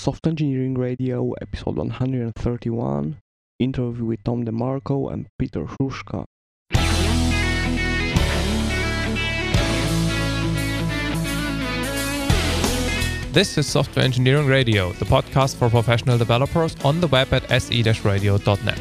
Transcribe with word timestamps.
Software 0.00 0.30
Engineering 0.30 0.78
Radio, 0.78 1.34
episode 1.42 1.76
131, 1.76 3.18
interview 3.58 4.04
with 4.06 4.24
Tom 4.24 4.46
DeMarco 4.46 5.12
and 5.12 5.26
Peter 5.38 5.66
Hruschka. 5.66 6.24
This 13.34 13.58
is 13.58 13.66
Software 13.66 14.02
Engineering 14.02 14.46
Radio, 14.46 14.92
the 14.94 15.04
podcast 15.04 15.56
for 15.56 15.68
professional 15.68 16.16
developers 16.16 16.74
on 16.82 17.02
the 17.02 17.08
web 17.08 17.34
at 17.34 17.46
se-radio.net. 17.50 18.80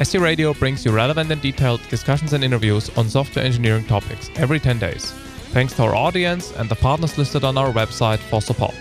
SE 0.00 0.18
Radio 0.18 0.52
brings 0.52 0.84
you 0.84 0.92
relevant 0.92 1.30
and 1.30 1.40
detailed 1.40 1.80
discussions 1.88 2.34
and 2.34 2.44
interviews 2.44 2.90
on 2.98 3.08
software 3.08 3.46
engineering 3.46 3.86
topics 3.86 4.28
every 4.36 4.60
10 4.60 4.78
days. 4.78 5.14
Thanks 5.54 5.72
to 5.74 5.84
our 5.84 5.94
audience 5.94 6.50
and 6.50 6.68
the 6.68 6.74
partners 6.74 7.16
listed 7.16 7.44
on 7.44 7.56
our 7.56 7.70
website 7.70 8.18
for 8.18 8.42
support. 8.42 8.74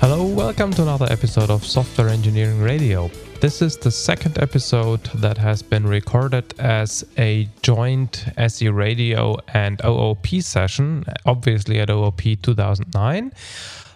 Hello, 0.00 0.24
welcome 0.24 0.72
to 0.72 0.82
another 0.82 1.06
episode 1.08 1.48
of 1.48 1.64
Software 1.64 2.08
Engineering 2.08 2.60
Radio. 2.60 3.08
This 3.40 3.62
is 3.62 3.76
the 3.76 3.92
second 3.92 4.40
episode 4.40 5.04
that 5.14 5.38
has 5.38 5.62
been 5.62 5.86
recorded 5.86 6.58
as 6.58 7.04
a 7.16 7.48
joint 7.62 8.24
SE 8.36 8.68
Radio 8.68 9.36
and 9.54 9.80
OOP 9.84 10.42
session, 10.42 11.04
obviously 11.24 11.78
at 11.78 11.88
OOP 11.88 12.20
2009. 12.42 13.32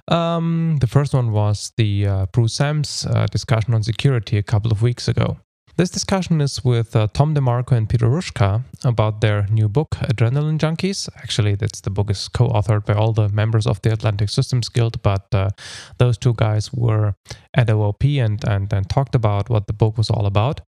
Um, 0.07 0.77
the 0.81 0.87
first 0.87 1.13
one 1.13 1.33
was 1.33 1.73
the 1.77 2.07
uh, 2.07 2.27
Bruce 2.27 2.55
Sams 2.55 3.05
uh, 3.11 3.27
discussion 3.33 3.75
on 3.75 3.83
security 3.83 4.39
a 4.39 4.45
couple 4.45 4.71
of 4.71 4.81
weeks 4.81 5.09
ago. 5.09 5.39
This 5.77 5.91
discussion 5.91 6.41
is 6.41 6.65
with 6.65 6.95
uh, 6.95 7.09
Tom 7.13 7.35
DeMarco 7.35 7.73
and 7.73 7.89
Peter 7.89 8.07
Hruschka 8.07 8.63
about 8.85 9.21
their 9.21 9.49
new 9.51 9.69
book, 9.69 9.97
Adrenaline 10.03 10.57
Junkies. 10.57 11.09
Actually, 11.17 11.57
that's 11.57 11.81
the 11.81 11.91
book 11.91 12.11
is 12.11 12.29
co-authored 12.29 12.87
by 12.87 12.95
all 12.95 13.13
the 13.13 13.29
members 13.31 13.67
of 13.67 13.83
the 13.83 13.93
Atlantic 13.93 14.29
Systems 14.29 14.69
Guild, 14.69 15.03
but 15.03 15.27
uh, 15.35 15.51
those 15.99 16.17
two 16.17 16.33
guys 16.35 16.73
were 16.73 17.17
at 17.55 17.71
OOP 17.71 18.05
and, 18.05 18.43
and, 18.47 18.73
and 18.73 18.89
talked 18.89 19.15
about 19.15 19.49
what 19.49 19.67
the 19.67 19.73
book 19.73 19.97
was 19.97 20.11
all 20.11 20.27
about. 20.27 20.61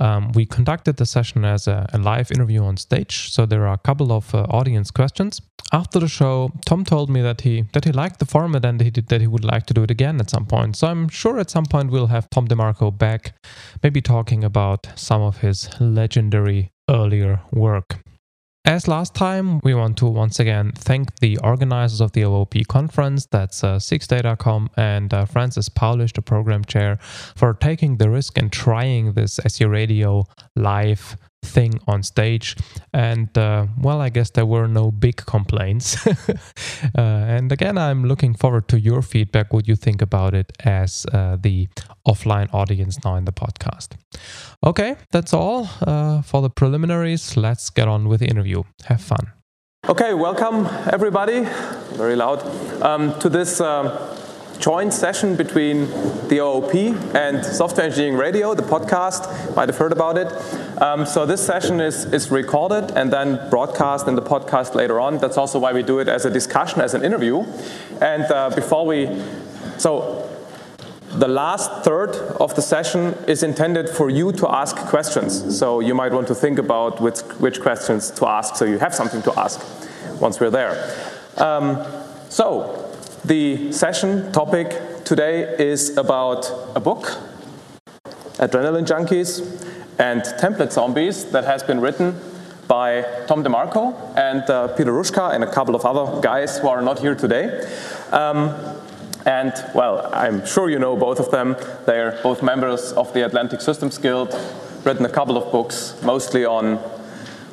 Um, 0.00 0.32
we 0.32 0.46
conducted 0.46 0.96
the 0.96 1.06
session 1.06 1.44
as 1.44 1.66
a, 1.66 1.88
a, 1.92 1.98
live 1.98 2.30
interview 2.30 2.62
on 2.62 2.76
stage, 2.76 3.32
so 3.32 3.44
there 3.44 3.66
are 3.66 3.74
a 3.74 3.78
couple 3.78 4.12
of 4.12 4.34
uh, 4.34 4.42
audience 4.50 4.90
questions. 4.90 5.40
After 5.72 5.98
the 5.98 6.08
show, 6.08 6.50
Tom 6.64 6.84
told 6.84 7.10
me 7.10 7.20
that 7.20 7.42
he 7.42 7.64
that 7.72 7.84
he 7.84 7.92
liked 7.92 8.20
the 8.20 8.26
format 8.26 8.64
and 8.64 8.80
he 8.80 8.90
did, 8.90 9.08
that 9.08 9.20
he 9.20 9.26
would 9.26 9.44
like 9.44 9.66
to 9.66 9.74
do 9.74 9.82
it 9.82 9.90
again 9.90 10.18
at 10.20 10.30
some 10.30 10.46
point. 10.46 10.76
So 10.76 10.86
I'm 10.86 11.08
sure 11.08 11.38
at 11.38 11.50
some 11.50 11.66
point 11.66 11.90
we'll 11.90 12.06
have 12.06 12.30
Tom 12.30 12.48
DeMarco 12.48 12.96
back, 12.96 13.34
maybe 13.82 14.00
talking 14.00 14.44
about 14.44 14.88
some 14.94 15.20
of 15.20 15.38
his 15.38 15.68
legendary 15.80 16.70
earlier 16.88 17.40
work. 17.52 17.98
As 18.68 18.86
last 18.86 19.14
time, 19.14 19.60
we 19.64 19.72
want 19.72 19.96
to 19.96 20.04
once 20.04 20.38
again 20.38 20.72
thank 20.76 21.20
the 21.20 21.38
organizers 21.38 22.02
of 22.02 22.12
the 22.12 22.24
OOP 22.24 22.68
conference, 22.68 23.24
that's 23.24 23.64
uh, 23.64 23.78
SIGS 23.78 24.08
Datacom, 24.08 24.68
and 24.76 25.14
uh, 25.14 25.24
Frances 25.24 25.70
Paulisch, 25.70 26.12
the 26.12 26.20
program 26.20 26.62
chair, 26.66 26.98
for 27.34 27.54
taking 27.54 27.96
the 27.96 28.10
risk 28.10 28.36
and 28.36 28.52
trying 28.52 29.14
this 29.14 29.40
SE 29.42 29.64
Radio 29.64 30.26
live 30.54 31.16
thing 31.42 31.80
on 31.86 32.02
stage. 32.02 32.56
And 32.92 33.36
uh, 33.36 33.66
well, 33.80 34.00
I 34.00 34.08
guess 34.08 34.30
there 34.30 34.46
were 34.46 34.68
no 34.68 34.90
big 34.90 35.16
complaints. 35.16 36.06
uh, 36.06 36.36
and 36.96 37.52
again, 37.52 37.78
I'm 37.78 38.04
looking 38.04 38.34
forward 38.34 38.68
to 38.68 38.80
your 38.80 39.02
feedback, 39.02 39.52
what 39.52 39.68
you 39.68 39.76
think 39.76 40.02
about 40.02 40.34
it 40.34 40.52
as 40.64 41.06
uh, 41.12 41.36
the 41.40 41.68
offline 42.06 42.52
audience 42.52 43.04
now 43.04 43.16
in 43.16 43.24
the 43.24 43.32
podcast. 43.32 43.96
Okay, 44.64 44.96
that's 45.10 45.32
all 45.32 45.68
uh, 45.80 46.22
for 46.22 46.42
the 46.42 46.50
preliminaries. 46.50 47.36
Let's 47.36 47.70
get 47.70 47.88
on 47.88 48.08
with 48.08 48.20
the 48.20 48.26
interview. 48.26 48.62
Have 48.84 49.00
fun. 49.00 49.32
Okay, 49.88 50.12
welcome 50.12 50.66
everybody, 50.92 51.46
very 51.96 52.16
loud, 52.16 52.42
um, 52.82 53.18
to 53.20 53.28
this 53.28 53.60
uh, 53.60 54.17
joint 54.58 54.92
session 54.92 55.36
between 55.36 55.86
the 56.28 56.40
OOP 56.40 56.74
and 57.14 57.44
Software 57.44 57.86
Engineering 57.86 58.16
Radio, 58.16 58.54
the 58.54 58.62
podcast. 58.62 59.54
Might 59.54 59.68
have 59.68 59.78
heard 59.78 59.92
about 59.92 60.18
it. 60.18 60.32
Um, 60.82 61.06
so 61.06 61.24
this 61.26 61.44
session 61.44 61.80
is, 61.80 62.04
is 62.06 62.30
recorded 62.30 62.90
and 62.96 63.12
then 63.12 63.48
broadcast 63.50 64.08
in 64.08 64.16
the 64.16 64.22
podcast 64.22 64.74
later 64.74 65.00
on. 65.00 65.18
That's 65.18 65.36
also 65.36 65.58
why 65.58 65.72
we 65.72 65.82
do 65.82 66.00
it 66.00 66.08
as 66.08 66.24
a 66.24 66.30
discussion, 66.30 66.80
as 66.80 66.94
an 66.94 67.04
interview. 67.04 67.44
And 68.00 68.24
uh, 68.24 68.50
before 68.50 68.84
we, 68.84 69.22
so 69.78 70.28
the 71.12 71.28
last 71.28 71.84
third 71.84 72.16
of 72.40 72.54
the 72.56 72.62
session 72.62 73.14
is 73.28 73.42
intended 73.42 73.88
for 73.88 74.10
you 74.10 74.32
to 74.32 74.48
ask 74.50 74.76
questions. 74.76 75.56
So 75.56 75.80
you 75.80 75.94
might 75.94 76.12
want 76.12 76.26
to 76.28 76.34
think 76.34 76.58
about 76.58 77.00
which, 77.00 77.20
which 77.38 77.60
questions 77.60 78.10
to 78.12 78.26
ask 78.26 78.56
so 78.56 78.64
you 78.64 78.78
have 78.78 78.94
something 78.94 79.22
to 79.22 79.38
ask 79.38 79.64
once 80.20 80.40
we're 80.40 80.50
there. 80.50 80.94
Um, 81.36 81.86
so 82.28 82.87
the 83.28 83.70
session 83.72 84.32
topic 84.32 84.74
today 85.04 85.42
is 85.58 85.98
about 85.98 86.50
a 86.74 86.80
book, 86.80 87.18
Adrenaline 88.38 88.86
Junkies 88.86 89.40
and 89.98 90.22
Template 90.22 90.72
Zombies, 90.72 91.26
that 91.32 91.44
has 91.44 91.62
been 91.62 91.78
written 91.78 92.18
by 92.68 93.02
Tom 93.26 93.44
DeMarco 93.44 94.16
and 94.16 94.48
uh, 94.48 94.68
Peter 94.68 94.92
Hruschka 94.92 95.34
and 95.34 95.44
a 95.44 95.52
couple 95.52 95.74
of 95.74 95.84
other 95.84 96.22
guys 96.22 96.56
who 96.56 96.68
are 96.68 96.80
not 96.80 97.00
here 97.00 97.14
today. 97.14 97.70
Um, 98.12 98.54
and, 99.26 99.52
well, 99.74 100.08
I'm 100.14 100.46
sure 100.46 100.70
you 100.70 100.78
know 100.78 100.96
both 100.96 101.20
of 101.20 101.30
them. 101.30 101.54
They're 101.84 102.18
both 102.22 102.42
members 102.42 102.92
of 102.92 103.12
the 103.12 103.26
Atlantic 103.26 103.60
Systems 103.60 103.98
Guild, 103.98 104.34
written 104.84 105.04
a 105.04 105.10
couple 105.10 105.36
of 105.36 105.52
books, 105.52 106.00
mostly 106.02 106.46
on, 106.46 106.80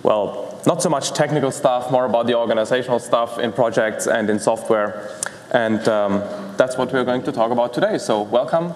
well, 0.04 0.58
not 0.66 0.82
so 0.82 0.90
much 0.90 1.12
technical 1.12 1.52
stuff, 1.52 1.92
more 1.92 2.06
about 2.06 2.28
the 2.28 2.36
organizational 2.36 3.00
stuff 3.00 3.40
in 3.40 3.52
projects 3.52 4.08
and 4.08 4.30
in 4.30 4.40
software. 4.40 5.12
And 5.56 5.88
um, 5.88 6.22
that's 6.58 6.76
what 6.76 6.92
we're 6.92 7.06
going 7.06 7.24
to 7.24 7.32
talk 7.32 7.50
about 7.50 7.74
today. 7.74 7.98
So, 7.98 8.24
welcome. 8.24 8.74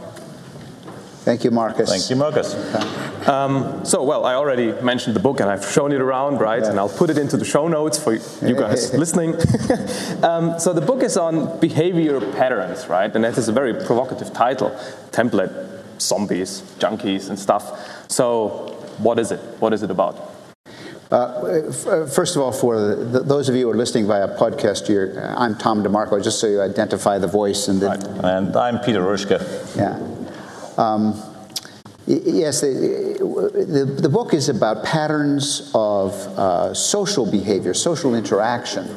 Thank 1.25 1.43
you, 1.43 1.51
Markus. 1.51 1.89
Thank 1.89 2.09
you, 2.09 2.15
Markus. 2.15 2.55
Um, 3.27 3.83
so, 3.83 4.01
well, 4.01 4.25
I 4.25 4.35
already 4.35 4.71
mentioned 4.81 5.13
the 5.13 5.19
book 5.19 5.41
and 5.41 5.49
I've 5.49 5.69
shown 5.69 5.91
it 5.91 5.99
around, 5.99 6.39
right? 6.39 6.61
Yeah. 6.61 6.69
And 6.69 6.79
I'll 6.79 6.87
put 6.87 7.09
it 7.09 7.17
into 7.17 7.35
the 7.35 7.43
show 7.43 7.67
notes 7.67 8.01
for 8.01 8.13
you 8.13 8.55
guys 8.55 8.93
listening. 9.03 9.35
um, 10.23 10.57
so, 10.57 10.71
the 10.71 10.81
book 10.85 11.03
is 11.03 11.17
on 11.17 11.59
behavior 11.59 12.21
patterns, 12.31 12.87
right? 12.87 13.13
And 13.13 13.25
that 13.25 13.37
is 13.37 13.49
a 13.49 13.51
very 13.51 13.73
provocative 13.73 14.31
title 14.31 14.69
template 15.11 15.51
zombies, 15.99 16.61
junkies, 16.79 17.27
and 17.27 17.37
stuff. 17.37 18.09
So, 18.09 18.73
what 18.99 19.19
is 19.19 19.33
it? 19.33 19.41
What 19.59 19.73
is 19.73 19.83
it 19.83 19.91
about? 19.91 20.28
Uh, 21.11 21.71
first 22.05 22.35
of 22.35 22.41
all, 22.41 22.51
for 22.51 22.79
the, 22.79 23.21
those 23.21 23.49
of 23.49 23.55
you 23.55 23.63
who 23.63 23.71
are 23.71 23.75
listening 23.75 24.05
via 24.05 24.27
podcast, 24.27 24.85
here, 24.85 25.33
I'm 25.35 25.57
Tom 25.57 25.83
DeMarco, 25.83 26.23
just 26.23 26.39
so 26.39 26.45
you 26.45 26.61
identify 26.61 27.17
the 27.17 27.27
voice. 27.27 27.67
And, 27.67 27.81
the, 27.81 27.91
and 28.23 28.55
I'm 28.55 28.79
Peter 28.79 29.01
Hruschka. 29.01 29.39
Yeah. 29.75 29.97
Um, 30.77 31.19
yes, 32.05 32.61
the, 32.61 33.17
the, 33.67 33.85
the, 33.85 34.09
book 34.09 34.35
is 34.35 34.49
about 34.49 34.85
patterns 34.85 35.71
of 35.73 36.13
uh, 36.37 36.75
social 36.75 37.29
behavior, 37.29 37.73
social 37.73 38.13
interaction. 38.13 38.87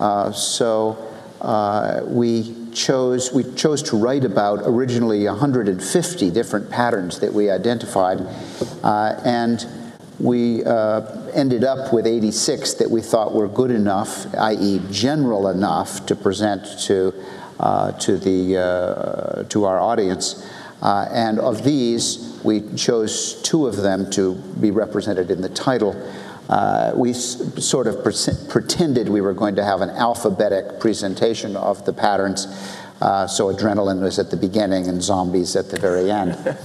Uh, 0.00 0.32
so 0.32 0.96
uh, 1.42 2.00
we 2.06 2.56
chose 2.72 3.32
we 3.32 3.42
chose 3.54 3.82
to 3.82 3.96
write 3.96 4.24
about 4.24 4.60
originally 4.62 5.26
150 5.26 6.30
different 6.30 6.70
patterns 6.70 7.18
that 7.18 7.32
we 7.32 7.50
identified, 7.50 8.20
uh, 8.82 9.20
and 9.24 9.66
we 10.20 10.62
uh, 10.64 11.00
ended 11.32 11.64
up 11.64 11.92
with 11.92 12.06
86 12.06 12.74
that 12.74 12.90
we 12.90 13.00
thought 13.00 13.34
were 13.34 13.48
good 13.48 13.70
enough, 13.70 14.26
i.e., 14.34 14.80
general 14.90 15.48
enough 15.48 16.04
to 16.06 16.14
present 16.16 16.64
to 16.82 17.14
uh, 17.58 17.92
to 17.92 18.16
the 18.16 18.56
uh, 18.56 19.42
to 19.44 19.64
our 19.64 19.78
audience. 19.78 20.46
Uh, 20.82 21.06
and 21.12 21.38
of 21.38 21.62
these, 21.62 22.40
we 22.42 22.62
chose 22.74 23.40
two 23.42 23.66
of 23.66 23.76
them 23.76 24.10
to 24.10 24.34
be 24.60 24.70
represented 24.70 25.30
in 25.30 25.42
the 25.42 25.48
title. 25.48 25.94
Uh, 26.48 26.92
we 26.96 27.10
s- 27.10 27.36
sort 27.64 27.86
of 27.86 28.02
pre- 28.02 28.14
pretended 28.48 29.08
we 29.08 29.20
were 29.20 29.34
going 29.34 29.54
to 29.54 29.62
have 29.64 29.82
an 29.82 29.90
alphabetic 29.90 30.80
presentation 30.80 31.54
of 31.54 31.84
the 31.84 31.92
patterns. 31.92 32.46
Uh, 33.00 33.26
so 33.26 33.52
adrenaline 33.54 34.00
was 34.02 34.18
at 34.18 34.30
the 34.30 34.36
beginning 34.36 34.88
and 34.88 35.02
zombies 35.02 35.54
at 35.54 35.68
the 35.70 35.78
very 35.78 36.10
end. 36.10 36.32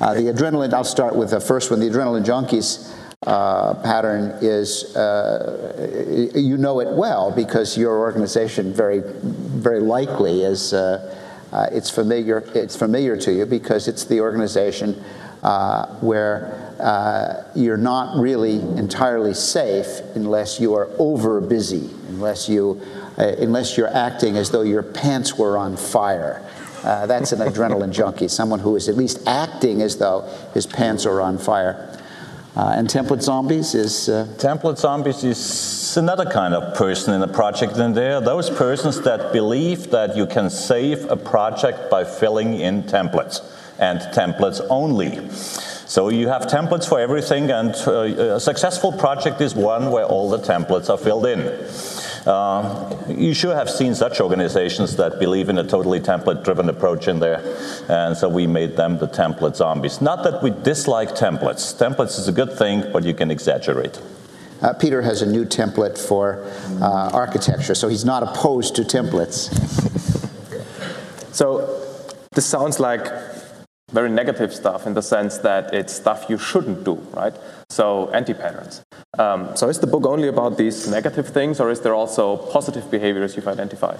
Uh, 0.00 0.12
the 0.12 0.22
adrenaline, 0.22 0.74
I'll 0.74 0.84
start 0.84 1.16
with 1.16 1.30
the 1.30 1.40
first 1.40 1.70
one. 1.70 1.80
The 1.80 1.88
adrenaline 1.88 2.24
junkies 2.26 2.92
uh, 3.26 3.72
pattern 3.82 4.36
is 4.42 4.94
uh, 4.96 6.30
you 6.34 6.58
know 6.58 6.80
it 6.80 6.94
well 6.94 7.30
because 7.30 7.78
your 7.78 7.98
organization 7.98 8.70
very 8.70 9.00
very 9.02 9.80
likely 9.80 10.42
is 10.42 10.74
uh, 10.74 11.16
uh 11.50 11.66
it's 11.72 11.88
familiar 11.88 12.44
it's 12.54 12.76
familiar 12.76 13.16
to 13.16 13.32
you 13.32 13.46
because 13.46 13.88
it's 13.88 14.04
the 14.04 14.20
organization 14.20 15.02
uh, 15.42 15.86
where 16.00 16.74
uh, 16.80 17.50
you're 17.54 17.78
not 17.78 18.18
really 18.20 18.60
entirely 18.76 19.32
safe 19.32 20.00
unless 20.14 20.60
you 20.60 20.74
are 20.74 20.90
over 20.98 21.40
busy 21.40 21.88
unless 22.08 22.46
you 22.46 22.78
unless 23.16 23.78
you're 23.78 23.94
acting 23.94 24.36
as 24.36 24.50
though 24.50 24.62
your 24.62 24.82
pants 24.82 25.38
were 25.38 25.56
on 25.56 25.76
fire. 25.76 26.42
That's 26.82 27.32
an 27.32 27.38
adrenaline 27.38 27.92
junkie 27.92 28.28
someone 28.28 28.58
who 28.58 28.76
is 28.76 28.88
at 28.88 28.96
least 28.96 29.26
acting 29.26 29.80
as 29.80 29.96
though 29.96 30.28
his 30.52 30.66
pants 30.66 31.06
are 31.06 31.22
on 31.22 31.38
fire 31.38 31.93
Uh, 32.56 32.72
and 32.76 32.88
Template 32.88 33.20
Zombies 33.20 33.74
is. 33.74 34.08
Uh, 34.08 34.26
Template 34.36 34.78
Zombies 34.78 35.24
is 35.24 35.96
another 35.96 36.24
kind 36.24 36.54
of 36.54 36.76
person 36.76 37.12
in 37.12 37.20
a 37.22 37.32
project, 37.32 37.76
and 37.78 37.96
they're 37.96 38.20
those 38.20 38.48
persons 38.48 39.00
that 39.00 39.32
believe 39.32 39.90
that 39.90 40.16
you 40.16 40.24
can 40.24 40.48
save 40.48 41.04
a 41.10 41.16
project 41.16 41.90
by 41.90 42.04
filling 42.04 42.54
in 42.54 42.84
templates 42.84 43.40
and 43.80 43.98
templates 44.14 44.64
only. 44.70 45.28
So 45.32 46.10
you 46.10 46.28
have 46.28 46.42
templates 46.42 46.88
for 46.88 47.00
everything, 47.00 47.50
and 47.50 47.74
uh, 47.88 48.36
a 48.36 48.40
successful 48.40 48.92
project 48.92 49.40
is 49.40 49.56
one 49.56 49.90
where 49.90 50.04
all 50.04 50.30
the 50.30 50.38
templates 50.38 50.88
are 50.88 50.98
filled 50.98 51.26
in. 51.26 51.40
Uh, 52.26 52.96
you 53.06 53.34
should 53.34 53.54
have 53.54 53.68
seen 53.68 53.94
such 53.94 54.20
organizations 54.20 54.96
that 54.96 55.18
believe 55.18 55.48
in 55.48 55.58
a 55.58 55.64
totally 55.64 56.00
template-driven 56.00 56.68
approach 56.68 57.06
in 57.06 57.20
there, 57.20 57.42
and 57.88 58.16
so 58.16 58.28
we 58.28 58.46
made 58.46 58.76
them 58.76 58.98
the 58.98 59.08
template 59.08 59.56
zombies. 59.56 60.00
Not 60.00 60.24
that 60.24 60.42
we 60.42 60.50
dislike 60.50 61.10
templates. 61.10 61.76
Templates 61.76 62.18
is 62.18 62.26
a 62.26 62.32
good 62.32 62.52
thing, 62.52 62.90
but 62.92 63.04
you 63.04 63.12
can 63.12 63.30
exaggerate. 63.30 64.00
Uh, 64.62 64.72
Peter 64.72 65.02
has 65.02 65.20
a 65.20 65.26
new 65.26 65.44
template 65.44 65.98
for 65.98 66.42
uh, 66.80 67.10
architecture, 67.12 67.74
so 67.74 67.88
he's 67.88 68.04
not 68.04 68.22
opposed 68.22 68.74
to 68.76 68.82
templates. 68.82 69.52
so 71.34 71.80
this 72.32 72.46
sounds 72.46 72.80
like 72.80 73.06
very 73.92 74.08
negative 74.08 74.54
stuff 74.54 74.86
in 74.86 74.94
the 74.94 75.02
sense 75.02 75.38
that 75.38 75.74
it's 75.74 75.92
stuff 75.92 76.26
you 76.28 76.38
shouldn't 76.38 76.84
do, 76.84 76.94
right? 77.12 77.34
So 77.68 78.10
anti-patterns. 78.10 78.84
Um, 79.18 79.56
so 79.56 79.68
is 79.68 79.78
the 79.78 79.86
book 79.86 80.06
only 80.06 80.28
about 80.28 80.58
these 80.58 80.86
negative 80.88 81.28
things, 81.28 81.60
or 81.60 81.70
is 81.70 81.80
there 81.80 81.94
also 81.94 82.36
positive 82.36 82.90
behaviors 82.90 83.36
you've 83.36 83.48
identified? 83.48 83.98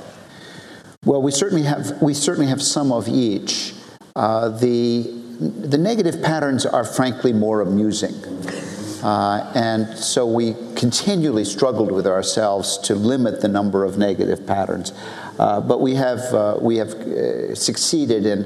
Well, 1.04 1.22
we 1.22 1.30
certainly 1.30 1.64
have 1.64 2.00
we 2.00 2.14
certainly 2.14 2.48
have 2.48 2.62
some 2.62 2.92
of 2.92 3.08
each. 3.08 3.74
Uh, 4.16 4.48
the 4.48 5.02
the 5.40 5.78
negative 5.78 6.22
patterns 6.22 6.64
are 6.64 6.84
frankly 6.84 7.32
more 7.32 7.60
amusing. 7.60 8.14
Uh, 9.04 9.52
and 9.54 9.98
so 9.98 10.26
we 10.26 10.54
continually 10.76 11.44
struggled 11.44 11.92
with 11.92 12.06
ourselves 12.06 12.78
to 12.78 12.94
limit 12.94 13.42
the 13.42 13.48
number 13.48 13.84
of 13.84 13.98
negative 13.98 14.46
patterns. 14.46 14.94
Uh, 15.38 15.60
but 15.60 15.82
we 15.82 15.94
have, 15.94 16.20
uh, 16.32 16.56
we 16.58 16.76
have 16.76 16.94
uh, 16.94 17.54
succeeded 17.54 18.24
in, 18.24 18.44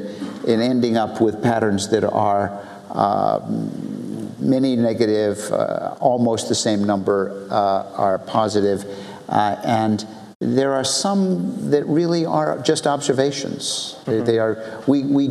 in 0.48 0.60
ending 0.60 0.96
up 0.96 1.20
with 1.20 1.40
patterns 1.40 1.90
that 1.90 2.02
are 2.02 2.60
um, 2.90 3.97
many 4.38 4.76
negative, 4.76 5.38
uh, 5.52 5.96
almost 6.00 6.48
the 6.48 6.54
same 6.54 6.84
number 6.84 7.46
uh, 7.50 7.92
are 7.96 8.18
positive, 8.18 8.84
and 9.28 10.06
there 10.40 10.72
are 10.72 10.84
some 10.84 11.70
that 11.70 11.84
really 11.86 12.24
are 12.24 12.58
just 12.60 12.86
observations. 12.86 13.96
Mm-hmm. 14.00 14.10
They, 14.10 14.20
they 14.20 14.38
are, 14.38 14.82
we, 14.86 15.04
we 15.04 15.28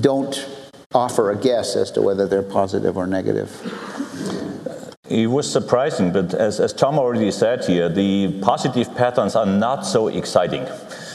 don't 0.00 0.48
offer 0.92 1.30
a 1.30 1.36
guess 1.36 1.76
as 1.76 1.90
to 1.92 2.02
whether 2.02 2.26
they're 2.26 2.42
positive 2.42 2.96
or 2.96 3.06
negative. 3.06 3.48
It 5.08 5.26
was 5.28 5.50
surprising, 5.50 6.12
but 6.12 6.34
as, 6.34 6.60
as 6.60 6.72
Tom 6.72 6.98
already 6.98 7.30
said 7.30 7.64
here, 7.64 7.88
the 7.88 8.40
positive 8.42 8.94
patterns 8.94 9.34
are 9.34 9.46
not 9.46 9.86
so 9.86 10.08
exciting. 10.08 10.66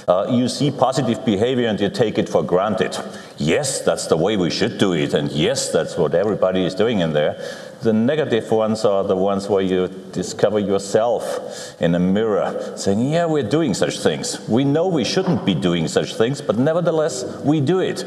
Uh, 0.08 0.28
you 0.30 0.48
see 0.48 0.70
positive 0.70 1.26
behavior 1.26 1.68
and 1.68 1.80
you 1.80 1.90
take 1.90 2.20
it 2.20 2.30
for 2.30 2.44
granted. 2.44 2.96
Yes, 3.38 3.82
that's 3.82 4.06
the 4.06 4.16
way 4.16 4.38
we 4.38 4.52
should 4.52 4.78
do 4.78 4.94
it, 4.94 5.14
and 5.14 5.32
yes, 5.32 5.72
that's 5.72 5.98
what 5.98 6.14
everybody 6.14 6.64
is 6.64 6.76
doing 6.76 7.00
in 7.00 7.14
there. 7.14 7.34
The 7.82 7.92
negative 7.92 8.50
ones 8.52 8.86
are 8.86 9.04
the 9.04 9.16
ones 9.16 9.50
where 9.50 9.62
you 9.62 9.88
discover 10.12 10.60
yourself 10.60 11.80
in 11.82 11.94
a 11.94 12.00
mirror 12.00 12.74
saying, 12.78 13.12
Yeah, 13.12 13.26
we're 13.26 13.50
doing 13.50 13.74
such 13.74 14.00
things. 14.00 14.40
We 14.48 14.64
know 14.64 14.88
we 14.88 15.04
shouldn't 15.04 15.46
be 15.46 15.54
doing 15.54 15.88
such 15.88 16.16
things, 16.16 16.42
but 16.42 16.58
nevertheless, 16.58 17.24
we 17.44 17.60
do 17.60 17.80
it. 17.80 18.04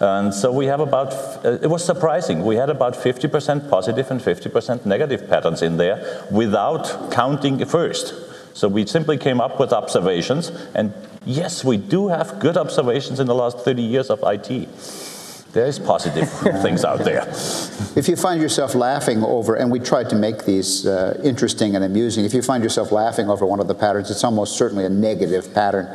And 0.00 0.32
so 0.32 0.50
we 0.50 0.66
have 0.66 0.80
about, 0.80 1.12
uh, 1.44 1.58
it 1.62 1.68
was 1.68 1.84
surprising, 1.84 2.44
we 2.44 2.56
had 2.56 2.70
about 2.70 2.94
50% 2.94 3.68
positive 3.68 4.10
and 4.10 4.20
50% 4.20 4.86
negative 4.86 5.28
patterns 5.28 5.62
in 5.62 5.76
there 5.76 6.26
without 6.30 7.12
counting 7.12 7.64
first. 7.66 8.29
So 8.60 8.68
we 8.68 8.84
simply 8.84 9.16
came 9.16 9.40
up 9.40 9.58
with 9.58 9.72
observations, 9.72 10.50
and 10.74 10.92
yes, 11.24 11.64
we 11.64 11.78
do 11.78 12.08
have 12.08 12.38
good 12.40 12.58
observations 12.58 13.18
in 13.18 13.26
the 13.26 13.34
last 13.34 13.60
30 13.60 13.80
years 13.80 14.10
of 14.10 14.20
IT 14.22 14.68
there 15.52 15.66
is 15.66 15.80
positive 15.80 16.30
things 16.62 16.84
out 16.84 17.00
there. 17.00 17.26
If 17.96 18.06
you 18.06 18.14
find 18.14 18.40
yourself 18.40 18.76
laughing 18.76 19.24
over, 19.24 19.56
and 19.56 19.68
we 19.68 19.80
tried 19.80 20.08
to 20.10 20.14
make 20.14 20.44
these 20.44 20.86
uh, 20.86 21.20
interesting 21.24 21.74
and 21.74 21.84
amusing, 21.84 22.24
if 22.24 22.34
you 22.34 22.42
find 22.42 22.62
yourself 22.62 22.92
laughing 22.92 23.28
over 23.28 23.44
one 23.44 23.58
of 23.58 23.66
the 23.66 23.74
patterns, 23.74 24.12
it's 24.12 24.22
almost 24.22 24.56
certainly 24.56 24.84
a 24.84 24.88
negative 24.88 25.52
pattern. 25.52 25.86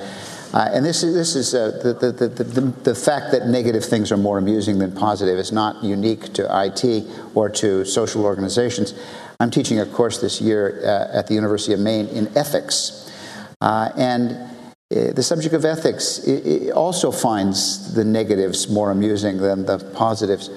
Uh, 0.54 0.70
and 0.74 0.86
this 0.86 1.04
is, 1.04 1.14
this 1.14 1.36
is 1.36 1.54
uh, 1.54 1.72
the, 1.84 1.94
the, 1.94 2.28
the, 2.28 2.44
the, 2.44 2.62
the 2.84 2.96
fact 2.96 3.32
that 3.32 3.48
negative 3.48 3.84
things 3.84 4.12
are 4.12 4.18
more 4.18 4.38
amusing 4.38 4.80
than 4.80 4.92
positive 4.92 5.38
is 5.38 5.52
not 5.52 5.84
unique 5.84 6.34
to 6.34 6.48
IT 6.66 7.06
or 7.34 7.50
to 7.50 7.84
social 7.86 8.24
organizations. 8.24 8.94
I'm 9.40 9.52
teaching 9.52 9.80
a 9.80 9.86
course 9.86 10.22
this 10.22 10.40
year 10.40 10.82
uh, 10.84 11.18
at 11.18 11.28
the 11.28 11.34
University 11.34 11.74
of 11.74 11.80
Maine 11.80 12.08
in 12.08 12.28
ethics. 12.38 13.12
Uh, 13.60 13.90
and 13.98 14.32
uh, 14.32 15.12
the 15.14 15.24
subject 15.24 15.54
of 15.54 15.66
ethics 15.66 16.26
also 16.74 17.12
finds 17.12 17.94
the 17.94 18.06
negatives 18.06 18.70
more 18.70 18.92
amusing 18.92 19.38
than 19.38 19.66
the 19.66 19.80
positives. 19.94 20.50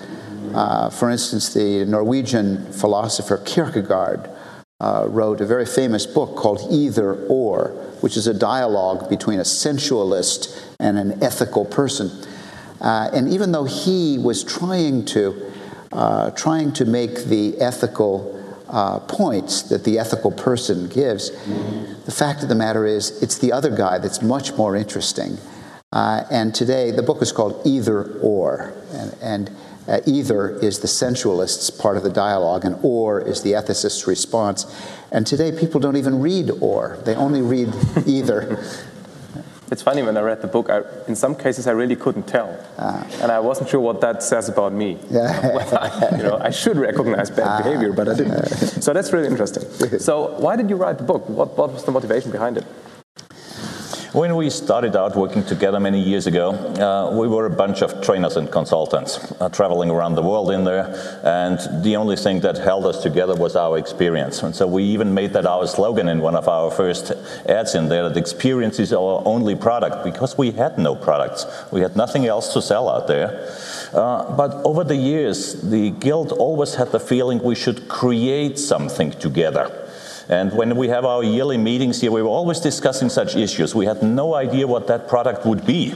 Uh, 0.54 0.90
for 0.90 1.10
instance, 1.10 1.52
the 1.52 1.84
Norwegian 1.86 2.72
philosopher 2.72 3.38
Kierkegaard 3.38 4.30
uh, 4.80 5.06
wrote 5.08 5.40
a 5.40 5.46
very 5.46 5.66
famous 5.66 6.06
book 6.06 6.36
called 6.36 6.60
Either 6.70 7.26
or, 7.26 7.70
which 8.00 8.16
is 8.16 8.28
a 8.28 8.34
dialogue 8.34 9.10
between 9.10 9.40
a 9.40 9.44
sensualist 9.44 10.56
and 10.78 10.98
an 10.98 11.20
ethical 11.22 11.64
person. 11.64 12.10
Uh, 12.80 13.10
and 13.12 13.28
even 13.28 13.50
though 13.50 13.64
he 13.64 14.18
was 14.18 14.44
trying 14.44 15.04
to, 15.04 15.52
trying 16.36 16.72
to 16.72 16.84
make 16.84 17.24
the 17.24 17.60
ethical 17.60 18.37
uh, 18.70 19.00
points 19.00 19.62
that 19.62 19.84
the 19.84 19.98
ethical 19.98 20.30
person 20.30 20.88
gives. 20.88 21.30
The 22.04 22.12
fact 22.12 22.42
of 22.42 22.48
the 22.48 22.54
matter 22.54 22.86
is, 22.86 23.22
it's 23.22 23.38
the 23.38 23.52
other 23.52 23.74
guy 23.74 23.98
that's 23.98 24.22
much 24.22 24.54
more 24.54 24.76
interesting. 24.76 25.38
Uh, 25.92 26.24
and 26.30 26.54
today, 26.54 26.90
the 26.90 27.02
book 27.02 27.22
is 27.22 27.32
called 27.32 27.60
Either 27.64 28.18
or. 28.20 28.74
And, 28.92 29.16
and 29.22 29.50
uh, 29.88 30.00
either 30.04 30.50
is 30.58 30.80
the 30.80 30.88
sensualist's 30.88 31.70
part 31.70 31.96
of 31.96 32.02
the 32.02 32.10
dialogue, 32.10 32.64
and 32.64 32.78
or 32.82 33.20
is 33.20 33.42
the 33.42 33.54
ethicist's 33.54 34.06
response. 34.06 34.66
And 35.10 35.26
today, 35.26 35.50
people 35.50 35.80
don't 35.80 35.96
even 35.96 36.20
read 36.20 36.50
or, 36.60 36.98
they 37.06 37.14
only 37.14 37.40
read 37.40 37.72
either. 38.06 38.62
It's 39.70 39.82
funny 39.82 40.02
when 40.02 40.16
I 40.16 40.20
read 40.20 40.40
the 40.40 40.46
book. 40.46 40.70
I, 40.70 40.82
in 41.06 41.14
some 41.14 41.34
cases, 41.34 41.66
I 41.66 41.72
really 41.72 41.96
couldn't 41.96 42.26
tell, 42.26 42.58
uh, 42.78 43.04
and 43.20 43.30
I 43.30 43.38
wasn't 43.40 43.68
sure 43.68 43.80
what 43.80 44.00
that 44.00 44.22
says 44.22 44.48
about 44.48 44.72
me. 44.72 44.98
I, 45.12 46.16
you 46.16 46.22
know, 46.22 46.38
I 46.38 46.50
should 46.50 46.78
recognize 46.78 47.30
bad 47.30 47.46
uh, 47.46 47.62
behavior, 47.62 47.92
but 47.92 48.08
I 48.08 48.14
didn't. 48.14 48.48
So 48.88 48.92
that's 48.92 49.12
really 49.12 49.26
interesting. 49.26 49.64
So, 49.98 50.38
why 50.38 50.56
did 50.56 50.70
you 50.70 50.76
write 50.76 50.98
the 50.98 51.04
book? 51.04 51.28
What, 51.28 51.58
what 51.58 51.72
was 51.72 51.84
the 51.84 51.90
motivation 51.92 52.30
behind 52.30 52.56
it? 52.56 52.64
When 54.12 54.36
we 54.36 54.48
started 54.48 54.96
out 54.96 55.16
working 55.16 55.44
together 55.44 55.78
many 55.78 56.00
years 56.00 56.26
ago, 56.26 56.52
uh, 56.52 57.14
we 57.14 57.28
were 57.28 57.44
a 57.44 57.50
bunch 57.50 57.82
of 57.82 58.00
trainers 58.00 58.38
and 58.38 58.50
consultants 58.50 59.18
uh, 59.38 59.50
traveling 59.50 59.90
around 59.90 60.14
the 60.14 60.22
world 60.22 60.50
in 60.50 60.64
there, 60.64 60.86
and 61.24 61.84
the 61.84 61.96
only 61.96 62.16
thing 62.16 62.40
that 62.40 62.56
held 62.56 62.86
us 62.86 63.02
together 63.02 63.34
was 63.34 63.54
our 63.54 63.76
experience. 63.76 64.42
And 64.42 64.56
so 64.56 64.66
we 64.66 64.82
even 64.84 65.12
made 65.12 65.34
that 65.34 65.44
our 65.44 65.66
slogan 65.66 66.08
in 66.08 66.20
one 66.20 66.36
of 66.36 66.48
our 66.48 66.70
first 66.70 67.12
ads 67.46 67.74
in 67.74 67.90
there 67.90 68.08
that 68.08 68.16
experience 68.16 68.78
is 68.78 68.94
our 68.94 69.22
only 69.26 69.54
product 69.54 70.02
because 70.04 70.38
we 70.38 70.52
had 70.52 70.78
no 70.78 70.94
products. 70.96 71.44
We 71.70 71.82
had 71.82 71.94
nothing 71.94 72.24
else 72.24 72.54
to 72.54 72.62
sell 72.62 72.88
out 72.88 73.08
there. 73.08 73.54
Uh, 73.92 74.34
but 74.34 74.54
over 74.64 74.84
the 74.84 74.96
years, 74.96 75.60
the 75.60 75.90
Guild 75.90 76.32
always 76.32 76.76
had 76.76 76.92
the 76.92 77.00
feeling 77.00 77.42
we 77.42 77.54
should 77.54 77.88
create 77.88 78.58
something 78.58 79.10
together. 79.10 79.87
And 80.28 80.52
when 80.52 80.76
we 80.76 80.88
have 80.88 81.06
our 81.06 81.24
yearly 81.24 81.56
meetings 81.56 82.02
here, 82.02 82.10
we 82.10 82.20
were 82.20 82.28
always 82.28 82.60
discussing 82.60 83.08
such 83.08 83.34
issues. 83.34 83.74
We 83.74 83.86
had 83.86 84.02
no 84.02 84.34
idea 84.34 84.66
what 84.66 84.86
that 84.88 85.08
product 85.08 85.46
would 85.46 85.64
be. 85.64 85.94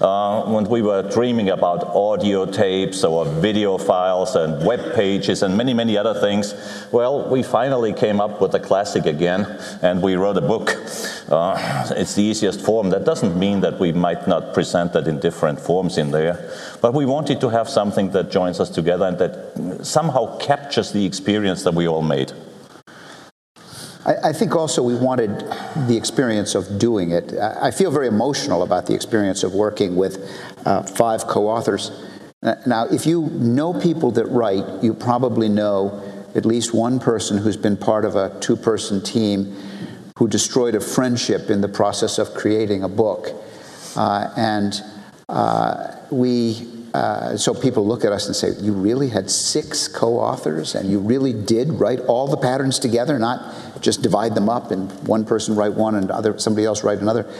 Uh, 0.00 0.44
when 0.44 0.68
we 0.68 0.80
were 0.80 1.02
dreaming 1.10 1.50
about 1.50 1.84
audio 1.88 2.46
tapes 2.46 3.02
or 3.02 3.24
video 3.24 3.76
files 3.76 4.36
and 4.36 4.64
web 4.64 4.94
pages 4.94 5.42
and 5.42 5.56
many, 5.56 5.74
many 5.74 5.98
other 5.98 6.14
things, 6.14 6.54
well, 6.92 7.28
we 7.28 7.42
finally 7.42 7.92
came 7.92 8.20
up 8.20 8.40
with 8.40 8.54
a 8.54 8.60
classic 8.60 9.06
again 9.06 9.44
and 9.82 10.00
we 10.00 10.14
wrote 10.14 10.36
a 10.36 10.40
book. 10.40 10.76
Uh, 11.28 11.84
it's 11.96 12.14
the 12.14 12.22
easiest 12.22 12.60
form. 12.60 12.90
That 12.90 13.04
doesn't 13.04 13.36
mean 13.36 13.60
that 13.60 13.80
we 13.80 13.92
might 13.92 14.28
not 14.28 14.54
present 14.54 14.92
that 14.92 15.08
in 15.08 15.18
different 15.18 15.58
forms 15.58 15.98
in 15.98 16.12
there, 16.12 16.48
but 16.80 16.94
we 16.94 17.06
wanted 17.06 17.40
to 17.40 17.48
have 17.48 17.68
something 17.68 18.10
that 18.10 18.30
joins 18.30 18.60
us 18.60 18.70
together 18.70 19.06
and 19.06 19.18
that 19.18 19.84
somehow 19.84 20.38
captures 20.38 20.92
the 20.92 21.04
experience 21.04 21.64
that 21.64 21.74
we 21.74 21.88
all 21.88 22.02
made. 22.02 22.32
I, 24.04 24.28
I, 24.28 24.32
think 24.32 24.54
also 24.54 24.82
we 24.82 24.94
wanted 24.94 25.30
the 25.88 25.96
experience 25.96 26.54
of 26.54 26.78
doing 26.78 27.10
it. 27.10 27.32
I, 27.34 27.68
I 27.68 27.70
feel 27.70 27.90
very 27.90 28.08
emotional 28.08 28.62
about 28.62 28.86
the 28.86 28.94
experience 28.94 29.42
of 29.42 29.54
working 29.54 29.96
with 29.96 30.18
uh, 30.64 30.82
five 30.82 31.26
co 31.26 31.48
authors. 31.48 31.90
Now, 32.66 32.86
if 32.86 33.06
you 33.06 33.22
know 33.32 33.72
people 33.72 34.10
that 34.12 34.26
write, 34.26 34.82
you 34.82 34.92
probably 34.92 35.48
know 35.48 36.02
at 36.34 36.44
least 36.44 36.74
one 36.74 37.00
person 37.00 37.38
who's 37.38 37.56
been 37.56 37.76
part 37.76 38.04
of 38.04 38.16
a 38.16 38.38
two 38.40 38.56
person 38.56 39.02
team 39.02 39.56
who 40.18 40.28
destroyed 40.28 40.74
a 40.74 40.80
friendship 40.80 41.48
in 41.48 41.62
the 41.62 41.68
process 41.68 42.18
of 42.18 42.34
creating 42.34 42.82
a 42.82 42.88
book. 42.88 43.28
Uh, 43.96 44.30
and 44.36 44.82
uh, 45.28 45.96
we 46.10 46.70
uh, 46.94 47.36
so 47.36 47.52
people 47.52 47.84
look 47.84 48.04
at 48.04 48.12
us 48.12 48.26
and 48.26 48.36
say, 48.36 48.52
You 48.62 48.72
really 48.72 49.08
had 49.08 49.28
six 49.28 49.88
co 49.88 50.16
authors 50.20 50.76
and 50.76 50.88
you 50.88 51.00
really 51.00 51.32
did 51.32 51.72
write 51.72 51.98
all 52.00 52.28
the 52.28 52.36
patterns 52.36 52.78
together, 52.78 53.18
not 53.18 53.73
just 53.84 54.02
divide 54.02 54.34
them 54.34 54.48
up 54.48 54.70
and 54.70 54.90
one 55.06 55.24
person 55.24 55.54
write 55.54 55.74
one 55.74 55.94
and 55.94 56.10
other, 56.10 56.38
somebody 56.38 56.66
else 56.66 56.82
write 56.82 56.98
another. 56.98 57.32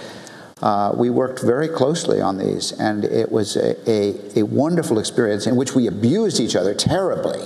Uh, 0.62 0.92
we 0.96 1.10
worked 1.10 1.42
very 1.42 1.68
closely 1.68 2.20
on 2.20 2.38
these, 2.38 2.72
and 2.72 3.04
it 3.04 3.32
was 3.32 3.56
a, 3.56 3.74
a, 3.90 4.40
a 4.40 4.42
wonderful 4.44 4.98
experience 4.98 5.46
in 5.46 5.56
which 5.56 5.74
we 5.74 5.86
abused 5.86 6.38
each 6.40 6.54
other 6.54 6.74
terribly, 6.74 7.40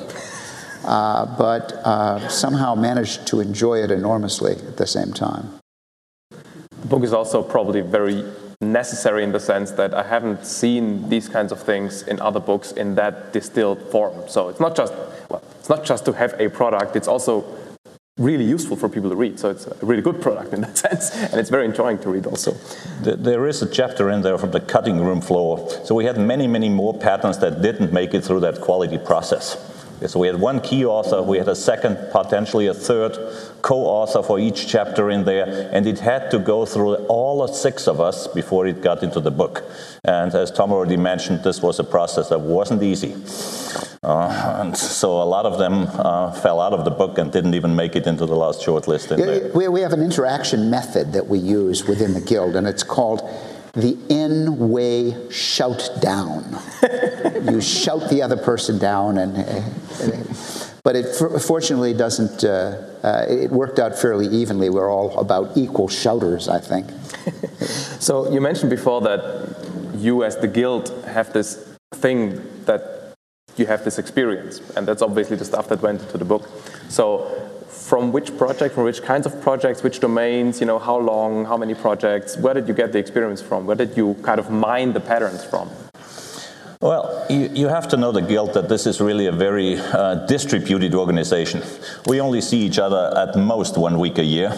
uh, 0.84 1.24
but 1.38 1.72
uh, 1.84 2.28
somehow 2.28 2.74
managed 2.74 3.26
to 3.26 3.40
enjoy 3.40 3.82
it 3.82 3.90
enormously 3.90 4.52
at 4.52 4.76
the 4.76 4.86
same 4.86 5.12
time. 5.12 5.48
The 6.30 6.86
book 6.86 7.02
is 7.02 7.12
also 7.12 7.42
probably 7.42 7.80
very 7.80 8.24
necessary 8.60 9.24
in 9.24 9.32
the 9.32 9.40
sense 9.40 9.70
that 9.72 9.94
I 9.94 10.02
haven't 10.02 10.44
seen 10.44 11.08
these 11.08 11.28
kinds 11.28 11.50
of 11.50 11.62
things 11.62 12.02
in 12.02 12.20
other 12.20 12.40
books 12.40 12.72
in 12.72 12.94
that 12.96 13.32
distilled 13.32 13.80
form. 13.90 14.28
So 14.28 14.48
it's 14.48 14.60
not 14.60 14.76
just 14.76 14.92
well, 15.30 15.42
it's 15.58 15.68
not 15.68 15.84
just 15.84 16.04
to 16.04 16.12
have 16.12 16.34
a 16.38 16.48
product; 16.50 16.94
it's 16.94 17.08
also 17.08 17.44
really 18.18 18.44
useful 18.44 18.76
for 18.76 18.88
people 18.88 19.10
to 19.10 19.16
read. 19.16 19.38
So 19.38 19.50
it's 19.50 19.66
a 19.66 19.76
really 19.82 20.02
good 20.02 20.20
product 20.20 20.52
in 20.52 20.60
that 20.62 20.76
sense, 20.86 21.10
and 21.14 21.34
it's 21.34 21.50
very 21.50 21.64
enjoying 21.64 21.98
to 22.00 22.10
read 22.10 22.26
also. 22.26 22.52
There 23.00 23.46
is 23.46 23.62
a 23.62 23.70
chapter 23.70 24.10
in 24.10 24.22
there 24.22 24.36
from 24.38 24.50
the 24.50 24.60
cutting 24.60 25.00
room 25.00 25.20
floor. 25.20 25.68
So 25.84 25.94
we 25.94 26.04
had 26.04 26.18
many, 26.18 26.46
many 26.46 26.68
more 26.68 26.98
patterns 26.98 27.38
that 27.38 27.62
didn't 27.62 27.92
make 27.92 28.14
it 28.14 28.24
through 28.24 28.40
that 28.40 28.60
quality 28.60 28.98
process. 28.98 29.77
So 30.06 30.20
we 30.20 30.28
had 30.28 30.40
one 30.40 30.60
key 30.60 30.84
author, 30.84 31.22
we 31.22 31.38
had 31.38 31.48
a 31.48 31.56
second, 31.56 31.96
potentially 32.12 32.68
a 32.68 32.74
third 32.74 33.16
co-author 33.62 34.22
for 34.22 34.38
each 34.38 34.68
chapter 34.68 35.10
in 35.10 35.24
there, 35.24 35.70
and 35.72 35.86
it 35.86 35.98
had 35.98 36.30
to 36.30 36.38
go 36.38 36.64
through 36.64 36.94
all 37.06 37.46
six 37.48 37.88
of 37.88 38.00
us 38.00 38.26
before 38.28 38.66
it 38.66 38.80
got 38.80 39.02
into 39.02 39.20
the 39.20 39.30
book. 39.30 39.64
And 40.04 40.34
as 40.34 40.50
Tom 40.50 40.72
already 40.72 40.96
mentioned, 40.96 41.42
this 41.42 41.60
was 41.62 41.78
a 41.78 41.84
process 41.84 42.28
that 42.28 42.40
wasn't 42.40 42.82
easy. 42.82 43.14
Uh, 44.02 44.60
and 44.60 44.76
so 44.76 45.20
a 45.20 45.24
lot 45.24 45.44
of 45.44 45.58
them 45.58 45.88
uh, 45.94 46.30
fell 46.32 46.60
out 46.60 46.72
of 46.72 46.84
the 46.84 46.90
book 46.90 47.18
and 47.18 47.32
didn't 47.32 47.54
even 47.54 47.74
make 47.74 47.96
it 47.96 48.06
into 48.06 48.26
the 48.26 48.36
last 48.36 48.60
shortlist. 48.62 49.16
Yeah, 49.18 49.48
we, 49.54 49.66
we 49.68 49.80
have 49.80 49.92
an 49.92 50.02
interaction 50.02 50.70
method 50.70 51.12
that 51.12 51.26
we 51.26 51.38
use 51.38 51.84
within 51.84 52.14
the 52.14 52.20
guild, 52.20 52.54
and 52.54 52.66
it's 52.66 52.84
called 52.84 53.22
the 53.80 53.96
N 54.10 54.70
way 54.70 55.30
shout 55.30 55.88
down. 56.00 56.58
you 57.50 57.60
shout 57.60 58.08
the 58.10 58.22
other 58.22 58.36
person 58.36 58.78
down, 58.78 59.18
and, 59.18 59.36
and 59.36 60.36
but 60.84 60.96
it 60.96 61.14
fortunately 61.42 61.94
doesn't. 61.94 62.44
Uh, 62.44 62.84
uh, 63.02 63.26
it 63.28 63.50
worked 63.50 63.78
out 63.78 63.96
fairly 63.96 64.26
evenly. 64.26 64.70
We're 64.70 64.90
all 64.90 65.18
about 65.18 65.56
equal 65.56 65.88
shouters, 65.88 66.48
I 66.48 66.58
think. 66.58 66.90
so 68.00 68.30
you 68.32 68.40
mentioned 68.40 68.70
before 68.70 69.00
that 69.02 69.94
you, 69.96 70.24
as 70.24 70.36
the 70.36 70.48
guild, 70.48 70.88
have 71.06 71.32
this 71.32 71.76
thing 71.94 72.42
that 72.64 73.14
you 73.56 73.66
have 73.66 73.84
this 73.84 73.98
experience, 73.98 74.60
and 74.76 74.86
that's 74.86 75.02
obviously 75.02 75.36
the 75.36 75.44
stuff 75.44 75.68
that 75.68 75.82
went 75.82 76.00
into 76.00 76.18
the 76.18 76.24
book. 76.24 76.48
So 76.88 77.48
from 77.68 78.12
which 78.12 78.36
project, 78.36 78.74
from 78.74 78.84
which 78.84 79.02
kinds 79.02 79.26
of 79.26 79.40
projects, 79.40 79.82
which 79.82 80.00
domains, 80.00 80.60
you 80.60 80.66
know, 80.66 80.78
how 80.78 80.96
long, 80.98 81.44
how 81.44 81.56
many 81.56 81.74
projects, 81.74 82.36
where 82.36 82.54
did 82.54 82.66
you 82.66 82.74
get 82.74 82.92
the 82.92 82.98
experience 82.98 83.40
from? 83.40 83.66
Where 83.66 83.76
did 83.76 83.96
you 83.96 84.14
kind 84.22 84.40
of 84.40 84.50
mine 84.50 84.92
the 84.92 85.00
patterns 85.00 85.44
from? 85.44 85.70
Well, 86.80 87.26
you, 87.28 87.50
you 87.52 87.66
have 87.66 87.88
to 87.88 87.96
know 87.96 88.12
the 88.12 88.22
guilt 88.22 88.54
that 88.54 88.68
this 88.68 88.86
is 88.86 89.00
really 89.00 89.26
a 89.26 89.32
very 89.32 89.78
uh, 89.78 90.26
distributed 90.26 90.94
organization. 90.94 91.60
We 92.06 92.20
only 92.20 92.40
see 92.40 92.58
each 92.58 92.78
other 92.78 93.12
at 93.16 93.36
most 93.36 93.76
one 93.76 93.98
week 93.98 94.18
a 94.18 94.24
year. 94.24 94.50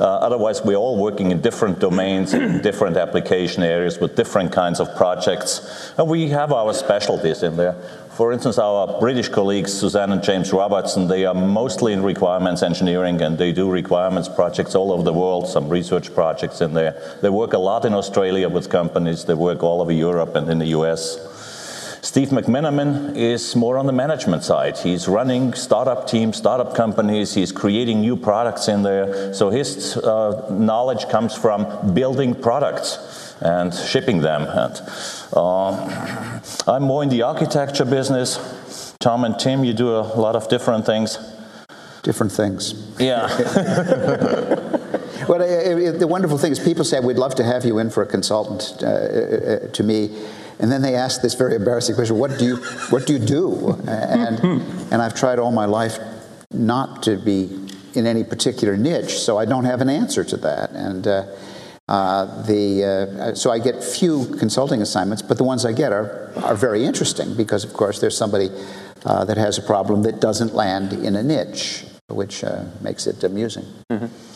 Uh, 0.00 0.04
otherwise, 0.04 0.62
we're 0.64 0.76
all 0.76 0.96
working 0.96 1.30
in 1.30 1.42
different 1.42 1.78
domains, 1.78 2.32
in 2.32 2.62
different 2.62 2.96
application 2.96 3.62
areas 3.62 3.98
with 3.98 4.16
different 4.16 4.50
kinds 4.50 4.80
of 4.80 4.96
projects. 4.96 5.92
And 5.98 6.08
we 6.08 6.30
have 6.30 6.52
our 6.52 6.72
specialties 6.72 7.42
in 7.42 7.58
there. 7.58 7.76
For 8.18 8.32
instance, 8.32 8.58
our 8.58 8.98
British 8.98 9.28
colleagues, 9.28 9.72
Suzanne 9.72 10.10
and 10.10 10.24
James 10.24 10.52
Robertson, 10.52 11.06
they 11.06 11.24
are 11.24 11.34
mostly 11.34 11.92
in 11.92 12.02
requirements 12.02 12.64
engineering 12.64 13.22
and 13.22 13.38
they 13.38 13.52
do 13.52 13.70
requirements 13.70 14.28
projects 14.28 14.74
all 14.74 14.90
over 14.90 15.04
the 15.04 15.12
world, 15.12 15.46
some 15.46 15.68
research 15.68 16.12
projects 16.12 16.60
in 16.60 16.74
there. 16.74 17.00
They 17.22 17.30
work 17.30 17.52
a 17.52 17.58
lot 17.58 17.84
in 17.84 17.94
Australia 17.94 18.48
with 18.48 18.70
companies, 18.70 19.26
they 19.26 19.34
work 19.34 19.62
all 19.62 19.80
over 19.80 19.92
Europe 19.92 20.34
and 20.34 20.50
in 20.50 20.58
the 20.58 20.66
US. 20.78 21.16
Steve 22.02 22.30
McMenamin 22.30 23.14
is 23.16 23.54
more 23.54 23.78
on 23.78 23.86
the 23.86 23.92
management 23.92 24.42
side. 24.42 24.76
He's 24.78 25.06
running 25.06 25.54
startup 25.54 26.08
teams, 26.08 26.38
startup 26.38 26.74
companies, 26.74 27.34
he's 27.34 27.52
creating 27.52 28.00
new 28.00 28.16
products 28.16 28.66
in 28.66 28.82
there. 28.82 29.32
So 29.32 29.50
his 29.50 29.96
uh, 29.96 30.48
knowledge 30.50 31.08
comes 31.08 31.36
from 31.36 31.94
building 31.94 32.34
products 32.34 33.27
and 33.40 33.74
shipping 33.74 34.20
them. 34.20 34.42
And 34.42 34.80
uh, 35.34 36.40
I'm 36.66 36.82
more 36.82 37.02
in 37.02 37.08
the 37.08 37.22
architecture 37.22 37.84
business. 37.84 38.94
Tom 39.00 39.24
and 39.24 39.38
Tim, 39.38 39.64
you 39.64 39.72
do 39.72 39.90
a 39.90 40.00
lot 40.00 40.36
of 40.36 40.48
different 40.48 40.86
things. 40.86 41.18
Different 42.02 42.32
things. 42.32 42.74
Yeah. 42.98 43.26
well, 45.28 45.38
the 45.38 46.06
wonderful 46.08 46.38
thing 46.38 46.52
is, 46.52 46.58
people 46.58 46.84
say, 46.84 47.00
We'd 47.00 47.18
love 47.18 47.34
to 47.36 47.44
have 47.44 47.64
you 47.64 47.78
in 47.78 47.90
for 47.90 48.02
a 48.02 48.06
consultant 48.06 48.82
uh, 48.82 48.86
uh, 48.86 49.72
to 49.72 49.82
me. 49.82 50.24
And 50.60 50.72
then 50.72 50.82
they 50.82 50.96
ask 50.96 51.22
this 51.22 51.34
very 51.34 51.54
embarrassing 51.54 51.94
question 51.94 52.18
What 52.18 52.38
do 52.38 52.44
you, 52.44 52.56
what 52.90 53.06
do, 53.06 53.12
you 53.12 53.18
do? 53.18 53.72
And, 53.86 54.40
and 54.92 55.02
I've 55.02 55.14
tried 55.14 55.38
all 55.38 55.52
my 55.52 55.66
life 55.66 55.98
not 56.50 57.02
to 57.04 57.16
be 57.16 57.66
in 57.94 58.06
any 58.06 58.24
particular 58.24 58.76
niche, 58.76 59.18
so 59.18 59.38
I 59.38 59.44
don't 59.44 59.64
have 59.64 59.80
an 59.80 59.88
answer 59.88 60.24
to 60.24 60.36
that. 60.38 60.70
And 60.70 61.06
uh, 61.88 62.08
uh, 62.18 62.42
the, 62.42 62.84
uh, 62.84 63.34
so 63.34 63.50
I 63.50 63.58
get 63.58 63.82
few 63.82 64.26
consulting 64.38 64.82
assignments, 64.82 65.22
but 65.22 65.38
the 65.38 65.44
ones 65.44 65.64
I 65.64 65.72
get 65.72 65.92
are, 65.92 66.32
are 66.44 66.54
very 66.54 66.84
interesting 66.84 67.34
because, 67.36 67.64
of 67.64 67.72
course, 67.72 68.00
there's 68.00 68.16
somebody 68.16 68.50
uh, 69.04 69.24
that 69.24 69.36
has 69.36 69.58
a 69.58 69.62
problem 69.62 70.02
that 70.02 70.20
doesn't 70.20 70.54
land 70.54 70.92
in 70.92 71.16
a 71.16 71.22
niche, 71.22 71.84
which 72.08 72.44
uh, 72.44 72.64
makes 72.80 73.06
it 73.06 73.22
amusing. 73.24 73.64
Mm-hmm. 73.90 74.27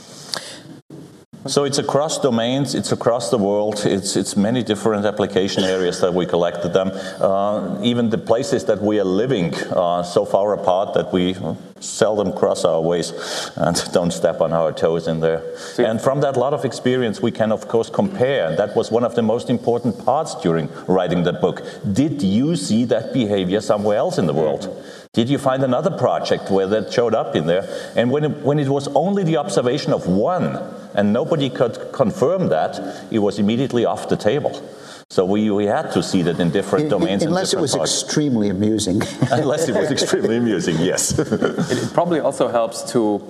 So 1.47 1.65
it's 1.65 1.79
across 1.79 2.21
domains, 2.21 2.77
it's 2.77 2.93
across 2.93 3.31
the 3.31 3.39
world, 3.39 3.83
it's, 3.85 4.15
it's 4.15 4.37
many 4.37 4.63
different 4.63 5.05
application 5.05 5.65
areas 5.65 6.01
that 6.01 6.15
we 6.15 6.25
collected 6.25 6.73
them. 6.73 6.93
Uh, 7.21 7.83
even 7.83 8.11
the 8.11 8.19
places 8.19 8.65
that 8.67 8.81
we 8.81 9.01
are 9.01 9.05
living 9.05 9.53
are 9.73 10.05
so 10.05 10.25
far 10.25 10.55
apart 10.55 10.95
that 10.95 11.13
we 11.13 11.35
seldom 11.81 12.33
cross 12.33 12.65
our 12.65 12.81
ways 12.81 13.13
and 13.57 13.83
don't 13.93 14.13
step 14.13 14.41
on 14.41 14.53
our 14.53 14.73
toes 14.73 15.09
in 15.09 15.19
there. 15.19 15.43
And 15.79 16.01
from 16.01 16.21
that 16.21 16.37
lot 16.37 16.55
of 16.55 16.65
experience, 16.65 17.21
we 17.21 17.33
can 17.33 17.51
of 17.51 17.67
course 17.67 17.91
compare. 17.91 18.47
And 18.47 18.57
that 18.59 18.77
was 18.77 18.93
one 18.93 19.03
of 19.03 19.17
the 19.17 19.23
most 19.23 19.51
important 19.51 20.05
parts 20.05 20.37
during 20.37 20.69
writing 20.87 21.25
the 21.25 21.33
book. 21.33 21.63
Did 21.93 22.23
you 22.23 22.55
see 22.55 22.85
that 22.85 23.13
behavior 23.13 23.61
somewhere 23.61 23.97
else 23.97 24.17
in 24.17 24.27
the 24.27 24.35
world? 24.35 24.69
Did 25.15 25.29
you 25.29 25.37
find 25.37 25.63
another 25.63 25.91
project 25.91 26.51
where 26.51 26.67
that 26.69 26.91
showed 26.91 27.15
up 27.15 27.37
in 27.37 27.47
there? 27.47 27.69
And 27.95 28.11
when 28.11 28.25
it, 28.25 28.39
when 28.39 28.59
it 28.59 28.69
was 28.69 28.89
only 28.95 29.25
the 29.25 29.37
observation 29.37 29.93
of 29.93 30.07
one 30.07 30.57
and 30.95 31.13
nobody 31.13 31.51
could 31.51 31.93
confirm 31.93 32.49
that, 32.49 32.81
it 33.11 33.19
was 33.19 33.39
immediately 33.39 33.85
off 33.85 34.09
the 34.09 34.17
table. 34.17 34.67
So 35.11 35.27
we, 35.27 35.51
we 35.51 35.67
had 35.67 35.91
to 35.93 36.03
see 36.03 36.23
that 36.23 36.41
in 36.41 36.51
different 36.51 36.89
domains. 36.89 37.25
Unless 37.25 37.53
it 37.53 37.61
was 37.61 37.77
parts. 37.77 38.03
extremely 38.03 38.49
amusing. 38.49 39.03
Unless 39.31 39.69
it 39.69 39.75
was 39.75 39.91
extremely 39.91 40.39
amusing, 40.39 40.79
yes. 40.79 41.19
it, 41.19 41.31
it 41.31 41.93
probably 41.93 42.21
also 42.21 42.49
helps 42.49 42.91
to 42.93 43.23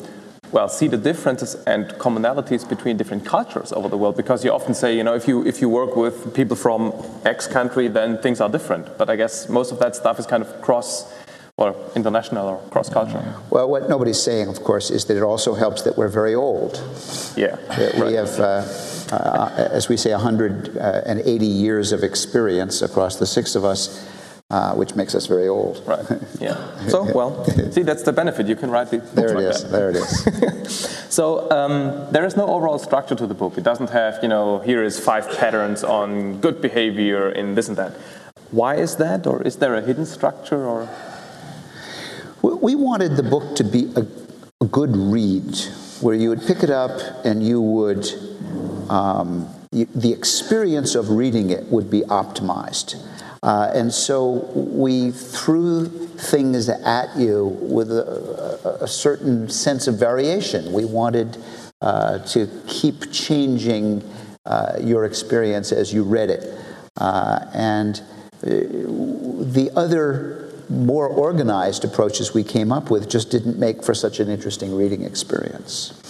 well, 0.53 0.69
see 0.69 0.87
the 0.87 0.99
differences 0.99 1.57
and 1.67 1.89
commonalities 1.95 2.69
between 2.69 2.97
different 2.97 3.27
cultures 3.27 3.73
over 3.73 3.89
the 3.89 3.99
world. 3.99 4.17
Because 4.17 4.45
you 4.45 4.53
often 4.53 4.75
say, 4.75 4.97
you 4.97 5.03
know, 5.03 5.15
if 5.15 5.27
you 5.27 5.45
if 5.45 5.61
you 5.61 5.69
work 5.69 5.97
with 5.97 6.33
people 6.33 6.55
from 6.55 6.93
X 7.25 7.49
country, 7.49 7.89
then 7.89 8.19
things 8.19 8.41
are 8.41 8.49
different. 8.49 8.97
But 8.99 9.11
I 9.11 9.17
guess 9.17 9.49
most 9.49 9.73
of 9.73 9.81
that 9.81 9.97
stuff 9.97 10.21
is 10.21 10.27
kind 10.27 10.45
of 10.45 10.63
cross 10.63 11.13
or 11.59 11.77
international 11.95 12.49
or 12.49 12.59
cross 12.71 12.89
cultural. 12.89 13.23
Well, 13.51 13.69
what 13.69 13.89
nobody's 13.89 14.23
saying, 14.23 14.49
of 14.49 14.63
course, 14.65 14.91
is 14.91 15.05
that 15.07 15.17
it 15.17 15.23
also 15.23 15.55
helps 15.55 15.83
that 15.83 15.99
we're 15.99 16.09
very 16.09 16.35
old. 16.35 16.83
Yeah. 17.37 17.57
That 17.77 17.95
we 18.05 18.15
have, 18.15 18.41
uh, 18.41 19.15
uh, 19.15 19.69
as 19.71 19.89
we 19.89 19.97
say, 19.97 20.13
180 20.13 21.47
years 21.47 21.93
of 21.93 22.03
experience 22.03 22.81
across 22.81 23.17
the 23.17 23.27
six 23.27 23.55
of 23.55 23.65
us. 23.65 24.09
Uh, 24.51 24.75
which 24.75 24.95
makes 24.95 25.15
us 25.15 25.27
very 25.27 25.49
old. 25.49 25.83
Right. 25.87 26.05
Yeah. 26.39 26.59
So, 26.89 27.11
well, 27.15 27.43
see, 27.73 27.81
that's 27.85 28.03
the 28.03 28.13
benefit. 28.13 28.47
You 28.47 28.57
can 28.57 28.71
write 28.71 28.91
the 28.91 28.99
there 28.99 29.33
it 29.33 29.37
like 29.37 29.45
is. 29.47 29.63
That. 29.63 29.73
There 29.73 29.89
it 29.89 29.97
is. 29.97 31.07
so 31.09 31.51
um, 31.51 32.13
there 32.13 32.27
is 32.27 32.37
no 32.37 32.47
overall 32.49 32.79
structure 32.79 33.15
to 33.15 33.27
the 33.27 33.33
book. 33.33 33.57
It 33.57 33.65
doesn't 33.65 33.89
have, 33.89 34.19
you 34.23 34.29
know, 34.29 34.59
here 34.59 34.85
is 34.85 35.01
five 35.01 35.27
patterns 35.39 35.83
on 35.83 36.39
good 36.43 36.61
behavior 36.61 37.31
in 37.31 37.55
this 37.55 37.69
and 37.69 37.79
that. 37.79 37.93
Why 38.51 38.75
is 38.75 38.97
that, 38.97 39.27
or 39.27 39.41
is 39.43 39.57
there 39.57 39.75
a 39.75 39.81
hidden 39.81 40.05
structure, 40.05 40.63
or? 40.67 40.87
We 42.43 42.75
wanted 42.75 43.17
the 43.17 43.23
book 43.23 43.55
to 43.57 43.65
be 43.65 43.93
a, 43.95 44.07
good 44.67 44.97
read, 44.97 45.57
where 46.01 46.15
you 46.15 46.29
would 46.29 46.43
pick 46.43 46.63
it 46.63 46.71
up 46.71 47.01
and 47.25 47.45
you 47.45 47.61
would, 47.61 48.07
um, 48.89 49.49
the 49.73 50.13
experience 50.13 50.95
of 50.95 51.11
reading 51.11 51.51
it 51.51 51.65
would 51.67 51.91
be 51.91 52.03
optimized. 52.03 52.95
Uh, 53.43 53.71
and 53.75 53.93
so 53.93 54.51
we 54.55 55.11
threw 55.11 55.87
things 55.87 56.69
at 56.69 57.17
you 57.17 57.47
with 57.61 57.91
a, 57.91 58.79
a, 58.81 58.85
a 58.85 58.89
certain 58.89 59.49
sense 59.49 59.89
of 59.89 59.99
variation. 59.99 60.73
We 60.73 60.85
wanted 60.85 61.37
uh, 61.81 62.21
to 62.27 62.49
keep 62.69 63.11
changing 63.11 64.09
uh, 64.47 64.75
your 64.81 65.05
experience 65.05 65.73
as 65.73 65.93
you 65.93 66.05
read 66.05 66.31
it. 66.31 66.57
Uh, 66.97 67.47
and 67.53 68.01
uh, 68.43 68.47
the 68.47 69.71
other 69.75 70.42
more 70.71 71.09
organized 71.09 71.85
approaches 71.85 72.35
we 72.35 72.45
came 72.45 72.73
up 72.73 72.91
with 72.91 73.09
just 73.09 73.31
didn't 73.31 73.59
make 73.59 73.83
for 73.83 73.95
such 73.95 74.21
an 74.21 74.29
interesting 74.29 74.75
reading 74.75 75.03
experience. 75.03 76.02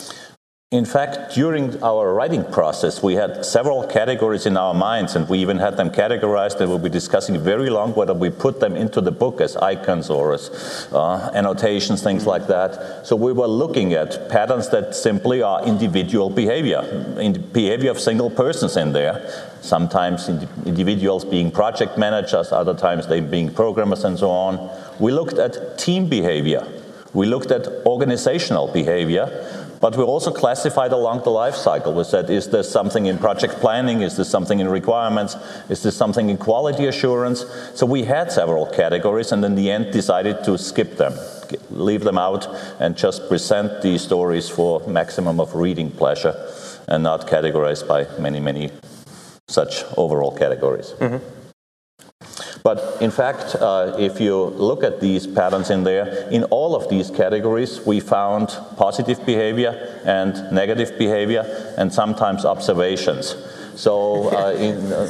In 0.73 0.87
fact, 0.87 1.35
during 1.35 1.83
our 1.85 2.15
writing 2.15 2.45
process, 2.51 3.03
we 3.03 3.13
had 3.13 3.45
several 3.45 3.87
categories 3.87 4.47
in 4.47 4.57
our 4.57 4.73
minds, 4.73 5.15
and 5.15 5.29
we 5.29 5.39
even 5.41 5.59
had 5.59 5.77
them 5.77 5.91
categorized, 5.91 6.59
and 6.61 6.71
we'll 6.71 6.79
be 6.79 6.89
discussing 6.89 7.39
very 7.39 7.69
long 7.69 7.93
whether 7.95 8.15
we 8.15 8.31
put 8.31 8.59
them 8.59 8.75
into 8.75 9.03
the 9.03 9.13
book 9.13 9.43
as 9.43 9.55
icons 9.59 10.09
or 10.09 10.33
as 10.33 10.89
uh, 10.91 11.31
annotations, 11.35 12.03
things 12.03 12.27
like 12.27 12.47
that. 12.47 13.07
So 13.07 13.17
we 13.17 13.35
were 13.35 13.47
looking 13.47 13.93
at 13.93 14.31
patterns 14.31 14.71
that 14.71 14.95
simply 14.95 15.43
are 15.43 15.63
individual 15.63 16.31
behavior, 16.31 16.81
in 17.21 17.35
behavior 17.53 17.91
of 17.91 18.01
single 18.01 18.31
persons 18.31 18.75
in 18.79 18.95
there. 18.95 19.21
Sometimes 19.61 20.31
individuals 20.31 21.27
being 21.27 21.51
project 21.51 21.99
managers, 21.99 22.51
other 22.51 22.75
times 22.75 23.09
they 23.09 23.21
being 23.21 23.53
programmers, 23.53 24.05
and 24.05 24.19
so 24.19 24.31
on. 24.31 24.71
We 24.99 25.13
looked 25.13 25.37
at 25.37 25.77
team 25.77 26.09
behavior. 26.09 26.67
We 27.13 27.27
looked 27.27 27.51
at 27.51 27.67
organizational 27.85 28.69
behavior. 28.69 29.62
But 29.83 29.97
we 29.97 30.05
also 30.05 30.31
classified 30.31 30.93
along 30.93 31.25
the 31.25 31.31
life 31.31 31.57
cycle. 31.57 31.93
We 31.93 32.05
said, 32.05 32.31
is 32.31 32.49
there 32.51 32.63
something 32.63 33.07
in 33.07 33.19
project 33.19 33.55
planning? 33.55 34.03
Is 34.03 34.15
there 34.15 34.25
something 34.25 34.61
in 34.61 34.69
requirements? 34.69 35.37
Is 35.69 35.83
there 35.83 35.91
something 35.91 36.31
in 36.31 36.39
quality 36.39 36.87
assurance? 36.87 37.45
So 37.75 37.85
we 37.85 38.05
had 38.05 38.31
several 38.31 38.67
categories 38.67 39.33
and 39.33 39.45
in 39.45 39.57
the 39.57 39.73
end 39.73 39.93
decided 39.93 40.45
to 40.45 40.57
skip 40.57 40.99
them, 40.99 41.15
leave 41.71 42.05
them 42.05 42.17
out, 42.17 42.47
and 42.79 42.97
just 42.97 43.29
present 43.29 43.83
these 43.83 44.03
stories 44.03 44.49
for 44.49 44.87
maximum 44.87 45.41
of 45.41 45.53
reading 45.57 45.91
pleasure 45.91 46.37
and 46.87 47.03
not 47.03 47.27
categorized 47.27 47.89
by 47.89 48.07
many, 48.21 48.39
many 48.39 48.71
such 49.49 49.83
overall 49.97 50.31
categories. 50.31 50.95
Mm-hmm. 51.01 51.42
But 52.63 52.99
in 53.03 53.11
fact, 53.11 53.57
uh, 53.57 53.97
if 53.99 54.21
you 54.21 54.37
look 54.37 54.85
at 54.85 55.01
these 55.01 55.27
patterns 55.27 55.71
in 55.71 55.83
there, 55.83 56.29
in 56.31 56.45
all 56.45 56.77
of 56.77 56.89
these 56.89 57.11
categories, 57.11 57.85
we 57.85 57.99
found 57.99 58.57
positive 58.77 59.25
behavior 59.27 60.01
and 60.05 60.35
negative 60.53 60.97
behavior, 60.97 61.43
and 61.77 61.93
sometimes 61.93 62.45
observations. 62.45 63.35
So 63.75 64.29
uh, 64.29 64.53
in, 64.59 64.93
uh, 64.93 65.09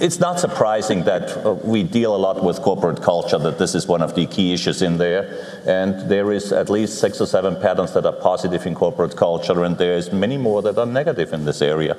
it's 0.00 0.20
not 0.20 0.38
surprising 0.38 1.04
that 1.04 1.34
uh, 1.46 1.54
we 1.54 1.82
deal 1.82 2.14
a 2.14 2.18
lot 2.18 2.44
with 2.44 2.60
corporate 2.60 3.00
culture, 3.00 3.38
that 3.38 3.58
this 3.58 3.74
is 3.74 3.86
one 3.86 4.02
of 4.02 4.14
the 4.14 4.26
key 4.26 4.52
issues 4.52 4.82
in 4.82 4.98
there. 4.98 5.46
And 5.66 6.10
there 6.10 6.30
is 6.30 6.52
at 6.52 6.68
least 6.68 6.98
six 6.98 7.22
or 7.22 7.26
seven 7.26 7.56
patterns 7.56 7.94
that 7.94 8.04
are 8.04 8.12
positive 8.12 8.66
in 8.66 8.74
corporate 8.74 9.16
culture, 9.16 9.64
and 9.64 9.78
there 9.78 9.96
is 9.96 10.12
many 10.12 10.36
more 10.36 10.60
that 10.60 10.76
are 10.76 10.86
negative 10.86 11.32
in 11.32 11.46
this 11.46 11.62
area. 11.62 11.96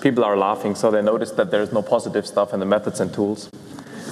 People 0.00 0.24
are 0.24 0.38
laughing, 0.38 0.74
so 0.74 0.90
they 0.90 1.02
notice 1.02 1.32
that 1.32 1.50
there's 1.50 1.72
no 1.72 1.82
positive 1.82 2.26
stuff 2.26 2.54
in 2.54 2.60
the 2.60 2.66
methods 2.66 3.00
and 3.00 3.12
tools. 3.12 3.50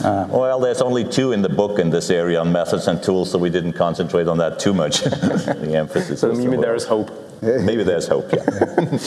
Uh, 0.03 0.27
well, 0.29 0.61
there's 0.61 0.81
only 0.81 1.05
two 1.05 1.33
in 1.33 1.43
the 1.43 1.49
book 1.49 1.79
in 1.79 1.91
this 1.91 2.11
area 2.11 2.41
on 2.41 2.51
methods 2.53 2.89
and 2.89 3.03
tools, 3.03 3.31
so 3.31 3.39
we 3.39 3.51
didn't 3.51 3.75
concentrate 3.75 4.27
on 4.27 4.39
that 4.39 4.59
too 4.59 4.75
much. 4.75 5.01
the 5.03 5.77
emphasis. 5.77 6.21
So 6.21 6.33
maybe 6.33 6.57
there's 6.57 6.85
hope. 6.85 7.11
Maybe 7.43 7.85
there's 7.85 8.09
hope. 8.09 8.33
Yeah. 8.33 8.99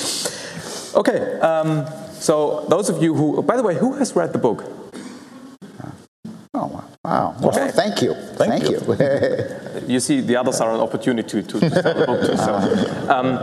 okay. 1.00 1.39
Um, 1.39 1.88
so 2.13 2.65
those 2.70 2.88
of 2.89 3.01
you 3.01 3.15
who, 3.15 3.41
by 3.41 3.58
the 3.58 3.63
way, 3.63 3.75
who 3.75 3.94
has 3.94 4.15
read 4.15 4.32
the 4.32 4.38
book? 4.38 4.63
Oh 6.53 6.86
wow! 7.03 7.36
Well, 7.39 7.50
okay. 7.50 7.72
thank 7.72 8.01
you. 8.01 8.13
Thank, 8.13 8.63
thank 8.63 8.70
you. 8.70 8.79
you. 8.88 9.94
you. 9.94 10.00
see, 10.00 10.22
the 10.22 10.36
others 10.36 10.62
are 10.62 10.74
an 10.74 10.79
opportunity 10.79 11.41
to, 11.41 11.60
to 11.60 11.70
sell 11.70 11.94
the 11.94 12.06
book 12.06 12.22
too. 12.25 12.38
So, 12.38 12.53
um, 13.10 13.38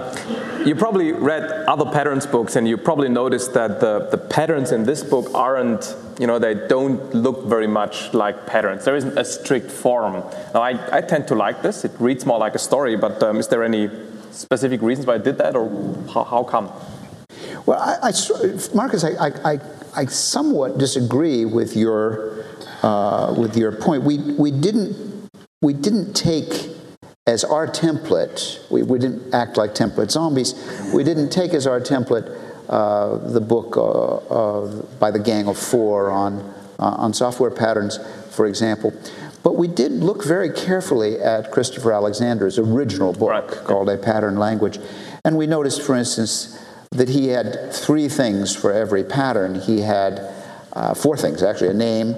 you 0.65 0.75
probably 0.75 1.13
read 1.13 1.43
other 1.69 1.85
patterns 1.91 2.27
books, 2.27 2.57
and 2.57 2.67
you 2.67 2.77
probably 2.77 3.09
noticed 3.09 3.55
that 3.55 3.81
the, 3.81 4.09
the 4.11 4.19
patterns 4.19 4.73
in 4.73 4.85
this 4.85 5.03
book 5.03 5.33
aren't, 5.35 5.95
you 6.19 6.27
know, 6.27 6.39
they 6.39 6.55
don't 6.55 7.15
look 7.15 7.45
very 7.45 7.67
much 7.67 8.15
like 8.15 8.47
patterns. 8.47 8.85
There 8.85 8.97
isn't 8.97 9.17
a 9.19 9.25
strict 9.25 9.71
form. 9.71 10.15
Now, 10.55 10.63
I, 10.63 10.79
I 10.97 11.01
tend 11.01 11.29
to 11.29 11.35
like 11.35 11.63
this. 11.63 11.85
It 11.85 11.93
reads 11.99 12.25
more 12.27 12.39
like 12.39 12.55
a 12.55 12.59
story. 12.59 12.97
But 12.97 13.23
um, 13.23 13.39
is 13.39 13.49
there 13.49 13.63
any 13.63 13.91
specific 14.31 14.81
reasons 14.83 15.07
why 15.07 15.15
I 15.15 15.19
did 15.19 15.39
that, 15.39 15.55
or 15.57 15.69
how, 16.13 16.25
how 16.25 16.43
come? 16.45 16.71
Well, 17.67 17.79
I, 17.79 18.11
I 18.11 18.13
Markus, 18.75 19.05
I, 19.05 19.29
I, 19.45 19.59
I 19.97 20.05
somewhat 20.07 20.79
disagree 20.79 21.45
with 21.45 21.77
your 21.77 22.45
uh, 22.83 23.35
with 23.37 23.57
your 23.57 23.73
point. 23.73 24.03
We 24.03 24.19
we 24.33 24.51
didn't 24.51 25.29
we 25.63 25.73
didn't 25.73 26.15
take 26.15 26.74
as 27.27 27.43
our 27.43 27.67
template. 27.67 28.71
We, 28.71 28.83
we 28.83 28.99
didn't 28.99 29.35
act 29.35 29.57
like 29.57 29.75
template 29.75 30.11
zombies. 30.11 30.55
We 30.93 31.05
didn't 31.05 31.31
take 31.31 31.55
as 31.55 31.67
our 31.67 31.81
template 31.81 32.29
uh, 32.69 33.17
the 33.33 33.41
book 33.41 33.77
uh, 33.77 34.67
by 34.99 35.11
the 35.11 35.19
Gang 35.19 35.49
of 35.49 35.59
Four 35.59 36.11
on 36.11 36.55
uh, 36.79 36.97
on 36.99 37.15
software 37.15 37.51
patterns, 37.51 37.99
for 38.31 38.47
example. 38.47 38.93
But 39.43 39.57
we 39.57 39.69
did 39.69 39.93
look 39.93 40.25
very 40.25 40.51
carefully 40.51 41.21
at 41.21 41.51
Christopher 41.51 41.93
Alexander's 41.93 42.59
original 42.59 43.13
book 43.13 43.31
right. 43.31 43.65
called 43.65 43.89
A 43.89 43.97
Pattern 43.97 44.37
Language. 44.37 44.79
And 45.25 45.37
we 45.37 45.47
noticed, 45.47 45.83
for 45.83 45.95
instance, 45.95 46.59
that 46.91 47.09
he 47.09 47.29
had 47.29 47.73
three 47.73 48.09
things 48.09 48.57
for 48.57 48.73
every 48.73 49.05
pattern. 49.05 49.61
He 49.61 49.81
had 49.81 50.21
uh, 50.73 50.95
four 50.95 51.17
things, 51.17 51.43
actually 51.43 51.71
a 51.71 51.75
name, 51.75 52.15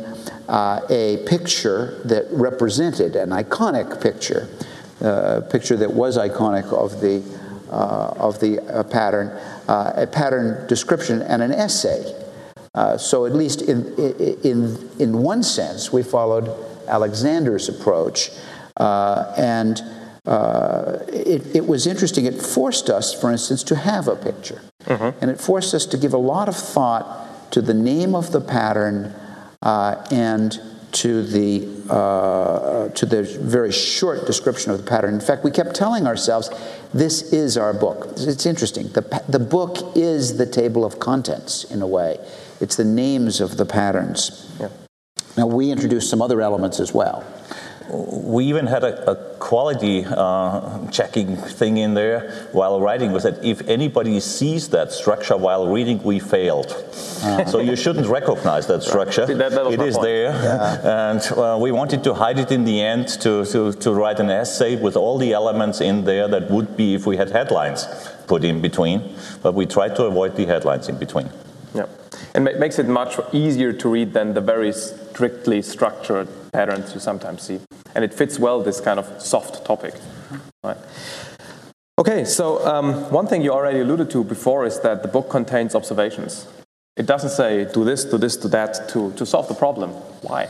uh, 0.49 0.81
a 0.89 1.19
picture 1.27 2.01
that 2.05 2.27
represented 2.31 3.17
an 3.17 3.31
iconic 3.31 4.01
picture, 4.01 4.49
picture 5.51 5.77
that 5.77 5.93
was 5.93 6.17
iconic 6.17 6.73
of 6.73 7.01
the, 7.01 7.23
uh, 7.71 8.15
of 8.19 8.41
the 8.41 8.61
uh, 8.61 8.83
pattern, 8.85 9.29
uh, 9.69 9.93
a 9.97 10.07
pattern 10.07 10.67
description, 10.69 11.23
and 11.23 11.43
an 11.43 11.53
essay. 11.53 12.05
so, 12.99 13.27
at 13.27 13.35
least 13.35 13.63
in, 13.63 13.95
in, 14.43 14.91
in 14.99 15.19
one 15.19 15.43
sense, 15.43 15.93
we 15.93 16.03
followed 16.03 16.49
Alexander's 16.89 17.69
approach. 17.69 18.31
and 18.79 19.83
uh, 20.27 20.99
it, 21.09 21.55
it, 21.55 21.67
was 21.67 21.87
interesting. 21.87 22.27
It 22.27 22.43
forced 22.43 22.91
us, 22.91 23.15
for 23.15 23.31
instance, 23.31 23.63
to 23.65 23.77
have 23.77 24.09
a 24.09 24.17
picture. 24.17 24.61
Mm-hmm. 24.85 25.19
And 25.21 25.31
it 25.31 25.41
forced 25.41 25.73
us 25.73 25.87
to 25.87 25.97
give 25.97 26.13
a 26.13 26.19
lot 26.19 26.49
of 26.49 26.57
thought 26.57 27.53
to 27.53 27.63
the 27.63 27.75
name 27.75 28.15
of 28.15 28.33
the 28.33 28.41
pattern 28.41 29.15
uh, 29.63 30.05
and 30.11 30.61
to 30.93 31.23
the, 31.23 31.76
uh, 31.91 32.89
to 32.89 33.07
the 33.07 33.23
very 33.23 33.73
short 33.73 34.27
description 34.27 34.71
of 34.71 34.79
the 34.79 34.89
pattern. 34.89 35.15
In 35.15 35.21
fact, 35.21 35.45
we 35.45 35.51
kept 35.51 35.75
telling 35.75 36.07
ourselves, 36.07 36.51
this 36.93 37.33
is 37.33 37.57
our 37.57 37.73
book. 37.73 38.09
It's 38.17 38.47
interesting. 38.47 38.89
The, 38.89 39.25
the 39.29 39.39
book 39.39 39.97
is 39.97 40.37
the 40.37 40.47
table 40.47 40.85
of 40.85 40.99
contents, 40.99 41.65
in 41.65 41.83
a 41.83 41.87
way, 41.87 42.19
it's 42.61 42.77
the 42.77 42.85
names 42.85 43.41
of 43.41 43.57
the 43.57 43.67
patterns. 43.67 44.51
Yeah. 44.59 44.69
Now, 45.37 45.47
we 45.47 45.71
introduced 45.71 46.09
some 46.09 46.23
other 46.23 46.41
elements 46.41 46.81
as 46.81 46.95
well 46.95 47.25
we 47.89 48.47
even 48.47 48.67
had 48.67 48.83
a, 48.85 49.11
a 49.11 49.17
quality 49.39 50.05
uh, 50.07 50.89
checking 50.91 51.37
thing 51.37 51.77
in 51.77 51.95
there 51.95 52.49
while 52.53 52.81
writing 52.81 53.13
was 53.13 53.23
that 53.23 53.45
if 53.45 53.67
anybody 53.69 54.19
sees 54.21 54.69
that 54.71 54.93
structure 54.93 55.37
while 55.37 55.69
reading, 55.69 56.03
we 56.03 56.19
failed. 56.19 56.67
Uh-huh. 56.67 57.45
So 57.47 57.61
you 57.61 57.77
shouldn't 57.77 58.09
recognize 58.09 58.67
that 58.67 58.83
structure. 58.83 59.27
That, 59.27 59.53
that 59.53 59.67
it 59.73 59.81
is 59.81 59.95
point. 59.95 60.07
there. 60.07 60.31
Yeah. 60.31 61.11
And 61.11 61.33
uh, 61.33 61.59
we 61.61 61.71
wanted 61.71 62.03
to 62.05 62.15
hide 62.15 62.39
it 62.39 62.51
in 62.51 62.65
the 62.65 62.83
end 62.83 63.09
to, 63.21 63.45
to, 63.47 63.73
to 63.73 63.93
write 63.93 64.19
an 64.21 64.31
essay 64.31 64.77
with 64.77 64.97
all 64.97 65.19
the 65.19 65.33
elements 65.33 65.81
in 65.81 66.05
there 66.05 66.29
that 66.29 66.51
would 66.51 66.77
be 66.77 66.95
if 66.95 67.07
we 67.07 67.17
had 67.17 67.31
headlines 67.31 67.87
put 68.27 68.45
in 68.45 68.61
between. 68.61 69.15
But 69.43 69.55
we 69.55 69.67
tried 69.67 69.95
to 69.97 70.05
avoid 70.05 70.37
the 70.37 70.47
headlines 70.47 70.89
in 70.89 70.99
between. 70.99 71.31
Yeah. 71.75 71.87
And 72.35 72.49
it 72.49 72.59
makes 72.59 72.79
it 72.79 72.89
much 72.89 73.19
easier 73.33 73.73
to 73.73 73.89
read 73.89 74.13
than 74.13 74.35
the 74.35 74.41
very 74.41 74.73
strictly 74.73 75.63
structured 75.63 76.29
patterns 76.53 76.95
you 76.95 77.01
sometimes 77.01 77.43
see. 77.43 77.61
And 77.95 78.05
it 78.05 78.13
fits 78.13 78.39
well 78.39 78.63
this 78.63 78.81
kind 78.81 78.99
of 78.99 79.21
soft 79.21 79.65
topic. 79.65 79.95
Right. 80.63 80.77
Okay, 81.99 82.25
so 82.25 82.65
um, 82.67 83.11
one 83.11 83.27
thing 83.27 83.43
you 83.43 83.53
already 83.53 83.81
alluded 83.81 84.11
to 84.11 84.23
before 84.23 84.67
is 84.67 84.81
that 84.81 85.03
the 85.03 85.09
book 85.09 85.31
contains 85.31 85.75
observations. 85.75 86.47
It 86.97 87.07
doesn't 87.07 87.31
say 87.31 87.65
do 87.73 87.85
this, 87.85 88.05
do 88.05 88.19
this, 88.19 88.37
do 88.37 88.49
that 88.49 88.89
to, 88.91 89.13
to 89.13 89.25
solve 89.25 89.49
the 89.49 89.55
problem. 89.55 89.91
Why? 90.23 90.49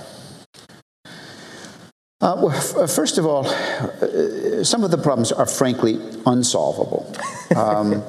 Uh, 2.20 2.35
well, 2.42 2.50
f- 2.50 2.90
first 2.90 3.18
of 3.18 3.26
all, 3.26 3.46
uh, 3.46 4.64
some 4.64 4.83
of 4.83 4.90
the 4.90 4.98
problems 4.98 5.31
are 5.33 5.46
frankly 5.46 5.98
unsolvable. 6.26 7.12
Um, 7.55 8.02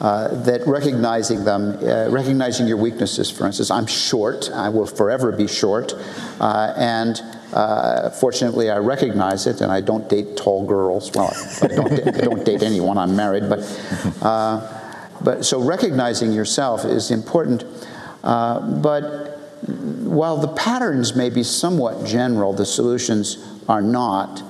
uh, 0.00 0.28
that 0.42 0.66
recognizing 0.66 1.44
them, 1.44 1.78
uh, 1.82 2.10
recognizing 2.10 2.66
your 2.66 2.76
weaknesses, 2.76 3.30
for 3.30 3.46
instance, 3.46 3.70
I'm 3.70 3.86
short, 3.86 4.50
I 4.52 4.68
will 4.68 4.86
forever 4.86 5.30
be 5.30 5.46
short, 5.46 5.94
uh, 6.40 6.74
and 6.76 7.20
uh, 7.52 8.10
fortunately 8.10 8.70
I 8.70 8.78
recognize 8.78 9.46
it, 9.46 9.60
and 9.60 9.70
I 9.70 9.80
don't 9.80 10.08
date 10.08 10.36
tall 10.36 10.66
girls. 10.66 11.12
Well, 11.14 11.32
I 11.62 11.68
don't, 11.68 11.92
I 12.08 12.20
don't 12.22 12.44
date 12.44 12.62
anyone, 12.62 12.98
I'm 12.98 13.14
married, 13.14 13.48
but, 13.48 13.60
uh, 14.20 15.00
but 15.20 15.44
so 15.44 15.62
recognizing 15.62 16.32
yourself 16.32 16.84
is 16.84 17.12
important. 17.12 17.64
but 18.22 19.38
while 19.62 20.36
the 20.38 20.48
patterns 20.48 21.14
may 21.14 21.30
be 21.30 21.44
somewhat 21.44 22.04
general, 22.04 22.52
the 22.52 22.66
solutions 22.66 23.38
are 23.68 23.80
not. 23.80 24.42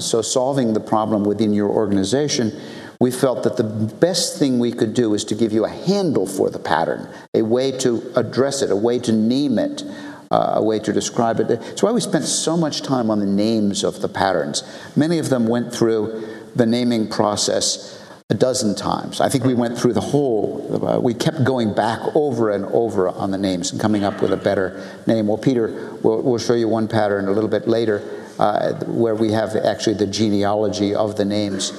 so 0.00 0.20
solving 0.20 0.74
the 0.74 0.80
problem 0.80 1.24
within 1.24 1.54
your 1.54 1.70
organization 1.70 2.52
we 3.00 3.10
felt 3.10 3.42
that 3.44 3.56
the 3.56 3.64
best 3.64 4.38
thing 4.38 4.58
we 4.58 4.72
could 4.72 4.94
do 4.94 5.14
is 5.14 5.24
to 5.24 5.34
give 5.34 5.52
you 5.52 5.64
a 5.64 5.68
handle 5.68 6.26
for 6.26 6.50
the 6.50 6.58
pattern, 6.58 7.08
a 7.34 7.42
way 7.42 7.70
to 7.78 8.02
address 8.16 8.62
it, 8.62 8.70
a 8.70 8.76
way 8.76 8.98
to 8.98 9.12
name 9.12 9.58
it, 9.58 9.82
uh, 10.30 10.54
a 10.54 10.62
way 10.62 10.78
to 10.78 10.92
describe 10.92 11.40
it. 11.40 11.50
It's 11.50 11.82
why 11.82 11.92
we 11.92 12.00
spent 12.00 12.24
so 12.24 12.56
much 12.56 12.82
time 12.82 13.10
on 13.10 13.20
the 13.20 13.26
names 13.26 13.84
of 13.84 14.00
the 14.00 14.08
patterns. 14.08 14.62
Many 14.96 15.18
of 15.18 15.28
them 15.28 15.46
went 15.46 15.72
through 15.72 16.26
the 16.54 16.66
naming 16.66 17.08
process 17.08 18.02
a 18.28 18.34
dozen 18.34 18.74
times. 18.74 19.20
I 19.20 19.28
think 19.28 19.44
we 19.44 19.54
went 19.54 19.78
through 19.78 19.92
the 19.92 20.00
whole, 20.00 20.84
uh, 20.84 20.98
we 20.98 21.14
kept 21.14 21.44
going 21.44 21.74
back 21.74 22.00
over 22.16 22.50
and 22.50 22.64
over 22.66 23.08
on 23.08 23.30
the 23.30 23.38
names 23.38 23.70
and 23.70 23.80
coming 23.80 24.02
up 24.02 24.20
with 24.20 24.32
a 24.32 24.36
better 24.36 24.84
name. 25.06 25.28
Well, 25.28 25.38
Peter, 25.38 25.96
we'll, 26.02 26.22
we'll 26.22 26.38
show 26.38 26.54
you 26.54 26.66
one 26.66 26.88
pattern 26.88 27.28
a 27.28 27.30
little 27.30 27.50
bit 27.50 27.68
later 27.68 28.02
uh, 28.40 28.74
where 28.86 29.14
we 29.14 29.30
have 29.30 29.54
actually 29.54 29.94
the 29.94 30.08
genealogy 30.08 30.92
of 30.92 31.16
the 31.16 31.24
names, 31.24 31.72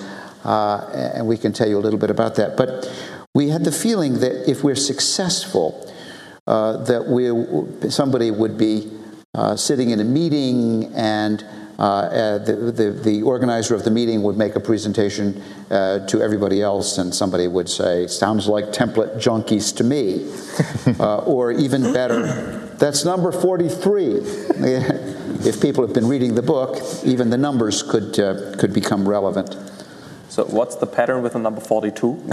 uh, 0.43 1.11
and 1.15 1.27
we 1.27 1.37
can 1.37 1.53
tell 1.53 1.67
you 1.67 1.77
a 1.77 1.83
little 1.83 1.99
bit 1.99 2.09
about 2.09 2.35
that. 2.35 2.57
But 2.57 2.91
we 3.33 3.49
had 3.49 3.63
the 3.63 3.71
feeling 3.71 4.19
that 4.19 4.49
if 4.49 4.63
we're 4.63 4.75
successful, 4.75 5.91
uh, 6.47 6.77
that 6.85 7.07
we, 7.07 7.89
somebody 7.89 8.31
would 8.31 8.57
be 8.57 8.91
uh, 9.35 9.55
sitting 9.55 9.91
in 9.91 9.99
a 9.99 10.03
meeting 10.03 10.85
and 10.95 11.45
uh, 11.79 11.81
uh, 11.81 12.37
the, 12.39 12.55
the, 12.71 12.89
the, 12.91 13.21
organizer 13.21 13.75
of 13.75 13.83
the 13.83 13.91
meeting 13.91 14.23
would 14.23 14.35
make 14.35 14.55
a 14.55 14.59
presentation 14.59 15.39
uh, 15.69 15.99
to 16.07 16.19
everybody 16.23 16.59
else, 16.59 16.97
and 16.97 17.13
somebody 17.13 17.47
would 17.47 17.69
say, 17.69 18.07
Sounds 18.07 18.47
like 18.47 18.65
template 18.65 19.17
junkies 19.17 19.75
to 19.77 19.83
me. 19.83 20.27
uh, 20.99 21.19
or 21.19 21.51
even 21.51 21.93
better, 21.93 22.67
that's 22.79 23.05
number 23.05 23.31
43. 23.31 24.05
if 25.45 25.61
people 25.61 25.85
have 25.85 25.93
been 25.93 26.07
reading 26.07 26.33
the 26.33 26.41
book, 26.41 26.81
even 27.03 27.29
the 27.29 27.37
numbers 27.37 27.83
could, 27.83 28.19
uh, 28.19 28.55
could 28.57 28.73
become 28.73 29.07
relevant. 29.07 29.55
So 30.37 30.45
what's 30.45 30.75
the 30.75 30.85
pattern 30.85 31.23
with 31.23 31.33
the 31.33 31.39
number 31.39 31.59
42? 31.59 32.25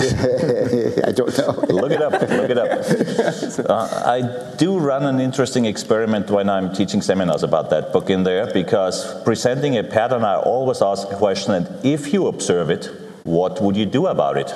I 1.07 1.13
don't 1.13 1.39
know. 1.39 1.53
look 1.75 1.91
it 1.91 2.03
up. 2.03 2.13
Look 2.13 2.51
it 2.51 2.59
up. 2.59 3.71
Uh, 3.71 4.03
I 4.05 4.57
do 4.59 4.79
run 4.79 5.07
an 5.07 5.21
interesting 5.21 5.65
experiment 5.65 6.29
when 6.29 6.51
I'm 6.51 6.75
teaching 6.75 7.01
seminars 7.01 7.43
about 7.43 7.71
that 7.71 7.95
book 7.95 8.11
in 8.11 8.23
there 8.23 8.53
because 8.53 9.23
presenting 9.23 9.79
a 9.79 9.83
pattern, 9.83 10.23
I 10.23 10.37
always 10.37 10.83
ask 10.83 11.11
a 11.11 11.17
question, 11.17 11.55
and 11.55 11.67
if 11.83 12.13
you 12.13 12.27
observe 12.27 12.69
it, 12.69 12.91
what 13.23 13.63
would 13.63 13.75
you 13.75 13.87
do 13.87 14.09
about 14.09 14.37
it? 14.37 14.53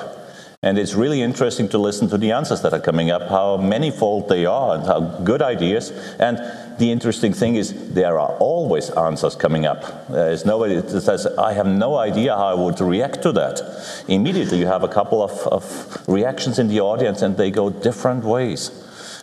And 0.61 0.77
it's 0.77 0.93
really 0.93 1.21
interesting 1.21 1.69
to 1.69 1.77
listen 1.77 2.09
to 2.09 2.17
the 2.17 2.33
answers 2.33 2.61
that 2.63 2.73
are 2.73 2.81
coming 2.81 3.11
up, 3.11 3.29
how 3.29 3.55
manifold 3.55 4.27
they 4.27 4.45
are, 4.45 4.75
and 4.75 4.85
how 4.85 4.99
good 5.23 5.41
ideas. 5.41 5.91
And 6.19 6.37
the 6.77 6.91
interesting 6.91 7.31
thing 7.31 7.55
is, 7.55 7.93
there 7.93 8.19
are 8.19 8.35
always 8.39 8.89
answers 8.89 9.37
coming 9.37 9.65
up. 9.65 10.09
There 10.09 10.29
is 10.29 10.45
nobody 10.45 10.75
that 10.75 11.01
says, 11.01 11.25
I 11.27 11.53
have 11.53 11.65
no 11.65 11.95
idea 11.95 12.35
how 12.35 12.47
I 12.47 12.53
would 12.55 12.81
react 12.81 13.21
to 13.21 13.31
that. 13.31 14.03
Immediately, 14.09 14.59
you 14.59 14.67
have 14.67 14.83
a 14.83 14.89
couple 14.89 15.23
of, 15.23 15.31
of 15.47 16.03
reactions 16.09 16.59
in 16.59 16.67
the 16.67 16.81
audience, 16.81 17.21
and 17.21 17.37
they 17.37 17.51
go 17.51 17.69
different 17.69 18.25
ways. 18.25 18.69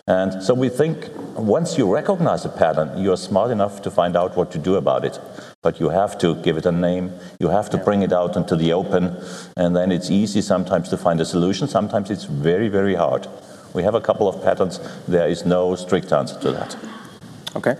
And 0.07 0.41
so 0.41 0.55
we 0.55 0.69
think 0.69 1.09
once 1.35 1.77
you 1.77 1.93
recognize 1.93 2.45
a 2.45 2.49
pattern, 2.49 2.97
you're 2.97 3.17
smart 3.17 3.51
enough 3.51 3.83
to 3.83 3.91
find 3.91 4.15
out 4.15 4.35
what 4.35 4.51
to 4.53 4.57
do 4.57 4.73
about 4.75 5.05
it. 5.05 5.19
But 5.63 5.79
you 5.79 5.89
have 5.89 6.17
to 6.19 6.35
give 6.35 6.57
it 6.57 6.65
a 6.65 6.71
name, 6.71 7.11
you 7.39 7.49
have 7.49 7.69
to 7.71 7.77
bring 7.77 8.03
it 8.03 8.13
out 8.13 8.35
into 8.35 8.55
the 8.55 8.73
open, 8.73 9.17
and 9.55 9.75
then 9.75 9.91
it's 9.91 10.11
easy 10.11 10.41
sometimes 10.41 10.89
to 10.89 10.97
find 10.97 11.19
a 11.19 11.25
solution. 11.25 11.67
Sometimes 11.67 12.11
it's 12.11 12.25
very, 12.25 12.69
very 12.69 12.95
hard. 12.95 13.27
We 13.73 13.83
have 13.83 13.95
a 13.95 14.01
couple 14.01 14.27
of 14.27 14.43
patterns, 14.43 14.79
there 15.07 15.27
is 15.27 15.45
no 15.45 15.75
strict 15.75 16.13
answer 16.13 16.39
to 16.41 16.51
that. 16.51 16.77
Okay. 17.55 17.75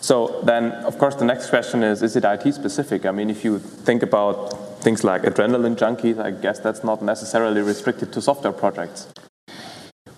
So 0.00 0.40
then, 0.42 0.72
of 0.84 0.98
course, 0.98 1.14
the 1.14 1.24
next 1.24 1.50
question 1.50 1.84
is 1.84 2.02
is 2.02 2.16
it 2.16 2.24
IT 2.24 2.52
specific? 2.54 3.06
I 3.06 3.12
mean, 3.12 3.30
if 3.30 3.44
you 3.44 3.58
think 3.58 4.02
about 4.02 4.82
things 4.82 5.04
like 5.04 5.22
adrenaline 5.22 5.76
junkies, 5.76 6.18
I 6.18 6.32
guess 6.32 6.58
that's 6.58 6.82
not 6.82 7.02
necessarily 7.02 7.62
restricted 7.62 8.12
to 8.14 8.20
software 8.20 8.52
projects. 8.52 9.06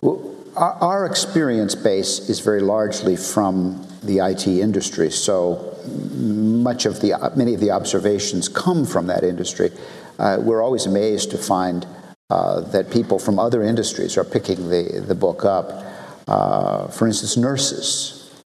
Well, 0.00 0.34
our 0.56 1.04
experience 1.04 1.74
base 1.74 2.30
is 2.30 2.40
very 2.40 2.60
largely 2.60 3.16
from 3.16 3.86
the 4.06 4.18
IT 4.18 4.46
industry, 4.46 5.10
so 5.10 5.76
much 5.86 6.86
of 6.86 7.00
the 7.00 7.14
many 7.36 7.54
of 7.54 7.60
the 7.60 7.70
observations 7.70 8.48
come 8.48 8.84
from 8.84 9.06
that 9.06 9.22
industry. 9.24 9.70
Uh, 10.18 10.38
we're 10.40 10.62
always 10.62 10.86
amazed 10.86 11.30
to 11.30 11.38
find 11.38 11.86
uh, 12.30 12.60
that 12.60 12.90
people 12.90 13.18
from 13.18 13.38
other 13.38 13.62
industries 13.62 14.16
are 14.16 14.24
picking 14.24 14.68
the, 14.70 15.04
the 15.06 15.14
book 15.14 15.44
up. 15.44 15.84
Uh, 16.26 16.88
for 16.88 17.06
instance, 17.06 17.36
nurses. 17.36 18.42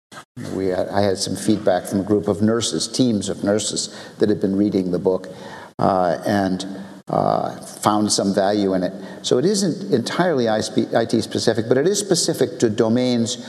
We 0.55 0.66
had, 0.66 0.88
I 0.88 1.03
had 1.03 1.18
some 1.18 1.37
feedback 1.37 1.87
from 1.87 2.01
a 2.01 2.03
group 2.03 2.27
of 2.27 2.42
nurses, 2.42 2.88
teams 2.88 3.29
of 3.29 3.44
nurses 3.44 3.97
that 4.18 4.29
had 4.29 4.40
been 4.40 4.57
reading 4.57 4.90
the 4.90 4.99
book, 4.99 5.29
uh, 5.79 6.21
and 6.27 6.66
uh, 7.09 7.61
found 7.61 8.12
some 8.12 8.35
value 8.35 8.75
in 8.75 8.83
it. 8.83 8.92
So 9.23 9.38
it 9.38 9.44
isn't 9.44 9.92
entirely 9.92 10.47
IT 10.47 11.23
specific, 11.23 11.66
but 11.68 11.79
it 11.79 11.87
is 11.87 11.99
specific 11.99 12.59
to 12.59 12.71
domains 12.71 13.47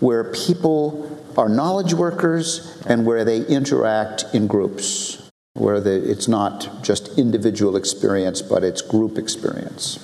where 0.00 0.24
people 0.32 1.15
are 1.38 1.48
knowledge 1.48 1.94
workers 1.94 2.82
and 2.86 3.06
where 3.06 3.24
they 3.24 3.44
interact 3.46 4.24
in 4.32 4.46
groups, 4.46 5.30
where 5.54 5.80
the, 5.80 6.10
it's 6.10 6.28
not 6.28 6.82
just 6.82 7.18
individual 7.18 7.76
experience, 7.76 8.42
but 8.42 8.64
it's 8.64 8.82
group 8.82 9.18
experience. 9.18 9.98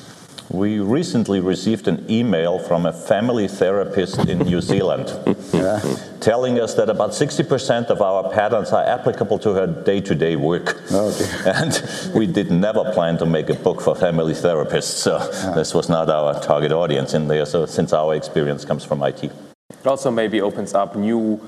We 0.50 0.80
recently 0.80 1.40
received 1.40 1.88
an 1.88 2.04
email 2.10 2.58
from 2.58 2.84
a 2.84 2.92
family 2.92 3.48
therapist 3.48 4.28
in 4.28 4.40
New 4.40 4.60
Zealand 4.60 5.08
yeah. 5.52 5.80
telling 6.20 6.60
us 6.60 6.74
that 6.74 6.90
about 6.90 7.10
60% 7.10 7.86
of 7.86 8.02
our 8.02 8.30
patterns 8.30 8.70
are 8.70 8.84
applicable 8.84 9.38
to 9.38 9.54
her 9.54 9.66
day 9.66 10.02
to 10.02 10.14
day 10.14 10.36
work. 10.36 10.82
Oh, 10.90 11.08
and 11.46 12.14
we 12.14 12.26
did 12.26 12.50
never 12.50 12.84
plan 12.92 13.16
to 13.18 13.26
make 13.26 13.48
a 13.48 13.54
book 13.54 13.80
for 13.80 13.94
family 13.94 14.34
therapists, 14.34 14.94
so 14.96 15.18
yeah. 15.18 15.54
this 15.54 15.72
was 15.72 15.88
not 15.88 16.10
our 16.10 16.38
target 16.40 16.72
audience 16.72 17.14
in 17.14 17.28
there, 17.28 17.46
so 17.46 17.64
since 17.64 17.94
our 17.94 18.14
experience 18.14 18.64
comes 18.66 18.84
from 18.84 19.02
IT. 19.02 19.32
It 19.80 19.86
also 19.86 20.10
maybe 20.10 20.40
opens 20.40 20.74
up 20.74 20.96
new 20.96 21.40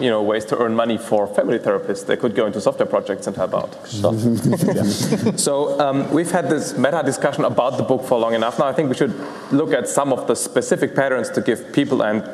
you 0.00 0.10
know, 0.10 0.22
ways 0.22 0.44
to 0.46 0.58
earn 0.58 0.74
money 0.74 0.98
for 0.98 1.26
family 1.26 1.58
therapists. 1.58 2.06
They 2.06 2.16
could 2.16 2.34
go 2.34 2.46
into 2.46 2.60
software 2.60 2.86
projects 2.86 3.26
and 3.26 3.36
help 3.36 3.54
out. 3.54 3.86
so 5.38 5.78
um, 5.80 6.10
we've 6.10 6.30
had 6.30 6.50
this 6.50 6.76
meta 6.76 7.02
discussion 7.04 7.44
about 7.44 7.76
the 7.76 7.84
book 7.84 8.04
for 8.04 8.18
long 8.18 8.34
enough 8.34 8.58
now. 8.58 8.66
I 8.66 8.72
think 8.72 8.88
we 8.88 8.96
should 8.96 9.14
look 9.52 9.72
at 9.72 9.88
some 9.88 10.12
of 10.12 10.26
the 10.26 10.34
specific 10.34 10.94
patterns 10.94 11.30
to 11.30 11.40
give 11.40 11.72
people 11.72 12.02
and 12.02 12.28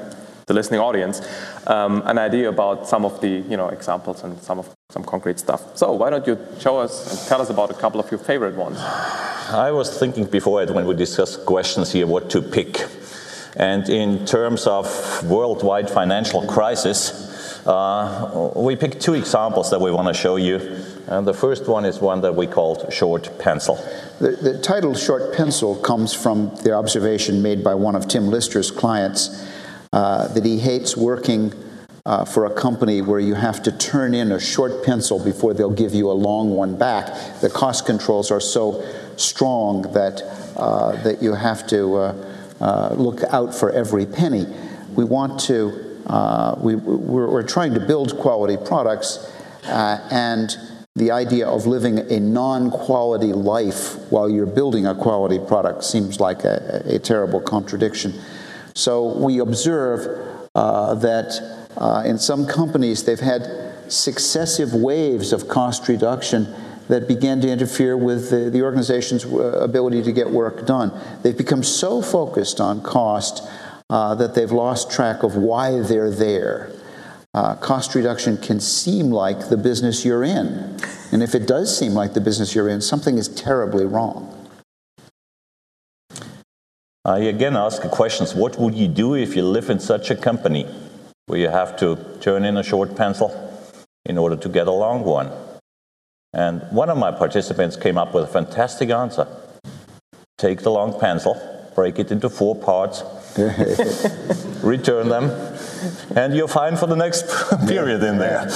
the 0.46 0.54
listening 0.54 0.80
audience 0.80 1.20
um, 1.68 2.02
an 2.06 2.18
idea 2.18 2.48
about 2.48 2.88
some 2.88 3.04
of 3.04 3.20
the 3.20 3.28
you 3.28 3.56
know 3.56 3.68
examples 3.68 4.24
and 4.24 4.42
some 4.42 4.58
of 4.58 4.68
some 4.88 5.04
concrete 5.04 5.38
stuff. 5.38 5.76
So 5.76 5.92
why 5.92 6.10
don't 6.10 6.26
you 6.26 6.36
show 6.58 6.78
us 6.78 6.92
and 7.10 7.28
tell 7.28 7.40
us 7.40 7.50
about 7.50 7.70
a 7.70 7.74
couple 7.74 8.00
of 8.00 8.10
your 8.10 8.18
favorite 8.18 8.56
ones? 8.56 8.78
I 9.52 9.70
was 9.70 9.96
thinking 9.96 10.24
before 10.24 10.60
it 10.62 10.70
when 10.70 10.86
we 10.86 10.94
discussed 10.94 11.46
questions 11.46 11.92
here 11.92 12.06
what 12.06 12.30
to 12.30 12.42
pick. 12.42 12.84
And 13.56 13.88
in 13.88 14.26
terms 14.26 14.66
of 14.66 14.86
worldwide 15.28 15.90
financial 15.90 16.46
crisis, 16.46 17.66
uh, 17.66 18.52
we 18.56 18.76
picked 18.76 19.00
two 19.00 19.14
examples 19.14 19.70
that 19.70 19.80
we 19.80 19.90
want 19.90 20.08
to 20.08 20.14
show 20.14 20.36
you. 20.36 20.58
And 21.08 21.26
the 21.26 21.34
first 21.34 21.66
one 21.66 21.84
is 21.84 22.00
one 22.00 22.20
that 22.20 22.34
we 22.34 22.46
called 22.46 22.92
short 22.92 23.30
pencil. 23.38 23.76
The, 24.20 24.32
the 24.32 24.58
title 24.58 24.94
short 24.94 25.34
pencil 25.34 25.76
comes 25.76 26.14
from 26.14 26.54
the 26.62 26.72
observation 26.72 27.42
made 27.42 27.64
by 27.64 27.74
one 27.74 27.96
of 27.96 28.06
Tim 28.06 28.28
Lister's 28.28 28.70
clients 28.70 29.46
uh, 29.92 30.28
that 30.28 30.44
he 30.44 30.60
hates 30.60 30.96
working 30.96 31.52
uh, 32.06 32.24
for 32.24 32.46
a 32.46 32.54
company 32.54 33.02
where 33.02 33.20
you 33.20 33.34
have 33.34 33.62
to 33.64 33.72
turn 33.72 34.14
in 34.14 34.32
a 34.32 34.40
short 34.40 34.84
pencil 34.84 35.22
before 35.22 35.52
they'll 35.52 35.70
give 35.70 35.94
you 35.94 36.10
a 36.10 36.12
long 36.12 36.50
one 36.50 36.76
back. 36.76 37.40
The 37.40 37.50
cost 37.50 37.84
controls 37.84 38.30
are 38.30 38.40
so 38.40 38.82
strong 39.16 39.82
that, 39.92 40.22
uh, 40.56 40.92
that 41.02 41.22
you 41.22 41.34
have 41.34 41.66
to 41.66 41.96
uh, 42.60 42.94
look 42.94 43.22
out 43.30 43.54
for 43.54 43.70
every 43.70 44.06
penny. 44.06 44.46
We 44.94 45.04
want 45.04 45.40
to 45.40 45.90
uh, 46.06 46.56
we, 46.58 46.74
we're, 46.74 47.30
we're, 47.30 47.42
trying 47.46 47.72
to 47.72 47.78
build 47.78 48.18
quality 48.18 48.56
products, 48.56 49.32
uh, 49.66 50.08
and 50.10 50.56
the 50.96 51.12
idea 51.12 51.46
of 51.46 51.66
living 51.66 51.98
a 51.98 52.18
non 52.18 52.70
quality 52.70 53.32
life 53.32 53.96
while 54.10 54.28
you're 54.28 54.44
building 54.44 54.86
a 54.86 54.94
quality 54.94 55.38
product 55.38 55.84
seems 55.84 56.18
like 56.18 56.42
a, 56.42 56.82
a 56.84 56.98
terrible 56.98 57.40
contradiction. 57.40 58.12
So 58.74 59.16
we 59.18 59.38
observe 59.38 60.48
uh, 60.54 60.94
that 60.94 61.68
uh, 61.76 62.02
in 62.04 62.18
some 62.18 62.44
companies 62.44 63.04
they've 63.04 63.20
had 63.20 63.46
successive 63.88 64.74
waves 64.74 65.32
of 65.32 65.46
cost 65.46 65.86
reduction 65.86 66.52
that 66.90 67.08
began 67.08 67.40
to 67.40 67.48
interfere 67.48 67.96
with 67.96 68.30
the, 68.30 68.50
the 68.50 68.62
organization's 68.62 69.24
uh, 69.24 69.60
ability 69.60 70.02
to 70.02 70.12
get 70.12 70.30
work 70.30 70.66
done. 70.66 70.92
They've 71.22 71.36
become 71.36 71.62
so 71.62 72.02
focused 72.02 72.60
on 72.60 72.82
cost 72.82 73.48
uh, 73.88 74.14
that 74.16 74.34
they've 74.34 74.50
lost 74.50 74.90
track 74.90 75.22
of 75.22 75.36
why 75.36 75.80
they're 75.80 76.10
there. 76.10 76.70
Uh, 77.32 77.54
cost 77.56 77.94
reduction 77.94 78.36
can 78.36 78.58
seem 78.58 79.10
like 79.10 79.48
the 79.48 79.56
business 79.56 80.04
you're 80.04 80.24
in. 80.24 80.78
And 81.12 81.22
if 81.22 81.34
it 81.34 81.46
does 81.46 81.76
seem 81.76 81.92
like 81.92 82.14
the 82.14 82.20
business 82.20 82.54
you're 82.54 82.68
in, 82.68 82.80
something 82.80 83.18
is 83.18 83.28
terribly 83.28 83.86
wrong. 83.86 84.36
I 87.04 87.20
again 87.20 87.56
ask 87.56 87.82
the 87.82 87.88
questions. 87.88 88.34
What 88.34 88.58
would 88.58 88.74
you 88.74 88.88
do 88.88 89.14
if 89.14 89.34
you 89.34 89.42
live 89.42 89.70
in 89.70 89.80
such 89.80 90.10
a 90.10 90.16
company 90.16 90.66
where 91.26 91.38
you 91.38 91.48
have 91.48 91.76
to 91.78 91.96
turn 92.20 92.44
in 92.44 92.56
a 92.56 92.62
short 92.62 92.96
pencil 92.96 93.30
in 94.04 94.18
order 94.18 94.36
to 94.36 94.48
get 94.48 94.66
a 94.66 94.72
long 94.72 95.04
one? 95.04 95.30
And 96.32 96.62
one 96.70 96.90
of 96.90 96.98
my 96.98 97.10
participants 97.10 97.76
came 97.76 97.98
up 97.98 98.14
with 98.14 98.24
a 98.24 98.28
fantastic 98.28 98.90
answer. 98.90 99.26
Take 100.38 100.60
the 100.60 100.70
long 100.70 100.98
pencil, 100.98 101.34
break 101.74 101.98
it 101.98 102.12
into 102.12 102.30
four 102.30 102.54
parts, 102.54 103.02
return 104.62 105.08
them, 105.08 105.30
and 106.16 106.34
you're 106.34 106.48
fine 106.48 106.76
for 106.76 106.86
the 106.86 106.96
next 106.96 107.24
period 107.68 108.02
in 108.02 108.18
there. 108.18 108.48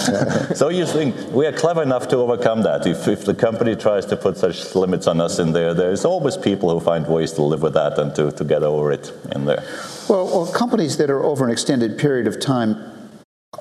so 0.54 0.68
you 0.68 0.87
think 0.87 1.16
we 1.32 1.46
are 1.46 1.52
clever 1.52 1.82
enough 1.82 2.08
to 2.08 2.16
overcome 2.16 2.62
that. 2.62 2.87
If, 2.87 3.08
if 3.08 3.24
the 3.24 3.34
company 3.34 3.74
tries 3.76 4.06
to 4.06 4.16
put 4.16 4.37
such 4.37 4.74
limits 4.74 5.06
on 5.06 5.20
us 5.20 5.38
in 5.38 5.52
there, 5.52 5.74
there's 5.74 6.04
always 6.04 6.37
people 6.37 6.70
who 6.70 6.80
find 6.80 7.06
ways 7.06 7.32
to 7.32 7.42
live 7.42 7.62
with 7.62 7.74
that 7.74 7.98
and 7.98 8.14
to, 8.14 8.30
to 8.32 8.44
get 8.44 8.62
over 8.62 8.92
it 8.92 9.12
in 9.32 9.44
there. 9.46 9.64
Well, 10.08 10.26
well, 10.26 10.46
companies 10.52 10.96
that 10.98 11.10
are 11.10 11.22
over 11.22 11.44
an 11.44 11.50
extended 11.50 11.98
period 11.98 12.26
of 12.26 12.40
time 12.40 12.92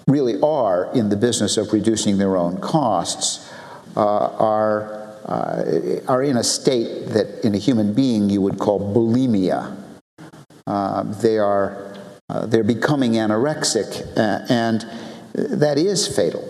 really 0.08 0.40
are 0.42 0.92
in 0.94 1.10
the 1.10 1.16
business 1.16 1.58
of 1.58 1.74
reducing 1.74 2.20
their 2.20 2.38
own 2.38 2.60
costs 2.60 3.50
are. 3.96 5.02
Uh, 5.24 6.02
are 6.10 6.22
in 6.22 6.36
a 6.36 6.44
state 6.44 7.08
that 7.08 7.46
in 7.46 7.56
a 7.56 7.58
human 7.58 7.94
being 7.94 8.30
you 8.30 8.42
would 8.42 8.60
call 8.60 8.78
bulimia. 8.94 9.74
Uh, 10.68 11.04
they 11.22 11.38
are 11.38 11.96
uh, 12.30 12.46
they're 12.46 12.64
becoming 12.64 13.14
anorexic, 13.14 14.02
uh, 14.18 14.46
and 14.50 14.86
that 15.34 15.78
is 15.78 16.08
fatal. 16.08 16.44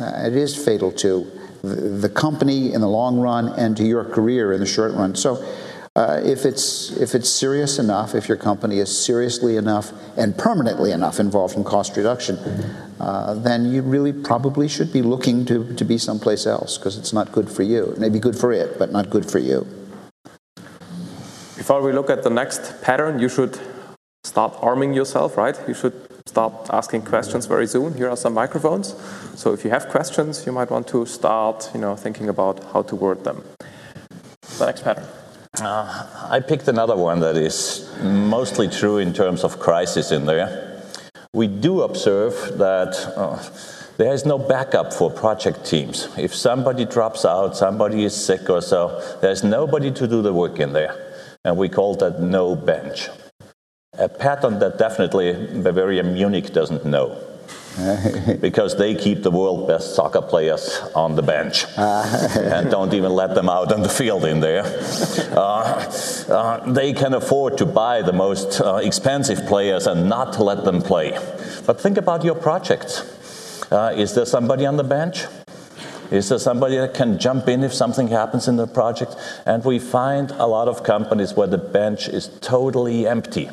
Uh, 0.00 0.26
it 0.26 0.34
is 0.34 0.56
fatal 0.56 0.92
to 0.92 1.30
the 1.62 2.08
company 2.08 2.72
in 2.72 2.80
the 2.80 2.88
long 2.88 3.18
run 3.18 3.48
and 3.58 3.76
to 3.76 3.84
your 3.84 4.04
career 4.04 4.52
in 4.52 4.60
the 4.60 4.66
short 4.66 4.92
run. 4.94 5.14
So, 5.16 5.36
uh, 5.98 6.20
if 6.24 6.46
it's 6.46 6.92
if 6.92 7.12
it's 7.12 7.28
serious 7.28 7.76
enough, 7.76 8.14
if 8.14 8.28
your 8.28 8.36
company 8.36 8.78
is 8.78 8.90
seriously 9.04 9.56
enough 9.56 9.90
and 10.16 10.38
permanently 10.38 10.92
enough 10.92 11.18
involved 11.18 11.56
in 11.56 11.64
cost 11.64 11.96
reduction, 11.96 12.36
uh, 13.00 13.34
then 13.34 13.64
you 13.72 13.82
really 13.82 14.12
probably 14.12 14.68
should 14.68 14.92
be 14.92 15.02
looking 15.02 15.44
to, 15.44 15.74
to 15.74 15.84
be 15.84 15.98
someplace 15.98 16.46
else 16.46 16.78
because 16.78 16.96
it's 16.96 17.12
not 17.12 17.32
good 17.32 17.50
for 17.50 17.64
you. 17.64 17.82
It 17.86 17.98
may 17.98 18.10
be 18.10 18.20
good 18.20 18.38
for 18.38 18.52
it, 18.52 18.78
but 18.78 18.92
not 18.92 19.10
good 19.10 19.28
for 19.28 19.40
you. 19.40 19.66
Before 21.56 21.82
we 21.82 21.90
look 21.92 22.10
at 22.10 22.22
the 22.22 22.30
next 22.30 22.80
pattern, 22.80 23.18
you 23.18 23.28
should 23.28 23.58
start 24.22 24.54
arming 24.60 24.94
yourself, 24.94 25.36
right? 25.36 25.58
You 25.66 25.74
should 25.74 25.96
start 26.28 26.52
asking 26.70 27.02
questions 27.06 27.46
very 27.46 27.66
soon. 27.66 27.94
Here 27.94 28.08
are 28.08 28.16
some 28.16 28.34
microphones. 28.34 28.94
So 29.34 29.52
if 29.52 29.64
you 29.64 29.70
have 29.70 29.88
questions, 29.88 30.46
you 30.46 30.52
might 30.52 30.70
want 30.70 30.86
to 30.88 31.06
start, 31.06 31.68
you 31.74 31.80
know, 31.80 31.96
thinking 31.96 32.28
about 32.28 32.62
how 32.72 32.82
to 32.82 32.94
word 32.94 33.24
them. 33.24 33.42
The 34.58 34.66
next 34.66 34.84
pattern. 34.84 35.17
Uh, 35.60 36.06
I 36.30 36.40
picked 36.40 36.68
another 36.68 36.96
one 36.96 37.20
that 37.20 37.36
is 37.36 37.90
mostly 38.02 38.68
true 38.68 38.98
in 38.98 39.12
terms 39.12 39.44
of 39.44 39.58
crisis 39.58 40.12
in 40.12 40.26
there. 40.26 40.82
We 41.34 41.46
do 41.46 41.82
observe 41.82 42.58
that 42.58 42.94
uh, 43.16 43.42
there 43.96 44.12
is 44.12 44.24
no 44.24 44.38
backup 44.38 44.92
for 44.92 45.10
project 45.10 45.64
teams. 45.64 46.08
If 46.16 46.34
somebody 46.34 46.84
drops 46.84 47.24
out, 47.24 47.56
somebody 47.56 48.04
is 48.04 48.14
sick 48.14 48.48
or 48.48 48.60
so, 48.60 49.18
there's 49.20 49.42
nobody 49.42 49.90
to 49.92 50.06
do 50.06 50.22
the 50.22 50.32
work 50.32 50.60
in 50.60 50.72
there. 50.72 50.94
And 51.44 51.56
we 51.56 51.68
call 51.68 51.94
that 51.96 52.20
no 52.20 52.54
bench 52.54 53.08
a 53.98 54.08
pattern 54.08 54.60
that 54.60 54.78
definitely 54.78 55.32
Bavaria 55.60 56.04
Munich 56.04 56.52
doesn't 56.52 56.84
know. 56.84 57.20
Because 58.40 58.76
they 58.76 58.94
keep 58.94 59.22
the 59.22 59.30
world 59.30 59.68
best 59.68 59.94
soccer 59.94 60.20
players 60.20 60.80
on 60.96 61.14
the 61.14 61.22
bench 61.22 61.64
and 61.76 62.70
don't 62.70 62.92
even 62.92 63.12
let 63.12 63.34
them 63.34 63.48
out 63.48 63.72
on 63.72 63.82
the 63.82 63.88
field 63.88 64.24
in 64.24 64.40
there. 64.40 64.64
Uh, 65.30 65.92
uh, 66.28 66.72
they 66.72 66.92
can 66.92 67.14
afford 67.14 67.56
to 67.56 67.64
buy 67.64 68.02
the 68.02 68.12
most 68.12 68.60
uh, 68.60 68.76
expensive 68.76 69.46
players 69.46 69.86
and 69.86 70.08
not 70.08 70.40
let 70.40 70.64
them 70.64 70.82
play. 70.82 71.12
But 71.66 71.80
think 71.80 71.98
about 71.98 72.24
your 72.24 72.34
projects. 72.34 73.02
Uh, 73.70 73.94
is 73.96 74.14
there 74.14 74.26
somebody 74.26 74.66
on 74.66 74.76
the 74.76 74.84
bench? 74.84 75.24
Is 76.10 76.30
there 76.30 76.38
somebody 76.38 76.78
that 76.78 76.94
can 76.94 77.18
jump 77.18 77.48
in 77.48 77.62
if 77.62 77.74
something 77.74 78.08
happens 78.08 78.48
in 78.48 78.56
the 78.56 78.66
project? 78.66 79.14
And 79.46 79.64
we 79.64 79.78
find 79.78 80.30
a 80.32 80.46
lot 80.46 80.66
of 80.66 80.82
companies 80.82 81.34
where 81.34 81.46
the 81.46 81.58
bench 81.58 82.08
is 82.08 82.28
totally 82.40 83.06
empty 83.06 83.50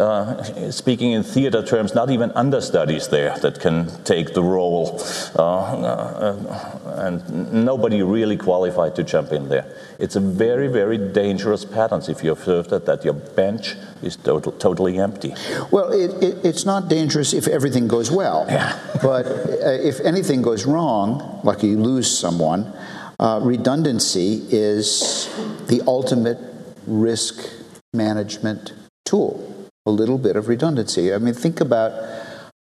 uh, 0.00 0.70
speaking 0.70 1.12
in 1.12 1.22
theater 1.22 1.62
terms, 1.62 1.94
not 1.94 2.10
even 2.10 2.30
understudies 2.32 3.08
there 3.08 3.38
that 3.38 3.60
can 3.60 3.88
take 4.04 4.34
the 4.34 4.42
role, 4.42 5.00
uh, 5.36 5.42
uh, 5.42 7.04
and 7.06 7.52
nobody 7.52 8.02
really 8.02 8.36
qualified 8.36 8.96
to 8.96 9.04
jump 9.04 9.32
in 9.32 9.48
there. 9.48 9.70
It's 9.98 10.16
a 10.16 10.20
very, 10.20 10.68
very 10.68 10.98
dangerous 10.98 11.64
pattern 11.64 12.02
if 12.08 12.24
you 12.24 12.32
observe 12.32 12.68
that, 12.68 12.86
that 12.86 13.04
your 13.04 13.14
bench 13.14 13.76
is 14.02 14.16
total, 14.16 14.52
totally 14.52 14.98
empty. 14.98 15.34
Well, 15.70 15.92
it, 15.92 16.22
it, 16.22 16.44
it's 16.44 16.64
not 16.64 16.88
dangerous 16.88 17.34
if 17.34 17.46
everything 17.46 17.86
goes 17.86 18.10
well, 18.10 18.46
yeah. 18.48 18.78
but 19.02 19.26
uh, 19.26 19.70
if 19.82 20.00
anything 20.00 20.40
goes 20.40 20.64
wrong, 20.64 21.40
like 21.44 21.62
you 21.62 21.78
lose 21.78 22.18
someone, 22.18 22.72
uh, 23.18 23.40
redundancy 23.42 24.46
is 24.50 25.28
the 25.66 25.82
ultimate 25.86 26.38
risk 26.86 27.50
management 27.92 28.72
tool 29.04 29.59
a 29.90 29.92
little 29.92 30.18
bit 30.18 30.36
of 30.36 30.48
redundancy. 30.48 31.12
I 31.12 31.18
mean, 31.18 31.34
think 31.34 31.60
about 31.60 31.92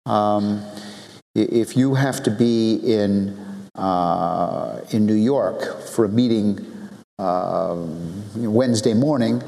um, 0.06 0.66
if 1.36 1.78
you 1.78 1.94
have 1.94 2.24
to 2.24 2.32
be 2.32 2.76
in 2.76 3.38
uh, 3.76 4.82
in 4.92 5.06
New 5.06 5.22
York 5.34 5.82
for 5.82 6.06
a 6.06 6.10
meeting 6.10 6.60
uh, 7.20 7.76
Wednesday 8.36 8.94
morning, 8.94 9.42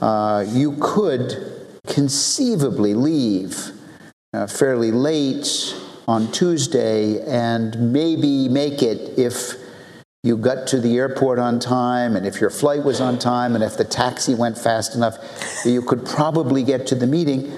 uh, 0.00 0.46
you 0.48 0.76
could 0.80 1.66
conceivably 1.86 2.94
leave 2.94 3.72
uh, 4.32 4.46
fairly 4.46 4.92
late 4.92 5.74
on 6.06 6.30
Tuesday 6.32 7.20
and 7.26 7.92
maybe 7.92 8.48
make 8.48 8.82
it 8.82 9.18
if 9.18 9.54
you 10.24 10.36
got 10.36 10.66
to 10.66 10.80
the 10.80 10.96
airport 10.96 11.38
on 11.38 11.60
time, 11.60 12.16
and 12.16 12.26
if 12.26 12.40
your 12.40 12.50
flight 12.50 12.82
was 12.82 13.00
on 13.00 13.20
time, 13.20 13.54
and 13.54 13.62
if 13.62 13.76
the 13.76 13.84
taxi 13.84 14.34
went 14.34 14.58
fast 14.58 14.96
enough, 14.96 15.16
you 15.64 15.80
could 15.80 16.04
probably 16.04 16.64
get 16.64 16.88
to 16.88 16.96
the 16.96 17.06
meeting. 17.06 17.52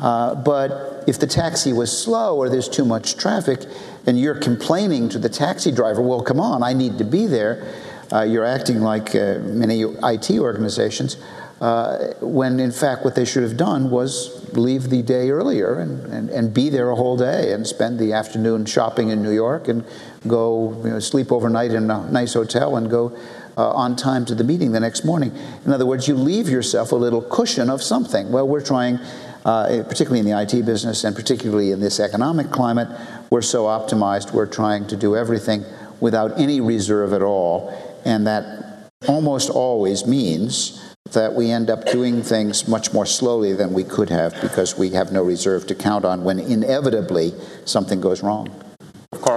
Uh, 0.00 0.34
but 0.34 1.04
if 1.06 1.20
the 1.20 1.26
taxi 1.26 1.72
was 1.72 1.96
slow 1.96 2.36
or 2.36 2.48
there's 2.48 2.68
too 2.68 2.84
much 2.84 3.16
traffic, 3.16 3.60
and 4.06 4.18
you're 4.18 4.34
complaining 4.34 5.08
to 5.08 5.20
the 5.20 5.28
taxi 5.28 5.70
driver, 5.70 6.02
well, 6.02 6.20
come 6.20 6.40
on, 6.40 6.64
I 6.64 6.72
need 6.72 6.98
to 6.98 7.04
be 7.04 7.26
there, 7.26 7.72
uh, 8.12 8.22
you're 8.22 8.44
acting 8.44 8.80
like 8.80 9.14
uh, 9.14 9.38
many 9.44 9.82
IT 9.82 10.30
organizations, 10.32 11.16
uh, 11.60 12.14
when 12.20 12.58
in 12.58 12.72
fact 12.72 13.04
what 13.04 13.14
they 13.14 13.24
should 13.24 13.44
have 13.44 13.56
done 13.56 13.88
was 13.88 14.48
leave 14.56 14.90
the 14.90 15.02
day 15.02 15.30
earlier 15.30 15.78
and, 15.78 16.06
and, 16.06 16.30
and 16.30 16.54
be 16.54 16.70
there 16.70 16.90
a 16.90 16.96
whole 16.96 17.16
day 17.16 17.52
and 17.52 17.66
spend 17.66 17.98
the 17.98 18.12
afternoon 18.12 18.64
shopping 18.64 19.10
in 19.10 19.22
New 19.22 19.30
York 19.30 19.68
and 19.68 19.84
go 20.26 20.80
you 20.84 20.90
know, 20.90 20.98
sleep 20.98 21.32
overnight 21.32 21.72
in 21.72 21.90
a 21.90 22.10
nice 22.10 22.34
hotel 22.34 22.76
and 22.76 22.90
go 22.90 23.16
uh, 23.56 23.70
on 23.70 23.96
time 23.96 24.24
to 24.26 24.34
the 24.34 24.44
meeting 24.44 24.72
the 24.72 24.80
next 24.80 25.04
morning. 25.04 25.36
In 25.64 25.72
other 25.72 25.86
words, 25.86 26.08
you 26.08 26.14
leave 26.14 26.48
yourself 26.48 26.92
a 26.92 26.96
little 26.96 27.22
cushion 27.22 27.70
of 27.70 27.82
something. 27.82 28.30
Well, 28.30 28.46
we're 28.46 28.64
trying, 28.64 28.98
uh, 29.44 29.84
particularly 29.88 30.20
in 30.20 30.26
the 30.26 30.40
IT 30.40 30.64
business 30.64 31.04
and 31.04 31.14
particularly 31.14 31.72
in 31.72 31.80
this 31.80 32.00
economic 32.00 32.50
climate, 32.50 32.88
we're 33.30 33.42
so 33.42 33.64
optimized, 33.64 34.32
we're 34.32 34.46
trying 34.46 34.86
to 34.88 34.96
do 34.96 35.16
everything 35.16 35.64
without 36.00 36.38
any 36.38 36.60
reserve 36.60 37.12
at 37.12 37.22
all. 37.22 38.00
And 38.04 38.26
that 38.26 38.88
almost 39.06 39.50
always 39.50 40.06
means 40.06 40.94
that 41.12 41.34
we 41.34 41.50
end 41.50 41.70
up 41.70 41.86
doing 41.86 42.22
things 42.22 42.68
much 42.68 42.92
more 42.92 43.06
slowly 43.06 43.52
than 43.52 43.72
we 43.72 43.84
could 43.84 44.10
have 44.10 44.40
because 44.40 44.78
we 44.78 44.90
have 44.90 45.10
no 45.10 45.22
reserve 45.22 45.66
to 45.66 45.74
count 45.74 46.04
on 46.04 46.24
when 46.24 46.38
inevitably 46.38 47.32
something 47.64 48.00
goes 48.00 48.22
wrong. 48.22 48.69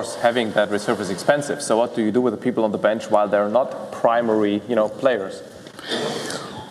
Course, 0.04 0.16
having 0.16 0.52
that 0.52 0.70
reserve 0.70 1.00
is 1.00 1.10
expensive. 1.10 1.62
So 1.62 1.78
what 1.78 1.96
do 1.96 2.02
you 2.02 2.12
do 2.12 2.20
with 2.20 2.34
the 2.34 2.40
people 2.40 2.66
on 2.66 2.74
the 2.74 2.78
bench 2.78 3.10
while 3.10 3.30
they're 3.30 3.48
not 3.48 3.94
primary, 3.94 4.62
you 4.68 4.76
know, 4.76 4.90
players? 4.90 5.42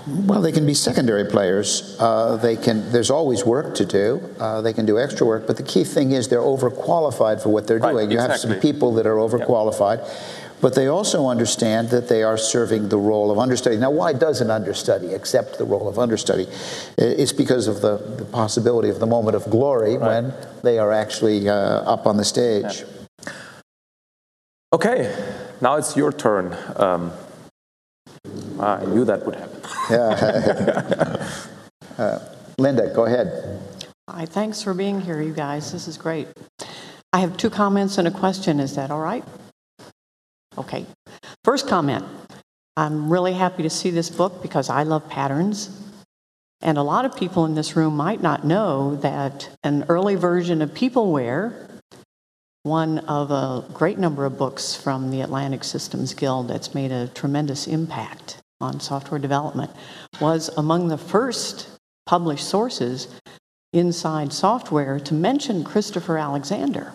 Well, 0.07 0.43
they 0.43 0.53
can 0.53 0.67
be 0.67 0.75
secondary 0.75 1.25
players. 1.25 1.97
Uh, 1.99 2.37
they 2.37 2.57
can. 2.57 2.93
There's 2.93 3.11
always 3.11 3.47
work 3.47 3.75
to 3.77 3.87
do. 3.87 4.21
Uh, 4.39 4.61
they 4.61 4.75
can 4.75 4.85
do 4.85 4.99
extra 4.99 5.27
work, 5.27 5.47
but 5.47 5.57
the 5.57 5.63
key 5.63 5.85
thing 5.85 6.13
is 6.13 6.29
they're 6.29 6.41
overqualified 6.41 7.43
for 7.43 7.49
what 7.49 7.67
they're 7.67 7.79
right, 7.79 7.93
doing. 7.93 8.11
You 8.11 8.19
exactly. 8.19 8.51
have 8.51 8.61
some 8.61 8.61
people 8.61 8.93
that 8.95 9.07
are 9.07 9.17
overqualified, 9.17 9.99
yep. 9.99 10.11
but 10.61 10.75
they 10.75 10.89
also 10.89 11.29
understand 11.29 11.89
that 11.89 12.09
they 12.09 12.23
are 12.23 12.37
serving 12.37 12.91
the 12.91 12.99
role 12.99 13.31
of 13.31 13.39
understudy. 13.39 13.79
Now, 13.79 13.93
why 13.93 14.13
does 14.13 14.43
an 14.43 14.51
understudy 14.51 15.15
accept 15.15 15.57
the 15.57 15.65
role 15.65 15.89
of 15.89 15.99
understudy? 15.99 16.49
It's 16.99 17.33
because 17.33 17.67
of 17.69 17.81
the, 17.81 17.97
the 18.19 18.27
possibility 18.27 18.91
of 18.91 18.99
the 18.99 19.07
moment 19.07 19.37
of 19.37 19.49
glory 19.49 19.97
right. 19.97 20.25
when 20.25 20.35
they 20.63 20.79
are 20.79 20.93
actually 20.93 21.49
uh, 21.49 21.55
up 21.95 22.07
on 22.07 22.19
the 22.19 22.25
stage. 22.25 22.81
Yeah. 22.81 22.92
Okay, 24.73 25.15
now 25.61 25.77
it's 25.77 25.97
your 25.97 26.11
turn. 26.13 26.57
Um, 26.77 27.13
I 28.59 28.85
knew 28.87 29.05
that 29.05 29.27
would 29.27 29.35
happen. 29.35 29.61
Yeah. 29.91 31.29
uh, 31.99 32.19
Linda, 32.59 32.91
go 32.95 33.05
ahead. 33.05 33.61
Hi, 34.09 34.25
thanks 34.25 34.63
for 34.63 34.73
being 34.73 35.01
here, 35.01 35.21
you 35.21 35.35
guys. 35.35 35.73
This 35.73 35.89
is 35.89 35.99
great. 35.99 36.29
I 37.13 37.19
have 37.19 37.37
two 37.37 37.51
comments 37.51 37.99
and 37.99 38.09
a 38.09 38.11
question. 38.11 38.61
Is 38.61 38.75
that 38.77 38.91
all 38.91 39.01
right? 39.01 39.25
Okay. 40.57 40.87
First 41.45 41.69
comment 41.69 42.07
I'm 42.75 43.13
really 43.13 43.35
happy 43.35 43.63
to 43.65 43.71
see 43.71 43.91
this 43.91 44.09
book 44.09 44.41
because 44.43 44.71
I 44.71 44.85
love 44.85 45.07
patterns. 45.07 45.79
And 46.63 46.79
a 46.79 46.83
lot 46.83 47.05
of 47.05 47.15
people 47.15 47.45
in 47.45 47.55
this 47.55 47.77
room 47.77 47.95
might 47.95 48.23
not 48.23 48.45
know 48.45 48.97
that 48.97 49.51
an 49.63 49.85
early 49.91 50.15
version 50.15 50.63
of 50.63 50.71
Peopleware 50.71 51.72
one 52.63 52.99
of 53.01 53.31
a 53.31 53.65
great 53.73 53.99
number 53.99 54.25
of 54.25 54.39
books 54.39 54.75
from 54.75 55.11
the 55.11 55.21
Atlantic 55.21 55.65
Systems 55.65 56.15
Guild 56.15 56.49
that's 56.49 56.75
made 56.75 56.93
a 56.93 57.09
tremendous 57.09 57.67
impact 57.67 58.39
on 58.61 58.81
software 58.81 59.19
development, 59.19 59.71
was 60.21 60.49
among 60.57 60.89
the 60.89 60.99
first 60.99 61.69
published 62.07 62.49
sources 62.49 63.09
inside 63.73 64.33
software 64.33 65.01
to 65.01 65.15
mention 65.15 65.65
Christopher 65.65 66.17
Alexander. 66.17 66.93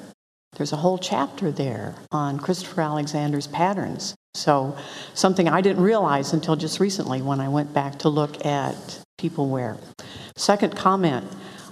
There's 0.54 0.74
a 0.74 0.78
whole 0.78 0.98
chapter 0.98 1.52
there 1.52 1.96
on 2.12 2.40
Christopher 2.40 2.82
Alexander's 2.82 3.48
patterns. 3.48 4.16
So, 4.34 4.78
something 5.14 5.50
I 5.50 5.62
didn't 5.62 5.84
realize 5.84 6.34
until 6.34 6.56
just 6.56 6.80
recently 6.80 7.22
when 7.22 7.40
I 7.40 7.50
went 7.50 7.74
back 7.74 8.00
to 8.00 8.10
look 8.10 8.46
at 8.46 9.02
peopleware. 9.20 9.78
Second 10.36 10.76
comment 10.76 11.26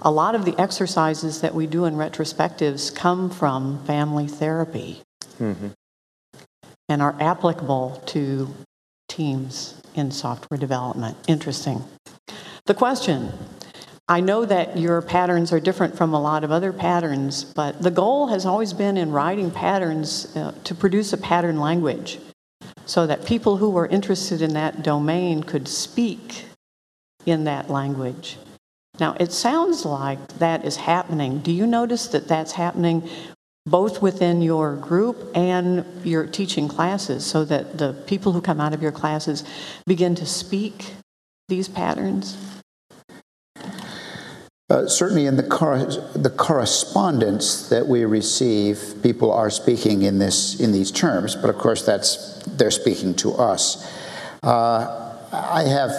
a 0.06 0.10
lot 0.10 0.36
of 0.36 0.44
the 0.44 0.56
exercises 0.58 1.40
that 1.40 1.52
we 1.52 1.66
do 1.66 1.84
in 1.84 1.94
retrospectives 1.94 2.94
come 2.94 3.28
from 3.28 3.84
family 3.86 4.28
therapy 4.28 5.02
mm-hmm. 5.40 5.70
and 6.88 7.02
are 7.02 7.16
applicable 7.18 8.00
to 8.06 8.54
teams 9.08 9.82
in 9.96 10.12
software 10.12 10.58
development. 10.58 11.16
Interesting. 11.26 11.82
The 12.66 12.74
question 12.74 13.32
I 14.08 14.20
know 14.20 14.44
that 14.44 14.78
your 14.78 15.02
patterns 15.02 15.52
are 15.52 15.58
different 15.58 15.96
from 15.96 16.14
a 16.14 16.20
lot 16.20 16.44
of 16.44 16.52
other 16.52 16.72
patterns, 16.72 17.42
but 17.42 17.82
the 17.82 17.90
goal 17.90 18.28
has 18.28 18.46
always 18.46 18.72
been 18.72 18.96
in 18.96 19.10
writing 19.10 19.50
patterns 19.50 20.36
uh, 20.36 20.52
to 20.62 20.74
produce 20.76 21.12
a 21.12 21.18
pattern 21.18 21.58
language 21.58 22.20
so 22.84 23.08
that 23.08 23.26
people 23.26 23.56
who 23.56 23.70
were 23.70 23.88
interested 23.88 24.40
in 24.40 24.54
that 24.54 24.84
domain 24.84 25.42
could 25.42 25.66
speak 25.66 26.44
in 27.24 27.42
that 27.42 27.68
language. 27.68 28.38
Now, 28.98 29.16
it 29.20 29.32
sounds 29.32 29.84
like 29.84 30.38
that 30.38 30.64
is 30.64 30.76
happening. 30.76 31.40
Do 31.40 31.52
you 31.52 31.66
notice 31.66 32.06
that 32.08 32.28
that's 32.28 32.52
happening 32.52 33.08
both 33.66 34.00
within 34.00 34.42
your 34.42 34.76
group 34.76 35.32
and 35.34 35.84
your 36.04 36.26
teaching 36.26 36.68
classes 36.68 37.26
so 37.26 37.44
that 37.44 37.78
the 37.78 37.92
people 38.06 38.32
who 38.32 38.40
come 38.40 38.60
out 38.60 38.72
of 38.72 38.82
your 38.82 38.92
classes 38.92 39.44
begin 39.86 40.14
to 40.14 40.24
speak 40.24 40.94
these 41.48 41.68
patterns? 41.68 42.36
Uh, 44.68 44.86
certainly, 44.88 45.26
in 45.26 45.36
the, 45.36 45.44
cor- 45.44 45.84
the 46.14 46.30
correspondence 46.36 47.68
that 47.68 47.86
we 47.86 48.04
receive, 48.04 48.94
people 49.00 49.30
are 49.30 49.48
speaking 49.48 50.02
in 50.02 50.18
this 50.18 50.58
in 50.58 50.72
these 50.72 50.90
terms. 50.90 51.36
But 51.36 51.50
of 51.50 51.56
course, 51.56 51.86
that's 51.86 52.42
they're 52.46 52.72
speaking 52.72 53.14
to 53.16 53.34
us. 53.34 53.86
Uh, 54.42 55.16
I 55.32 55.62
have, 55.64 55.90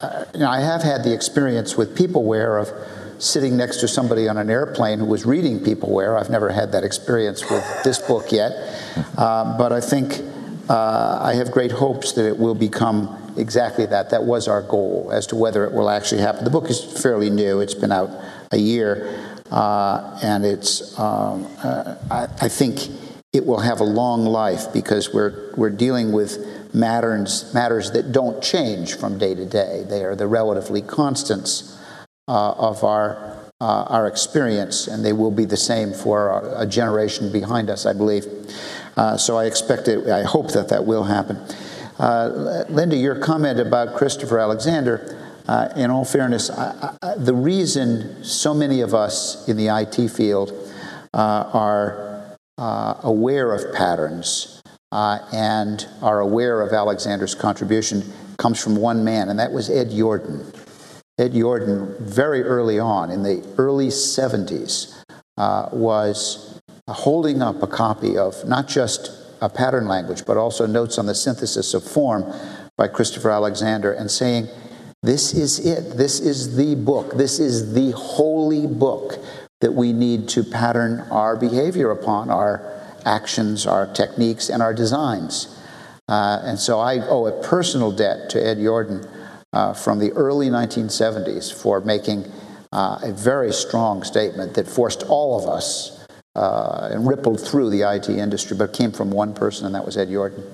uh, 0.00 0.24
you 0.34 0.40
know, 0.40 0.50
I 0.50 0.60
have 0.60 0.82
had 0.82 1.04
the 1.04 1.14
experience 1.14 1.76
with 1.76 1.96
peopleware 1.96 2.60
of 2.60 3.22
sitting 3.22 3.56
next 3.56 3.78
to 3.78 3.88
somebody 3.88 4.28
on 4.28 4.36
an 4.36 4.50
airplane 4.50 4.98
who 4.98 5.06
was 5.06 5.24
reading 5.24 5.60
peopleware. 5.60 6.20
I've 6.20 6.30
never 6.30 6.50
had 6.50 6.72
that 6.72 6.84
experience 6.84 7.48
with 7.50 7.64
this 7.82 7.98
book 7.98 8.30
yet, 8.30 8.52
uh, 9.18 9.56
but 9.56 9.72
I 9.72 9.80
think 9.80 10.22
uh, 10.68 11.18
I 11.22 11.34
have 11.34 11.50
great 11.50 11.72
hopes 11.72 12.12
that 12.12 12.26
it 12.26 12.38
will 12.38 12.54
become 12.54 13.34
exactly 13.36 13.86
that. 13.86 14.10
That 14.10 14.24
was 14.24 14.48
our 14.48 14.62
goal. 14.62 15.10
As 15.12 15.26
to 15.28 15.36
whether 15.36 15.64
it 15.64 15.72
will 15.72 15.88
actually 15.88 16.20
happen, 16.20 16.44
the 16.44 16.50
book 16.50 16.68
is 16.68 16.82
fairly 16.82 17.30
new. 17.30 17.60
It's 17.60 17.74
been 17.74 17.92
out 17.92 18.10
a 18.52 18.58
year, 18.58 19.40
uh, 19.50 20.18
and 20.22 20.44
it's. 20.44 20.98
Um, 20.98 21.46
uh, 21.62 21.96
I, 22.10 22.24
I, 22.40 22.48
think 22.48 22.88
it 23.32 23.46
will 23.46 23.60
have 23.60 23.80
a 23.80 23.84
long 23.84 24.24
life 24.24 24.72
because 24.72 25.12
we're 25.12 25.54
we're 25.56 25.70
dealing 25.70 26.12
with 26.12 26.55
matters 26.76 27.52
matters 27.54 27.90
that 27.92 28.12
don't 28.12 28.42
change 28.42 28.94
from 28.94 29.18
day 29.18 29.34
to 29.34 29.46
day. 29.46 29.84
They 29.88 30.04
are 30.04 30.14
the 30.14 30.26
relatively 30.26 30.82
constants 30.82 31.76
uh, 32.28 32.52
of 32.52 32.84
our. 32.84 33.34
Uh, 33.58 33.84
our 33.88 34.06
experience, 34.06 34.86
and 34.86 35.02
they 35.02 35.14
will 35.14 35.30
be 35.30 35.46
the 35.46 35.56
same 35.56 35.94
for 35.94 36.42
a, 36.58 36.66
generation 36.66 37.32
behind 37.32 37.70
us, 37.70 37.86
I 37.86 37.94
believe. 37.94 38.26
Uh, 38.98 39.16
so 39.16 39.38
I 39.38 39.46
expect 39.46 39.88
it, 39.88 40.06
I 40.10 40.24
hope 40.24 40.52
that 40.52 40.68
that 40.68 40.84
will 40.84 41.04
happen. 41.04 41.38
Uh, 41.98 42.66
Linda, 42.68 42.96
your 42.96 43.18
comment 43.18 43.58
about 43.58 43.96
Christopher 43.96 44.38
Alexander, 44.40 45.18
uh, 45.48 45.70
in 45.74 45.90
all 45.90 46.04
fairness, 46.04 46.50
I, 46.50 46.94
I, 47.00 47.14
the 47.16 47.32
reason 47.32 48.22
so 48.22 48.52
many 48.52 48.82
of 48.82 48.92
us 48.92 49.48
in 49.48 49.56
the 49.56 49.68
IT 49.68 50.10
field 50.10 50.52
uh, 51.14 51.48
are 51.54 52.36
aware 52.58 53.54
of 53.54 53.72
patterns 53.72 54.56
uh, 54.96 55.18
and 55.30 55.86
are 56.00 56.20
aware 56.20 56.62
of 56.62 56.72
Alexander's 56.72 57.34
contribution 57.34 58.02
comes 58.38 58.62
from 58.62 58.76
one 58.76 59.04
man, 59.04 59.28
and 59.28 59.38
that 59.38 59.52
was 59.52 59.68
Ed 59.68 59.88
Yourdon. 59.88 60.54
Ed 61.18 61.32
Yourdon, 61.32 62.00
very 62.00 62.42
early 62.42 62.78
on, 62.78 63.10
in 63.10 63.22
the 63.22 63.46
early 63.58 63.88
70s, 63.88 64.96
uh, 65.36 65.68
was 65.70 66.58
holding 66.88 67.42
up 67.42 67.62
a 67.62 67.66
copy 67.66 68.16
of 68.16 68.42
not 68.48 68.68
just 68.68 69.10
a 69.42 69.50
pattern 69.50 69.86
language, 69.86 70.24
but 70.24 70.38
also 70.38 70.66
notes 70.66 70.96
on 70.96 71.04
the 71.04 71.14
synthesis 71.14 71.74
of 71.74 71.84
form 71.84 72.24
by 72.78 72.88
Christopher 72.88 73.30
Alexander, 73.30 73.92
and 73.92 74.10
saying, 74.10 74.48
This 75.02 75.34
is 75.34 75.58
it. 75.58 75.98
This 75.98 76.20
is 76.20 76.56
the 76.56 76.74
book. 76.74 77.18
This 77.18 77.38
is 77.38 77.74
the 77.74 77.90
holy 77.90 78.66
book 78.66 79.18
that 79.60 79.72
we 79.72 79.92
need 79.92 80.26
to 80.30 80.42
pattern 80.42 81.00
our 81.10 81.36
behavior 81.36 81.90
upon, 81.90 82.30
our 82.30 82.75
actions, 83.06 83.66
our 83.66 83.86
techniques, 83.86 84.50
and 84.50 84.62
our 84.62 84.74
designs. 84.74 85.56
Uh, 86.08 86.40
and 86.42 86.58
so 86.58 86.78
I 86.78 87.00
owe 87.06 87.26
a 87.26 87.42
personal 87.42 87.90
debt 87.90 88.30
to 88.30 88.44
Ed 88.44 88.58
Yourdon 88.58 89.08
uh, 89.52 89.72
from 89.72 89.98
the 89.98 90.12
early 90.12 90.48
1970s 90.48 91.52
for 91.52 91.80
making 91.80 92.30
uh, 92.72 92.98
a 93.02 93.12
very 93.12 93.52
strong 93.52 94.02
statement 94.02 94.54
that 94.54 94.68
forced 94.68 95.02
all 95.04 95.40
of 95.40 95.48
us 95.48 96.06
uh, 96.34 96.90
and 96.92 97.08
rippled 97.08 97.40
through 97.40 97.70
the 97.70 97.82
IT 97.82 98.08
industry, 98.08 98.56
but 98.56 98.72
came 98.72 98.92
from 98.92 99.10
one 99.10 99.34
person, 99.34 99.66
and 99.66 99.74
that 99.74 99.84
was 99.84 99.96
Ed 99.96 100.08
Yourdon. 100.08 100.44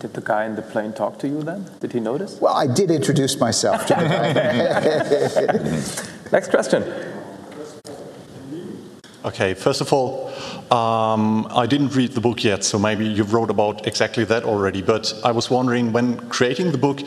Did 0.00 0.14
the 0.14 0.22
guy 0.22 0.46
in 0.46 0.56
the 0.56 0.62
plane 0.62 0.92
talk 0.92 1.18
to 1.18 1.28
you 1.28 1.42
then? 1.42 1.70
Did 1.80 1.92
he 1.92 2.00
notice? 2.00 2.40
Well, 2.40 2.54
I 2.54 2.66
did 2.66 2.90
introduce 2.90 3.38
myself 3.38 3.86
to 3.86 3.94
the 3.94 4.00
guy. 4.00 4.72
Next 6.32 6.50
question. 6.50 7.09
Okay, 9.22 9.52
first 9.52 9.82
of 9.82 9.92
all, 9.92 10.32
um, 10.72 11.46
I 11.50 11.66
didn't 11.66 11.94
read 11.94 12.12
the 12.12 12.22
book 12.22 12.42
yet, 12.42 12.64
so 12.64 12.78
maybe 12.78 13.06
you 13.06 13.24
wrote 13.24 13.50
about 13.50 13.86
exactly 13.86 14.24
that 14.24 14.44
already. 14.44 14.80
But 14.80 15.12
I 15.22 15.30
was 15.30 15.50
wondering, 15.50 15.92
when 15.92 16.16
creating 16.30 16.72
the 16.72 16.78
book, 16.78 17.00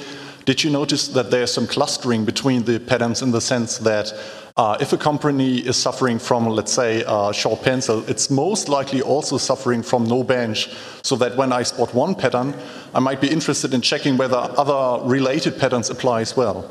did 0.45 0.63
you 0.63 0.69
notice 0.69 1.07
that 1.07 1.31
there's 1.31 1.51
some 1.51 1.65
clustering 1.65 2.23
between 2.23 2.65
the 2.65 2.79
patterns 2.79 3.23
in 3.23 3.31
the 3.31 3.41
sense 3.41 3.79
that 3.79 4.13
uh, 4.57 4.77
if 4.79 4.93
a 4.93 4.97
company 4.97 5.57
is 5.57 5.75
suffering 5.75 6.19
from, 6.19 6.45
let's 6.49 6.71
say, 6.71 7.03
a 7.07 7.33
short 7.33 7.63
pencil, 7.63 8.07
it's 8.07 8.29
most 8.29 8.69
likely 8.69 9.01
also 9.01 9.39
suffering 9.39 9.81
from 9.81 10.05
no 10.05 10.23
bench, 10.23 10.69
so 11.01 11.15
that 11.15 11.35
when 11.35 11.51
I 11.51 11.63
spot 11.63 11.95
one 11.95 12.13
pattern, 12.13 12.53
I 12.93 12.99
might 12.99 13.21
be 13.21 13.29
interested 13.31 13.73
in 13.73 13.81
checking 13.81 14.17
whether 14.17 14.37
other 14.37 15.03
related 15.07 15.57
patterns 15.57 15.89
apply 15.89 16.21
as 16.21 16.37
well. 16.37 16.69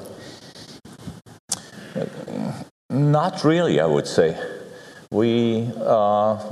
Not 2.88 3.42
really, 3.42 3.81
I 3.81 3.87
would 3.87 4.07
say. 4.07 4.51
We 5.12 5.70
uh, 5.77 6.42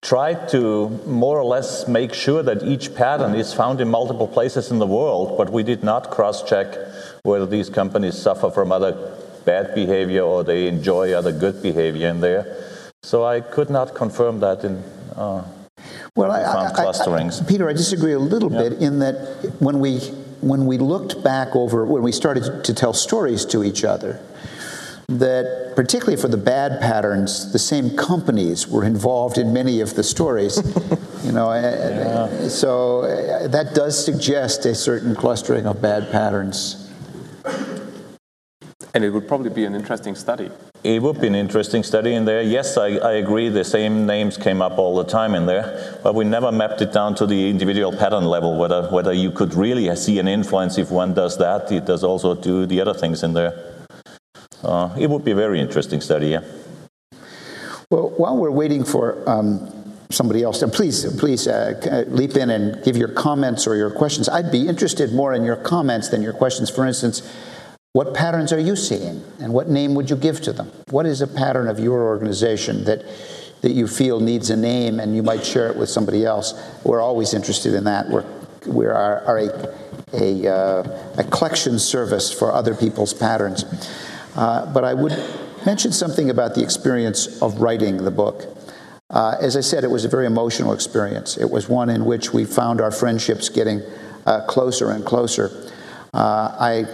try 0.00 0.34
to 0.48 0.88
more 1.06 1.38
or 1.38 1.44
less 1.44 1.86
make 1.86 2.12
sure 2.12 2.42
that 2.42 2.64
each 2.64 2.96
pattern 2.96 3.36
is 3.36 3.54
found 3.54 3.80
in 3.80 3.88
multiple 3.88 4.26
places 4.26 4.72
in 4.72 4.80
the 4.80 4.86
world, 4.88 5.38
but 5.38 5.50
we 5.52 5.62
did 5.62 5.84
not 5.84 6.10
cross 6.10 6.42
check 6.42 6.76
whether 7.22 7.46
these 7.46 7.70
companies 7.70 8.18
suffer 8.18 8.50
from 8.50 8.72
other 8.72 9.16
bad 9.44 9.72
behavior 9.76 10.22
or 10.22 10.42
they 10.42 10.66
enjoy 10.66 11.12
other 11.12 11.30
good 11.30 11.62
behavior 11.62 12.08
in 12.08 12.20
there. 12.20 12.44
So 13.04 13.24
I 13.24 13.40
could 13.40 13.70
not 13.70 13.94
confirm 13.94 14.40
that 14.40 14.64
in. 14.64 14.82
Uh, 15.14 15.44
well, 16.16 16.32
I, 16.32 16.40
I, 16.42 16.88
I, 16.88 17.30
Peter, 17.48 17.68
I 17.68 17.72
disagree 17.72 18.14
a 18.14 18.18
little 18.18 18.52
yeah. 18.52 18.62
bit 18.62 18.72
in 18.74 18.98
that 18.98 19.54
when 19.60 19.78
we 19.78 19.98
when 20.40 20.66
we 20.66 20.76
looked 20.76 21.22
back 21.22 21.54
over 21.54 21.86
when 21.86 22.02
we 22.02 22.10
started 22.10 22.64
to 22.64 22.74
tell 22.74 22.92
stories 22.92 23.44
to 23.46 23.62
each 23.62 23.84
other, 23.84 24.20
that 25.18 25.72
particularly 25.76 26.20
for 26.20 26.28
the 26.28 26.36
bad 26.36 26.80
patterns, 26.80 27.52
the 27.52 27.58
same 27.58 27.96
companies 27.96 28.68
were 28.68 28.84
involved 28.84 29.38
in 29.38 29.52
many 29.52 29.80
of 29.80 29.94
the 29.94 30.02
stories. 30.02 30.56
you 31.24 31.32
know, 31.32 31.52
yeah. 31.52 32.48
so 32.48 33.00
uh, 33.02 33.48
that 33.48 33.74
does 33.74 34.02
suggest 34.04 34.66
a 34.66 34.74
certain 34.74 35.14
clustering 35.14 35.66
of 35.66 35.80
bad 35.80 36.10
patterns. 36.10 36.90
And 38.94 39.04
it 39.04 39.10
would 39.10 39.26
probably 39.26 39.50
be 39.50 39.64
an 39.64 39.74
interesting 39.74 40.14
study. 40.14 40.50
It 40.84 41.00
would 41.00 41.20
be 41.20 41.28
an 41.28 41.34
interesting 41.34 41.82
study 41.82 42.14
in 42.14 42.24
there. 42.24 42.42
Yes, 42.42 42.76
I, 42.76 42.96
I, 42.96 43.12
agree. 43.12 43.48
The 43.48 43.64
same 43.64 44.04
names 44.04 44.36
came 44.36 44.60
up 44.60 44.78
all 44.78 44.96
the 44.96 45.04
time 45.04 45.34
in 45.34 45.46
there, 45.46 45.98
but 46.02 46.14
we 46.14 46.24
never 46.24 46.50
mapped 46.50 46.82
it 46.82 46.92
down 46.92 47.14
to 47.16 47.26
the 47.26 47.48
individual 47.48 47.96
pattern 47.96 48.24
level. 48.24 48.58
Whether 48.58 48.88
whether 48.90 49.12
you 49.12 49.30
could 49.30 49.54
really 49.54 49.94
see 49.94 50.18
an 50.18 50.26
influence 50.26 50.76
if 50.78 50.90
one 50.90 51.14
does 51.14 51.38
that, 51.38 51.70
it 51.70 51.86
does 51.86 52.02
also 52.02 52.34
do 52.34 52.66
the 52.66 52.80
other 52.80 52.94
things 52.94 53.22
in 53.22 53.32
there. 53.32 53.71
Uh, 54.62 54.94
it 54.98 55.10
would 55.10 55.24
be 55.24 55.32
a 55.32 55.34
very 55.34 55.60
interesting 55.60 56.00
study. 56.00 56.28
Yeah. 56.28 56.42
Well, 57.90 58.10
while 58.16 58.36
we're 58.36 58.50
waiting 58.50 58.84
for. 58.84 59.28
Um, 59.28 59.78
somebody 60.10 60.42
else, 60.42 60.62
please, 60.74 61.06
please 61.18 61.48
uh, 61.48 62.04
leap 62.08 62.36
in 62.36 62.50
and 62.50 62.84
give 62.84 62.98
your 62.98 63.08
comments 63.08 63.66
or 63.66 63.76
your 63.76 63.90
questions. 63.90 64.28
I'd 64.28 64.52
be 64.52 64.68
interested 64.68 65.10
more 65.14 65.32
in 65.32 65.42
your 65.42 65.56
comments 65.56 66.10
than 66.10 66.20
your 66.20 66.34
questions. 66.34 66.68
For 66.68 66.86
instance, 66.86 67.22
what 67.94 68.12
patterns 68.12 68.52
are 68.52 68.60
you 68.60 68.76
seeing, 68.76 69.22
and 69.40 69.54
what 69.54 69.70
name 69.70 69.94
would 69.94 70.10
you 70.10 70.16
give 70.16 70.42
to 70.42 70.52
them? 70.52 70.70
What 70.90 71.06
is 71.06 71.22
a 71.22 71.26
pattern 71.26 71.66
of 71.66 71.78
your 71.78 72.02
organization 72.02 72.84
that, 72.84 73.04
that 73.62 73.72
you 73.72 73.86
feel 73.86 74.20
needs 74.20 74.50
a 74.50 74.56
name 74.56 75.00
and 75.00 75.16
you 75.16 75.22
might 75.22 75.46
share 75.46 75.68
it 75.70 75.76
with 75.76 75.88
somebody 75.88 76.26
else? 76.26 76.52
We're 76.84 77.00
always 77.00 77.32
interested 77.32 77.72
in 77.74 77.84
that. 77.84 78.10
We're, 78.10 78.24
we 78.66 78.86
are, 78.86 79.24
are 79.24 79.38
a 79.38 79.74
a, 80.14 80.46
uh, 80.46 81.14
a 81.16 81.24
collection 81.24 81.78
service 81.78 82.32
for 82.32 82.52
other 82.52 82.74
people's 82.74 83.14
patterns. 83.14 83.64
Uh, 84.34 84.72
but 84.72 84.84
I 84.84 84.94
would 84.94 85.12
mention 85.66 85.92
something 85.92 86.30
about 86.30 86.54
the 86.54 86.62
experience 86.62 87.40
of 87.42 87.60
writing 87.60 87.98
the 87.98 88.10
book. 88.10 88.44
Uh, 89.10 89.36
as 89.40 89.56
I 89.56 89.60
said, 89.60 89.84
it 89.84 89.90
was 89.90 90.04
a 90.04 90.08
very 90.08 90.24
emotional 90.24 90.72
experience. 90.72 91.36
It 91.36 91.50
was 91.50 91.68
one 91.68 91.90
in 91.90 92.06
which 92.06 92.32
we 92.32 92.46
found 92.46 92.80
our 92.80 92.90
friendships 92.90 93.50
getting 93.50 93.82
uh, 94.24 94.46
closer 94.46 94.90
and 94.90 95.04
closer. 95.04 95.50
Uh, 96.14 96.56
I 96.58 96.86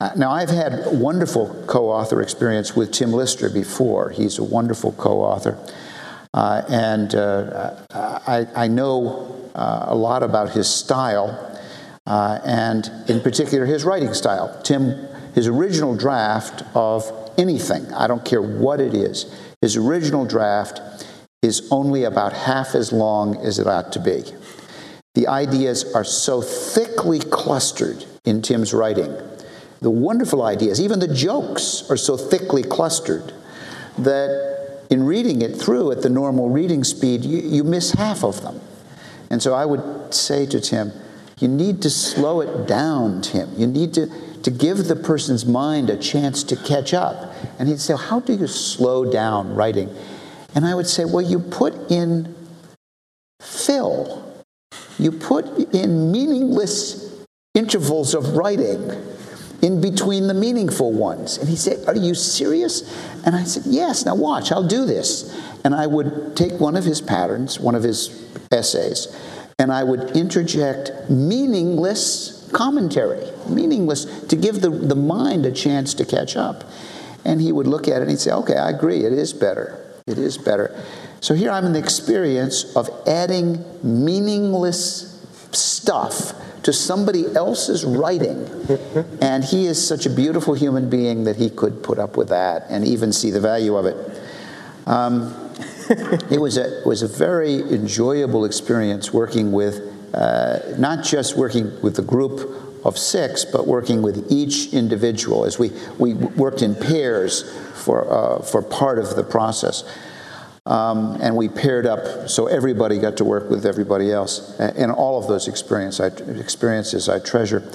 uh, 0.00 0.10
now, 0.16 0.32
I've 0.32 0.50
had 0.50 0.86
wonderful 0.86 1.64
co 1.68 1.88
author 1.88 2.20
experience 2.20 2.74
with 2.74 2.90
Tim 2.90 3.12
Lister 3.12 3.48
before. 3.48 4.10
He's 4.10 4.36
a 4.36 4.42
wonderful 4.42 4.90
co 4.92 5.20
author. 5.20 5.56
Uh, 6.34 6.62
and 6.68 7.14
I, 7.14 8.48
I, 8.56 8.66
know 8.66 9.50
a 9.54 9.94
lot 9.94 10.24
about 10.24 10.50
his 10.50 10.68
style, 10.68 11.56
and 12.04 12.90
in 13.06 13.20
particular 13.20 13.64
his 13.64 13.84
writing 13.84 14.12
style. 14.12 14.60
Tim, 14.64 15.06
his 15.34 15.46
original 15.46 15.96
draft 15.96 16.62
of 16.74 17.10
anything, 17.38 17.92
I 17.92 18.06
don't 18.06 18.24
care 18.24 18.42
what 18.42 18.80
it 18.80 18.94
is, 18.94 19.32
his 19.60 19.76
original 19.76 20.24
draft 20.24 20.80
is 21.42 21.68
only 21.70 22.04
about 22.04 22.32
half 22.32 22.74
as 22.74 22.92
long 22.92 23.36
as 23.36 23.58
it 23.58 23.66
ought 23.66 23.92
to 23.92 24.00
be. 24.00 24.22
The 25.14 25.28
ideas 25.28 25.92
are 25.94 26.04
so 26.04 26.40
thickly 26.40 27.18
clustered 27.18 28.04
in 28.24 28.42
Tim's 28.42 28.72
writing 28.72 29.16
the 29.82 29.90
wonderful 29.90 30.42
ideas, 30.42 30.80
even 30.80 31.00
the 31.00 31.12
jokes 31.12 31.90
are 31.90 31.96
so 31.96 32.16
thickly 32.16 32.62
clustered 32.62 33.32
that 33.98 34.86
in 34.90 35.04
reading 35.04 35.42
it 35.42 35.56
through 35.56 35.90
at 35.90 36.02
the 36.02 36.08
normal 36.08 36.48
reading 36.48 36.84
speed, 36.84 37.24
you, 37.24 37.40
you 37.40 37.64
miss 37.64 37.90
half 37.92 38.22
of 38.22 38.42
them. 38.42 38.60
And 39.28 39.42
so 39.42 39.54
I 39.54 39.64
would 39.66 40.14
say 40.14 40.46
to 40.46 40.60
Tim, 40.60 40.92
you 41.40 41.48
need 41.48 41.82
to 41.82 41.90
slow 41.90 42.40
it 42.40 42.68
down, 42.68 43.22
Tim. 43.22 43.52
You 43.56 43.66
need 43.66 43.92
to, 43.94 44.06
to 44.42 44.50
give 44.50 44.88
the 44.88 44.96
person's 44.96 45.46
mind 45.46 45.90
a 45.90 45.96
chance 45.96 46.42
to 46.44 46.56
catch 46.56 46.92
up. 46.94 47.34
And 47.58 47.68
he'd 47.68 47.80
say, 47.80 47.96
How 47.96 48.20
do 48.20 48.32
you 48.32 48.46
slow 48.46 49.10
down 49.10 49.54
writing? 49.54 49.94
And 50.54 50.66
I 50.66 50.74
would 50.74 50.86
say, 50.86 51.04
Well, 51.04 51.22
you 51.22 51.38
put 51.38 51.90
in 51.90 52.34
fill, 53.40 54.44
you 54.98 55.12
put 55.12 55.46
in 55.74 56.12
meaningless 56.12 57.24
intervals 57.54 58.14
of 58.14 58.36
writing 58.36 58.90
in 59.62 59.80
between 59.80 60.26
the 60.26 60.34
meaningful 60.34 60.92
ones. 60.92 61.38
And 61.38 61.48
he 61.48 61.56
said, 61.56 61.86
Are 61.88 61.96
you 61.96 62.14
serious? 62.14 62.82
And 63.24 63.36
I 63.36 63.44
said, 63.44 63.62
Yes, 63.66 64.04
now 64.04 64.16
watch, 64.16 64.52
I'll 64.52 64.66
do 64.66 64.84
this. 64.84 65.34
And 65.64 65.74
I 65.74 65.86
would 65.86 66.36
take 66.36 66.58
one 66.60 66.76
of 66.76 66.84
his 66.84 67.00
patterns, 67.00 67.60
one 67.60 67.76
of 67.76 67.84
his 67.84 68.28
essays, 68.50 69.16
and 69.58 69.72
I 69.72 69.84
would 69.84 70.16
interject 70.16 71.08
meaningless 71.08 72.50
commentary, 72.52 73.24
meaningless 73.48 74.04
to 74.26 74.36
give 74.36 74.60
the, 74.60 74.70
the 74.70 74.96
mind 74.96 75.46
a 75.46 75.52
chance 75.52 75.94
to 75.94 76.04
catch 76.04 76.36
up. 76.36 76.64
And 77.24 77.40
he 77.40 77.52
would 77.52 77.66
look 77.66 77.88
at 77.88 77.96
it 77.96 78.02
and 78.02 78.10
he'd 78.10 78.20
say, 78.20 78.32
Okay, 78.32 78.56
I 78.56 78.70
agree, 78.70 79.04
it 79.04 79.12
is 79.12 79.32
better. 79.32 79.78
It 80.06 80.18
is 80.18 80.36
better. 80.36 80.84
So 81.20 81.34
here 81.34 81.50
I'm 81.50 81.64
in 81.64 81.72
the 81.72 81.78
experience 81.78 82.74
of 82.74 82.90
adding 83.06 83.64
meaningless 83.82 85.24
stuff 85.52 86.34
to 86.64 86.72
somebody 86.72 87.26
else's 87.34 87.84
writing. 87.84 88.48
and 89.20 89.44
he 89.44 89.66
is 89.66 89.86
such 89.86 90.06
a 90.06 90.10
beautiful 90.10 90.54
human 90.54 90.90
being 90.90 91.24
that 91.24 91.36
he 91.36 91.50
could 91.50 91.82
put 91.82 91.98
up 91.98 92.16
with 92.16 92.28
that 92.28 92.66
and 92.68 92.84
even 92.84 93.12
see 93.12 93.30
the 93.30 93.40
value 93.40 93.76
of 93.76 93.86
it. 93.86 94.20
Um, 94.86 95.34
it 96.30 96.40
was 96.40 96.56
a, 96.56 96.80
it 96.80 96.86
was 96.86 97.02
a 97.02 97.08
very 97.08 97.60
enjoyable 97.60 98.44
experience 98.44 99.12
working 99.12 99.52
with, 99.52 99.80
uh, 100.14 100.76
not 100.78 101.04
just 101.04 101.36
working 101.36 101.80
with 101.82 101.96
the 101.96 102.02
group 102.02 102.61
of 102.84 102.98
six, 102.98 103.44
but 103.44 103.66
working 103.66 104.02
with 104.02 104.30
each 104.30 104.72
individual 104.72 105.44
as 105.44 105.58
we, 105.58 105.70
we 105.98 106.14
worked 106.14 106.62
in 106.62 106.74
pairs 106.74 107.42
for, 107.84 108.10
uh, 108.10 108.42
for 108.42 108.62
part 108.62 108.98
of 108.98 109.16
the 109.16 109.22
process. 109.22 109.84
Um, 110.64 111.18
and 111.20 111.36
we 111.36 111.48
paired 111.48 111.86
up 111.86 112.28
so 112.28 112.46
everybody 112.46 112.98
got 112.98 113.16
to 113.16 113.24
work 113.24 113.50
with 113.50 113.66
everybody 113.66 114.12
else. 114.12 114.58
And 114.60 114.92
all 114.92 115.18
of 115.18 115.26
those 115.26 115.48
experience 115.48 115.98
I, 115.98 116.06
experiences 116.06 117.08
I 117.08 117.18
treasure. 117.18 117.68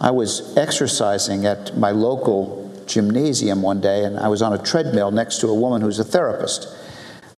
I 0.00 0.10
was 0.10 0.56
exercising 0.56 1.44
at 1.46 1.76
my 1.76 1.90
local 1.90 2.62
gymnasium 2.86 3.62
one 3.62 3.80
day, 3.80 4.04
and 4.04 4.18
I 4.18 4.28
was 4.28 4.42
on 4.42 4.52
a 4.52 4.62
treadmill 4.62 5.10
next 5.10 5.40
to 5.40 5.48
a 5.48 5.54
woman 5.54 5.82
who's 5.82 5.98
a 5.98 6.04
therapist. 6.04 6.66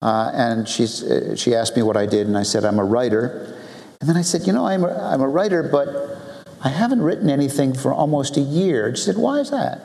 Uh, 0.00 0.30
and 0.34 0.68
she's, 0.68 1.02
uh, 1.02 1.34
she 1.34 1.54
asked 1.54 1.76
me 1.76 1.82
what 1.82 1.96
I 1.96 2.06
did, 2.06 2.26
and 2.26 2.38
I 2.38 2.42
said, 2.42 2.64
I'm 2.64 2.78
a 2.78 2.84
writer. 2.84 3.54
And 4.00 4.08
then 4.08 4.16
I 4.16 4.22
said, 4.22 4.46
You 4.46 4.52
know, 4.52 4.66
I'm 4.66 4.84
a, 4.84 4.92
I'm 5.12 5.20
a 5.20 5.28
writer, 5.28 5.62
but 5.62 6.23
I 6.64 6.70
haven't 6.70 7.02
written 7.02 7.28
anything 7.28 7.74
for 7.74 7.92
almost 7.92 8.38
a 8.38 8.40
year. 8.40 8.96
She 8.96 9.02
said, 9.02 9.16
Why 9.16 9.38
is 9.38 9.50
that? 9.50 9.82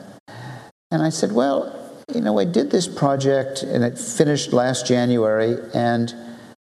And 0.90 1.02
I 1.02 1.10
said, 1.10 1.32
Well, 1.32 1.76
you 2.12 2.22
know, 2.22 2.38
I 2.38 2.46
did 2.46 2.70
this 2.70 2.88
project 2.88 3.62
and 3.62 3.84
it 3.84 3.98
finished 3.98 4.54
last 4.54 4.86
January, 4.86 5.58
and 5.74 6.12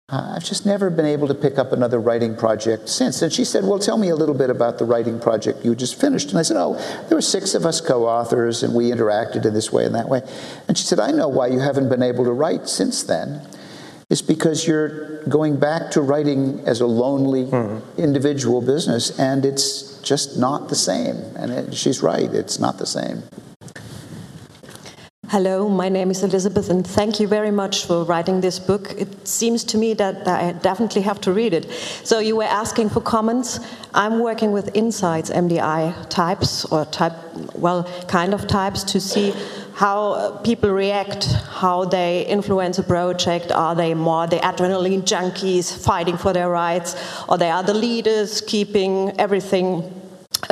uh, 0.09 0.33
I've 0.35 0.43
just 0.43 0.65
never 0.65 0.89
been 0.89 1.05
able 1.05 1.27
to 1.27 1.35
pick 1.35 1.59
up 1.59 1.71
another 1.71 1.99
writing 1.99 2.35
project 2.35 2.89
since. 2.89 3.21
And 3.21 3.31
she 3.31 3.45
said, 3.45 3.63
Well, 3.63 3.77
tell 3.77 3.97
me 3.97 4.09
a 4.09 4.15
little 4.15 4.33
bit 4.33 4.49
about 4.49 4.79
the 4.79 4.85
writing 4.85 5.19
project 5.19 5.63
you 5.63 5.75
just 5.75 6.01
finished. 6.01 6.29
And 6.29 6.39
I 6.39 6.41
said, 6.41 6.57
Oh, 6.57 6.73
there 7.07 7.15
were 7.15 7.21
six 7.21 7.53
of 7.53 7.67
us 7.67 7.79
co 7.79 8.07
authors, 8.07 8.63
and 8.63 8.73
we 8.73 8.89
interacted 8.89 9.45
in 9.45 9.53
this 9.53 9.71
way 9.71 9.85
and 9.85 9.93
that 9.93 10.09
way. 10.09 10.21
And 10.67 10.75
she 10.75 10.83
said, 10.83 10.99
I 10.99 11.11
know 11.11 11.27
why 11.27 11.45
you 11.45 11.59
haven't 11.59 11.89
been 11.89 12.01
able 12.01 12.25
to 12.25 12.33
write 12.33 12.67
since 12.67 13.03
then. 13.03 13.45
It's 14.11 14.21
because 14.21 14.67
you're 14.67 15.23
going 15.23 15.57
back 15.57 15.91
to 15.91 16.01
writing 16.01 16.59
as 16.67 16.81
a 16.81 16.85
lonely 16.85 17.45
mm-hmm. 17.45 17.97
individual 17.97 18.59
business, 18.61 19.17
and 19.17 19.45
it's 19.45 20.01
just 20.01 20.37
not 20.37 20.67
the 20.67 20.75
same. 20.75 21.15
And 21.37 21.49
it, 21.49 21.73
she's 21.73 22.03
right, 22.03 22.29
it's 22.29 22.59
not 22.59 22.77
the 22.77 22.85
same. 22.85 23.23
Hello, 25.29 25.69
my 25.69 25.87
name 25.87 26.11
is 26.11 26.23
Elizabeth, 26.23 26.69
and 26.69 26.85
thank 26.85 27.21
you 27.21 27.25
very 27.25 27.51
much 27.51 27.85
for 27.85 28.03
writing 28.03 28.41
this 28.41 28.59
book. 28.59 28.91
It 28.97 29.25
seems 29.25 29.63
to 29.63 29.77
me 29.77 29.93
that 29.93 30.27
I 30.27 30.51
definitely 30.51 31.03
have 31.03 31.21
to 31.21 31.31
read 31.31 31.53
it. 31.53 31.71
So, 32.03 32.19
you 32.19 32.35
were 32.35 32.51
asking 32.63 32.89
for 32.89 32.99
comments. 32.99 33.61
I'm 33.93 34.19
working 34.19 34.51
with 34.51 34.75
insights 34.75 35.29
MDI 35.29 36.09
types, 36.09 36.65
or 36.65 36.83
type, 36.83 37.13
well, 37.55 37.85
kind 38.09 38.33
of 38.33 38.45
types, 38.45 38.83
to 38.83 38.99
see 38.99 39.33
how 39.81 40.39
people 40.43 40.69
react, 40.69 41.23
how 41.61 41.83
they 41.85 42.23
influence 42.27 42.77
a 42.77 42.83
project. 42.83 43.51
Are 43.51 43.73
they 43.73 43.95
more 43.95 44.27
the 44.27 44.35
adrenaline 44.35 45.01
junkies 45.01 45.65
fighting 45.83 46.17
for 46.17 46.33
their 46.33 46.51
rights, 46.51 46.89
or 47.27 47.39
they 47.39 47.49
are 47.49 47.63
the 47.63 47.73
leaders 47.73 48.41
keeping 48.41 49.11
everything 49.17 49.67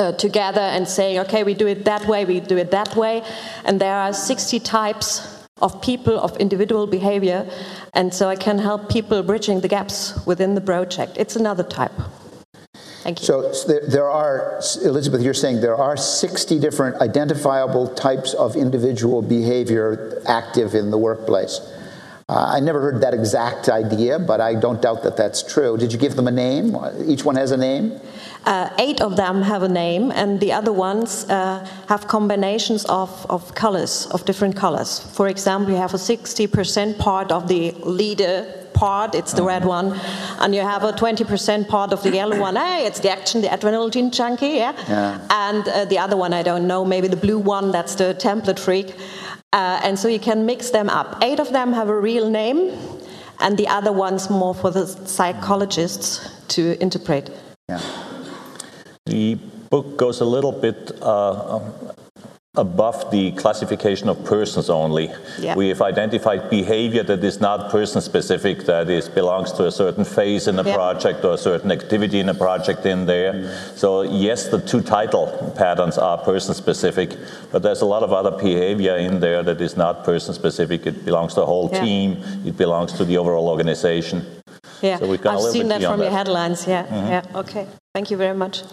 uh, 0.00 0.10
together 0.14 0.66
and 0.74 0.88
saying, 0.88 1.20
okay, 1.20 1.44
we 1.44 1.54
do 1.54 1.68
it 1.68 1.84
that 1.84 2.04
way, 2.08 2.24
we 2.24 2.40
do 2.40 2.56
it 2.56 2.72
that 2.72 2.96
way. 2.96 3.22
And 3.64 3.80
there 3.80 3.94
are 3.94 4.12
60 4.12 4.58
types 4.58 5.46
of 5.62 5.80
people, 5.80 6.18
of 6.18 6.36
individual 6.38 6.88
behavior. 6.88 7.48
And 7.94 8.12
so 8.12 8.28
I 8.28 8.34
can 8.34 8.58
help 8.58 8.90
people 8.90 9.22
bridging 9.22 9.60
the 9.60 9.68
gaps 9.68 10.26
within 10.26 10.56
the 10.56 10.60
project. 10.60 11.12
It's 11.16 11.36
another 11.36 11.62
type. 11.62 11.92
Thank 13.02 13.20
you. 13.20 13.26
So, 13.26 13.52
so 13.52 13.68
there, 13.68 13.80
there, 13.86 14.10
are, 14.10 14.60
Elizabeth, 14.84 15.22
you're 15.22 15.32
saying 15.32 15.62
there 15.62 15.76
are 15.76 15.96
60 15.96 16.58
different 16.58 16.96
identifiable 17.00 17.88
types 17.88 18.34
of 18.34 18.56
individual 18.56 19.22
behavior 19.22 20.22
active 20.26 20.74
in 20.74 20.90
the 20.90 20.98
workplace. 20.98 21.60
Uh, 22.28 22.46
I 22.56 22.60
never 22.60 22.80
heard 22.80 23.00
that 23.00 23.14
exact 23.14 23.68
idea, 23.68 24.18
but 24.18 24.40
I 24.40 24.54
don't 24.54 24.80
doubt 24.80 25.02
that 25.02 25.16
that's 25.16 25.42
true. 25.42 25.76
Did 25.76 25.92
you 25.92 25.98
give 25.98 26.14
them 26.14 26.28
a 26.28 26.30
name? 26.30 26.76
Each 27.06 27.24
one 27.24 27.36
has 27.36 27.50
a 27.50 27.56
name? 27.56 27.98
Uh, 28.44 28.70
eight 28.78 29.00
of 29.00 29.16
them 29.16 29.42
have 29.42 29.62
a 29.62 29.68
name, 29.68 30.12
and 30.12 30.38
the 30.38 30.52
other 30.52 30.72
ones 30.72 31.28
uh, 31.28 31.66
have 31.88 32.06
combinations 32.06 32.84
of, 32.84 33.26
of 33.28 33.54
colors, 33.54 34.06
of 34.12 34.24
different 34.26 34.54
colors. 34.56 35.00
For 35.00 35.26
example, 35.26 35.72
you 35.72 35.76
have 35.78 35.92
a 35.92 35.98
60% 35.98 36.98
part 36.98 37.32
of 37.32 37.48
the 37.48 37.72
leader 37.82 38.59
part, 38.80 39.14
it's 39.14 39.34
the 39.34 39.42
red 39.42 39.64
one, 39.64 39.88
and 40.40 40.54
you 40.54 40.62
have 40.62 40.82
a 40.84 40.92
20% 40.92 41.68
part 41.68 41.92
of 41.92 42.02
the 42.02 42.12
yellow 42.20 42.38
one. 42.40 42.56
Hey, 42.56 42.86
it's 42.86 43.00
the 43.00 43.10
action, 43.10 43.42
the 43.42 43.48
adrenaline 43.48 44.10
junkie, 44.10 44.56
yeah? 44.64 44.74
yeah. 44.88 45.20
And 45.30 45.68
uh, 45.68 45.84
the 45.84 45.98
other 45.98 46.16
one, 46.16 46.32
I 46.32 46.42
don't 46.42 46.66
know, 46.66 46.84
maybe 46.84 47.08
the 47.08 47.22
blue 47.26 47.38
one, 47.38 47.70
that's 47.72 47.94
the 47.94 48.14
template 48.14 48.58
freak. 48.58 48.88
Uh, 49.52 49.80
and 49.84 49.98
so 49.98 50.08
you 50.08 50.18
can 50.18 50.46
mix 50.46 50.70
them 50.70 50.88
up. 50.88 51.08
Eight 51.22 51.40
of 51.40 51.50
them 51.52 51.72
have 51.74 51.88
a 51.88 52.00
real 52.10 52.30
name, 52.30 52.58
and 53.40 53.58
the 53.58 53.68
other 53.68 53.92
ones 53.92 54.30
more 54.30 54.54
for 54.54 54.70
the 54.70 54.86
psychologists 54.86 56.08
to 56.54 56.82
interpret. 56.82 57.30
Yeah. 57.68 57.80
The 59.06 59.34
book 59.70 59.96
goes 59.98 60.20
a 60.20 60.24
little 60.24 60.52
bit 60.52 60.92
uh, 61.02 61.60
above 62.56 63.12
the 63.12 63.30
classification 63.32 64.08
of 64.08 64.24
persons 64.24 64.68
only. 64.68 65.08
Yeah. 65.38 65.54
We 65.54 65.68
have 65.68 65.80
identified 65.80 66.50
behavior 66.50 67.04
that 67.04 67.22
is 67.22 67.40
not 67.40 67.70
person 67.70 68.00
specific, 68.00 68.64
that 68.64 68.90
is 68.90 69.08
belongs 69.08 69.52
to 69.52 69.66
a 69.66 69.70
certain 69.70 70.04
phase 70.04 70.48
in 70.48 70.58
a 70.58 70.64
yeah. 70.64 70.74
project 70.74 71.24
or 71.24 71.34
a 71.34 71.38
certain 71.38 71.70
activity 71.70 72.18
in 72.18 72.28
a 72.28 72.34
project 72.34 72.84
in 72.86 73.06
there. 73.06 73.34
Mm. 73.34 73.78
So 73.78 74.02
yes, 74.02 74.48
the 74.48 74.60
two 74.60 74.80
title 74.80 75.52
patterns 75.56 75.96
are 75.96 76.18
person 76.18 76.52
specific, 76.54 77.16
but 77.52 77.62
there's 77.62 77.82
a 77.82 77.86
lot 77.86 78.02
of 78.02 78.12
other 78.12 78.32
behavior 78.32 78.96
in 78.96 79.20
there 79.20 79.44
that 79.44 79.60
is 79.60 79.76
not 79.76 80.02
person 80.02 80.34
specific. 80.34 80.86
It 80.86 81.04
belongs 81.04 81.34
to 81.34 81.42
a 81.42 81.46
whole 81.46 81.70
yeah. 81.72 81.84
team, 81.84 82.22
it 82.44 82.56
belongs 82.56 82.92
to 82.94 83.04
the 83.04 83.16
overall 83.16 83.48
organization. 83.48 84.26
Yeah, 84.82 84.98
so 84.98 85.12
I've 85.12 85.52
seen 85.52 85.68
that 85.68 85.82
from 85.82 86.00
that. 86.00 86.04
your 86.06 86.12
headlines. 86.12 86.66
Yeah, 86.66 86.84
mm-hmm. 86.84 87.06
yeah. 87.06 87.22
Okay, 87.38 87.68
thank 87.94 88.10
you 88.10 88.16
very 88.16 88.36
much. 88.36 88.64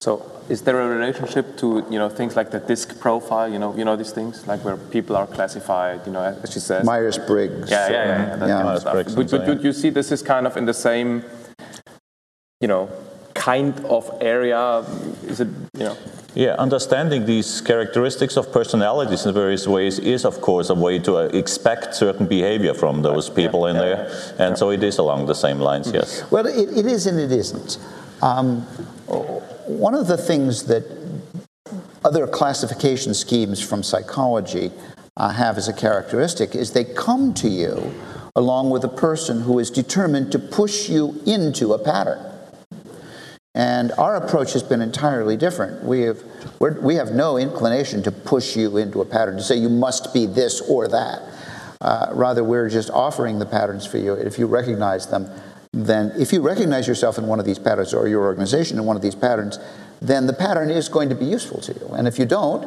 So 0.00 0.37
is 0.48 0.62
there 0.62 0.80
a 0.80 0.88
relationship 0.88 1.56
to 1.58 1.84
you 1.90 1.98
know 1.98 2.08
things 2.08 2.34
like 2.36 2.50
the 2.50 2.60
disc 2.60 2.98
profile? 3.00 3.48
You 3.48 3.58
know, 3.58 3.76
you 3.76 3.84
know 3.84 3.96
these 3.96 4.12
things 4.12 4.46
like 4.46 4.64
where 4.64 4.76
people 4.76 5.16
are 5.16 5.26
classified. 5.26 6.06
You 6.06 6.12
know, 6.12 6.22
as 6.42 6.52
she 6.52 6.60
says, 6.60 6.84
Myers 6.84 7.18
Briggs. 7.18 7.70
Yeah, 7.70 7.88
yeah, 7.88 7.92
yeah. 7.92 8.06
yeah, 8.08 8.36
that 8.36 8.48
yeah. 8.48 8.62
kind 8.62 8.68
of 8.68 8.80
stuff. 8.80 8.94
Myers-Briggs 8.94 9.16
Would, 9.16 9.20
and 9.22 9.30
so, 9.30 9.38
would, 9.38 9.48
would 9.48 9.64
you 9.64 9.72
see 9.72 9.90
this 9.90 10.10
is 10.10 10.22
kind 10.22 10.46
of 10.46 10.56
in 10.56 10.64
the 10.64 10.74
same, 10.74 11.22
you 12.60 12.68
know, 12.68 12.90
kind 13.34 13.78
of 13.86 14.10
area? 14.20 14.84
Is 15.26 15.40
it 15.40 15.48
you 15.74 15.84
know? 15.84 15.96
Yeah, 16.34 16.54
understanding 16.54 17.26
these 17.26 17.60
characteristics 17.60 18.36
of 18.36 18.52
personalities 18.52 19.26
in 19.26 19.34
various 19.34 19.66
ways 19.66 19.98
is, 19.98 20.24
of 20.24 20.40
course, 20.40 20.70
a 20.70 20.74
way 20.74 20.98
to 21.00 21.16
uh, 21.16 21.22
expect 21.32 21.94
certain 21.94 22.26
behavior 22.26 22.74
from 22.74 23.02
those 23.02 23.28
people 23.28 23.66
in 23.66 23.76
there. 23.76 24.08
And 24.38 24.56
so 24.56 24.70
it 24.70 24.82
is 24.84 24.98
along 24.98 25.26
the 25.26 25.34
same 25.34 25.58
lines, 25.58 25.90
yes. 25.90 26.22
Well, 26.30 26.46
it, 26.46 26.68
it 26.76 26.86
is 26.86 27.06
and 27.06 27.18
it 27.18 27.32
isn't. 27.32 27.78
Um, 28.22 28.66
one 29.68 29.94
of 29.94 30.06
the 30.06 30.16
things 30.16 30.64
that 30.64 30.84
other 32.04 32.26
classification 32.26 33.12
schemes 33.12 33.60
from 33.60 33.82
psychology 33.82 34.72
uh, 35.16 35.28
have 35.30 35.58
as 35.58 35.68
a 35.68 35.72
characteristic 35.72 36.54
is 36.54 36.72
they 36.72 36.84
come 36.84 37.34
to 37.34 37.48
you 37.48 37.92
along 38.34 38.70
with 38.70 38.84
a 38.84 38.88
person 38.88 39.42
who 39.42 39.58
is 39.58 39.70
determined 39.70 40.32
to 40.32 40.38
push 40.38 40.88
you 40.88 41.20
into 41.26 41.74
a 41.74 41.78
pattern. 41.78 42.24
And 43.54 43.92
our 43.92 44.16
approach 44.16 44.52
has 44.52 44.62
been 44.62 44.80
entirely 44.80 45.36
different. 45.36 45.84
We 45.84 46.02
have, 46.02 46.22
we 46.60 46.94
have 46.94 47.10
no 47.10 47.36
inclination 47.36 48.02
to 48.04 48.12
push 48.12 48.56
you 48.56 48.76
into 48.76 49.00
a 49.00 49.04
pattern, 49.04 49.36
to 49.36 49.42
say 49.42 49.56
you 49.56 49.68
must 49.68 50.14
be 50.14 50.26
this 50.26 50.60
or 50.62 50.86
that. 50.88 51.22
Uh, 51.80 52.10
rather, 52.12 52.44
we're 52.44 52.68
just 52.68 52.90
offering 52.90 53.38
the 53.38 53.46
patterns 53.46 53.84
for 53.84 53.98
you. 53.98 54.14
If 54.14 54.38
you 54.38 54.46
recognize 54.46 55.08
them, 55.08 55.28
then 55.72 56.12
if 56.18 56.32
you 56.32 56.40
recognize 56.40 56.88
yourself 56.88 57.18
in 57.18 57.26
one 57.26 57.38
of 57.38 57.44
these 57.44 57.58
patterns 57.58 57.92
or 57.92 58.08
your 58.08 58.24
organization 58.24 58.78
in 58.78 58.84
one 58.84 58.96
of 58.96 59.02
these 59.02 59.14
patterns, 59.14 59.58
then 60.00 60.26
the 60.26 60.32
pattern 60.32 60.70
is 60.70 60.88
going 60.88 61.08
to 61.08 61.14
be 61.14 61.24
useful 61.24 61.60
to 61.60 61.72
you. 61.74 61.88
And 61.88 62.06
if 62.08 62.18
you 62.18 62.24
don't, 62.24 62.64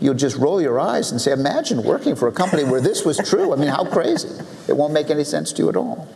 you'll 0.00 0.14
just 0.14 0.36
roll 0.36 0.60
your 0.60 0.80
eyes 0.80 1.10
and 1.10 1.20
say, 1.20 1.32
Imagine 1.32 1.82
working 1.82 2.16
for 2.16 2.28
a 2.28 2.32
company 2.32 2.64
where 2.64 2.80
this 2.80 3.04
was 3.04 3.16
true. 3.18 3.52
I 3.52 3.56
mean, 3.56 3.68
how 3.68 3.84
crazy. 3.84 4.28
It 4.68 4.76
won't 4.76 4.92
make 4.92 5.10
any 5.10 5.24
sense 5.24 5.52
to 5.54 5.62
you 5.62 5.68
at 5.68 5.76
all. 5.76 6.08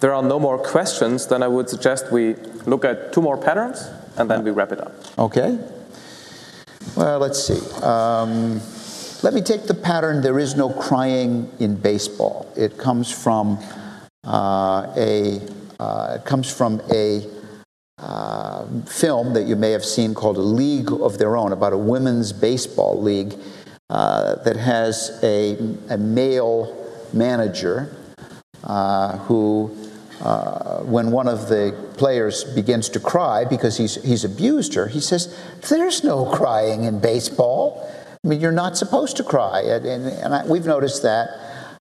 There 0.00 0.12
are 0.12 0.22
no 0.22 0.38
more 0.38 0.58
questions, 0.58 1.26
then 1.26 1.42
I 1.42 1.48
would 1.48 1.68
suggest 1.68 2.12
we 2.12 2.34
look 2.66 2.84
at 2.84 3.12
two 3.12 3.22
more 3.22 3.38
patterns 3.38 3.88
and 4.16 4.30
then 4.30 4.44
we 4.44 4.50
wrap 4.50 4.72
it 4.72 4.80
up. 4.80 4.92
Okay. 5.18 5.58
Well, 6.96 7.18
let's 7.18 7.42
see. 7.42 7.60
Um, 7.82 8.60
let 9.22 9.32
me 9.32 9.40
take 9.40 9.66
the 9.66 9.74
pattern 9.74 10.20
there 10.20 10.38
is 10.38 10.54
no 10.54 10.68
crying 10.68 11.50
in 11.58 11.76
baseball. 11.76 12.52
It 12.56 12.76
comes 12.76 13.10
from 13.10 13.58
a 14.26 15.40
uh, 15.78 16.18
it 16.18 16.24
comes 16.24 16.50
from 16.50 16.80
a 16.92 17.28
uh, 17.98 18.66
film 18.86 19.34
that 19.34 19.46
you 19.46 19.56
may 19.56 19.70
have 19.70 19.84
seen 19.84 20.14
called 20.14 20.36
A 20.36 20.40
League 20.40 20.90
of 20.90 21.18
Their 21.18 21.36
Own 21.36 21.52
about 21.52 21.72
a 21.72 21.78
women's 21.78 22.32
baseball 22.32 23.00
league 23.00 23.34
uh, 23.90 24.36
that 24.44 24.56
has 24.56 25.18
a, 25.22 25.56
a 25.90 25.98
male 25.98 26.74
manager 27.12 27.94
uh, 28.64 29.18
who, 29.18 29.76
uh, 30.20 30.80
when 30.80 31.10
one 31.10 31.28
of 31.28 31.48
the 31.48 31.74
players 31.96 32.44
begins 32.44 32.88
to 32.88 33.00
cry 33.00 33.44
because 33.44 33.76
he's, 33.76 34.02
he's 34.02 34.24
abused 34.24 34.74
her, 34.74 34.88
he 34.88 35.00
says, 35.00 35.38
There's 35.68 36.02
no 36.02 36.24
crying 36.26 36.84
in 36.84 36.98
baseball. 36.98 37.90
I 38.24 38.28
mean, 38.28 38.40
you're 38.40 38.52
not 38.52 38.76
supposed 38.76 39.16
to 39.18 39.24
cry. 39.24 39.60
And, 39.60 39.84
and, 39.84 40.06
and 40.06 40.34
I, 40.34 40.46
we've 40.46 40.66
noticed 40.66 41.02
that. 41.02 41.28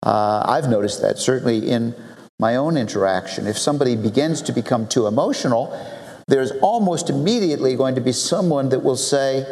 Uh, 0.01 0.43
I've 0.47 0.69
noticed 0.69 1.01
that 1.01 1.17
certainly 1.17 1.69
in 1.69 1.93
my 2.39 2.55
own 2.55 2.77
interaction. 2.77 3.45
If 3.45 3.57
somebody 3.57 3.95
begins 3.95 4.41
to 4.43 4.53
become 4.53 4.87
too 4.87 5.07
emotional, 5.07 5.77
there's 6.27 6.51
almost 6.61 7.09
immediately 7.09 7.75
going 7.75 7.95
to 7.95 8.01
be 8.01 8.13
someone 8.13 8.69
that 8.69 8.79
will 8.79 8.95
say, 8.95 9.45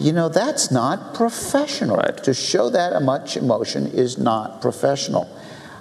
you 0.00 0.12
know, 0.12 0.28
that's 0.28 0.70
not 0.70 1.14
professional. 1.14 1.96
Right. 1.96 2.16
To 2.24 2.34
show 2.34 2.68
that 2.70 3.00
much 3.02 3.36
emotion 3.36 3.86
is 3.86 4.18
not 4.18 4.60
professional. 4.60 5.28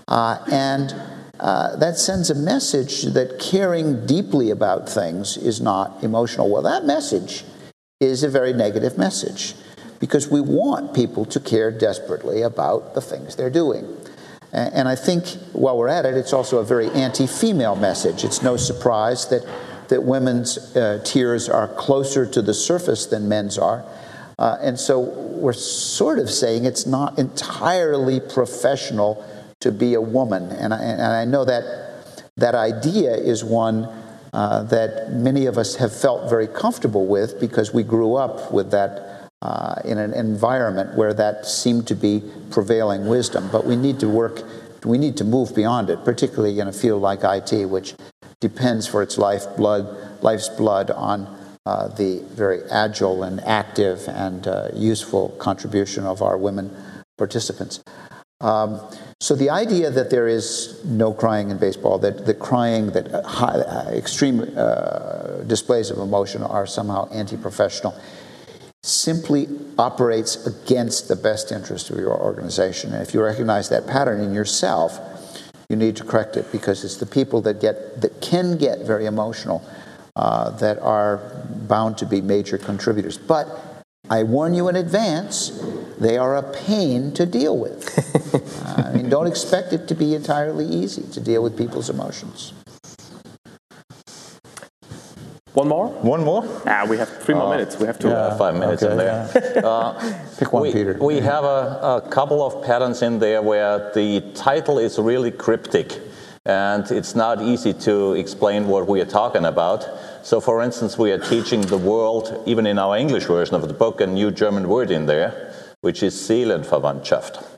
Uh, 0.07 0.37
and 0.51 0.95
uh, 1.39 1.75
that 1.77 1.97
sends 1.97 2.29
a 2.29 2.35
message 2.35 3.03
that 3.03 3.39
caring 3.39 4.05
deeply 4.05 4.51
about 4.51 4.87
things 4.87 5.35
is 5.37 5.59
not 5.59 6.03
emotional. 6.03 6.49
Well, 6.49 6.61
that 6.61 6.85
message 6.85 7.43
is 7.99 8.23
a 8.23 8.29
very 8.29 8.53
negative 8.53 8.97
message 8.97 9.55
because 9.99 10.29
we 10.29 10.41
want 10.41 10.93
people 10.93 11.25
to 11.25 11.39
care 11.39 11.71
desperately 11.71 12.41
about 12.41 12.93
the 12.93 13.01
things 13.01 13.35
they're 13.35 13.49
doing. 13.49 13.97
And 14.55 14.87
I 14.87 14.95
think 14.95 15.27
while 15.51 15.77
we're 15.77 15.89
at 15.89 16.05
it, 16.05 16.15
it's 16.15 16.33
also 16.33 16.59
a 16.59 16.63
very 16.63 16.89
anti 16.91 17.27
female 17.27 17.75
message. 17.75 18.23
It's 18.23 18.41
no 18.41 18.55
surprise 18.55 19.27
that, 19.27 19.45
that 19.89 20.03
women's 20.03 20.75
uh, 20.75 21.01
tears 21.03 21.49
are 21.49 21.67
closer 21.67 22.25
to 22.25 22.41
the 22.41 22.53
surface 22.53 23.05
than 23.05 23.27
men's 23.27 23.57
are. 23.57 23.85
Uh, 24.39 24.57
and 24.61 24.79
so 24.79 24.99
we're 24.99 25.53
sort 25.53 26.19
of 26.19 26.29
saying 26.29 26.65
it's 26.65 26.85
not 26.85 27.19
entirely 27.19 28.19
professional 28.19 29.25
to 29.59 29.71
be 29.71 29.93
a 29.93 30.01
woman. 30.01 30.51
And 30.51 30.73
I, 30.73 30.77
and 30.83 31.01
I 31.01 31.25
know 31.25 31.45
that 31.45 32.29
that 32.37 32.55
idea 32.55 33.15
is 33.15 33.43
one 33.43 33.85
uh, 34.33 34.63
that 34.63 35.13
many 35.13 35.45
of 35.45 35.57
us 35.57 35.75
have 35.75 35.95
felt 35.95 36.29
very 36.29 36.47
comfortable 36.47 37.07
with 37.07 37.39
because 37.39 37.73
we 37.73 37.83
grew 37.83 38.15
up 38.15 38.51
with 38.51 38.71
that 38.71 39.24
uh, 39.45 39.79
in 39.85 39.99
an 39.99 40.11
environment 40.13 40.97
where 40.97 41.13
that 41.13 41.45
seemed 41.45 41.85
to 41.85 41.93
be 41.93 42.23
prevailing 42.49 43.05
wisdom. 43.05 43.47
But 43.51 43.63
we 43.63 43.75
need 43.75 43.99
to 43.99 44.09
work, 44.09 44.41
we 44.83 44.97
need 44.97 45.17
to 45.17 45.23
move 45.23 45.53
beyond 45.53 45.91
it, 45.91 46.03
particularly 46.03 46.59
in 46.59 46.67
a 46.67 46.73
field 46.73 47.03
like 47.03 47.19
IT, 47.23 47.69
which 47.69 47.93
depends 48.41 48.87
for 48.87 49.03
its 49.03 49.19
lifeblood, 49.19 50.23
life's 50.23 50.49
blood 50.49 50.89
on 50.89 51.27
uh, 51.67 51.89
the 51.89 52.23
very 52.33 52.61
agile 52.71 53.21
and 53.21 53.39
active 53.41 54.07
and 54.07 54.47
uh, 54.47 54.69
useful 54.73 55.29
contribution 55.37 56.05
of 56.05 56.23
our 56.23 56.37
women 56.39 56.75
participants. 57.15 57.83
Um, 58.41 58.81
so 59.21 59.35
the 59.35 59.51
idea 59.51 59.91
that 59.91 60.09
there 60.09 60.27
is 60.27 60.83
no 60.83 61.13
crying 61.13 61.51
in 61.51 61.57
baseball, 61.57 61.99
that 61.99 62.25
the 62.25 62.33
crying, 62.33 62.87
that 62.91 63.25
high, 63.25 63.59
uh, 63.59 63.91
extreme 63.91 64.41
uh, 64.57 65.43
displays 65.47 65.91
of 65.91 65.99
emotion 65.99 66.41
are 66.41 66.65
somehow 66.65 67.09
anti-professional, 67.11 67.95
simply 68.85 69.47
operates 69.79 70.45
against 70.45 71.07
the 71.07 71.15
best 71.15 71.51
interest 71.51 71.89
of 71.89 71.97
your 71.97 72.15
organization. 72.21 72.93
And 72.93 73.01
if 73.01 73.13
you 73.13 73.21
recognize 73.23 73.69
that 73.69 73.87
pattern 73.87 74.21
in 74.21 74.33
yourself, 74.33 74.99
you 75.69 75.75
need 75.75 75.95
to 75.95 76.03
correct 76.03 76.37
it 76.37 76.51
because 76.51 76.83
it's 76.83 76.97
the 76.97 77.07
people 77.07 77.41
that 77.41 77.59
get 77.59 78.01
that 78.01 78.21
can 78.21 78.57
get 78.57 78.81
very 78.81 79.07
emotional 79.07 79.67
uh, 80.15 80.51
that 80.51 80.77
are 80.79 81.17
bound 81.67 81.97
to 81.97 82.05
be 82.05 82.21
major 82.21 82.59
contributors. 82.59 83.17
But 83.17 83.47
I 84.07 84.21
warn 84.21 84.53
you 84.53 84.69
in 84.69 84.75
advance, 84.75 85.59
they 85.99 86.17
are 86.17 86.35
a 86.35 86.43
pain 86.43 87.11
to 87.13 87.25
deal 87.25 87.57
with. 87.57 87.89
I 88.77 88.91
mean, 88.93 89.09
don't 89.09 89.25
expect 89.25 89.73
it 89.73 89.87
to 89.87 89.95
be 89.95 90.13
entirely 90.13 90.67
easy 90.67 91.01
to 91.13 91.19
deal 91.19 91.41
with 91.41 91.57
people's 91.57 91.89
emotions. 91.89 92.53
One 95.55 95.69
more? 95.69 95.87
One 95.87 96.23
more? 96.25 96.43
Ah, 96.65 96.85
we 96.87 96.97
have 96.97 97.07
three 97.23 97.33
more 97.33 97.49
minutes. 97.49 97.79
We 97.79 97.87
have 97.87 97.97
to. 97.99 98.09
Yeah, 98.09 98.37
five 98.37 98.55
minutes 98.55 98.83
in 98.83 98.97
there. 98.97 99.25
Pick 100.37 100.51
one, 100.51 100.63
we, 100.63 100.73
Peter. 100.73 100.97
we 100.99 101.21
have 101.21 101.45
a, 101.45 102.01
a 102.05 102.09
couple 102.09 102.45
of 102.45 102.61
patterns 102.61 103.01
in 103.01 103.19
there 103.19 103.41
where 103.41 103.89
the 103.93 104.19
title 104.33 104.77
is 104.79 104.99
really 104.99 105.31
cryptic 105.31 105.97
and 106.45 106.91
it's 106.91 107.15
not 107.15 107.41
easy 107.41 107.73
to 107.73 108.13
explain 108.13 108.67
what 108.67 108.85
we 108.87 108.99
are 108.99 109.05
talking 109.05 109.45
about. 109.45 109.87
So, 110.23 110.41
for 110.41 110.61
instance, 110.61 110.97
we 110.97 111.11
are 111.13 111.19
teaching 111.19 111.61
the 111.61 111.77
world, 111.77 112.43
even 112.45 112.67
in 112.67 112.77
our 112.77 112.97
English 112.97 113.23
version 113.23 113.55
of 113.55 113.67
the 113.67 113.73
book, 113.73 114.01
a 114.01 114.07
new 114.07 114.31
German 114.31 114.67
word 114.67 114.91
in 114.91 115.05
there, 115.05 115.53
which 115.79 116.03
is 116.03 116.15
Seelenverwandtschaft. 116.15 117.54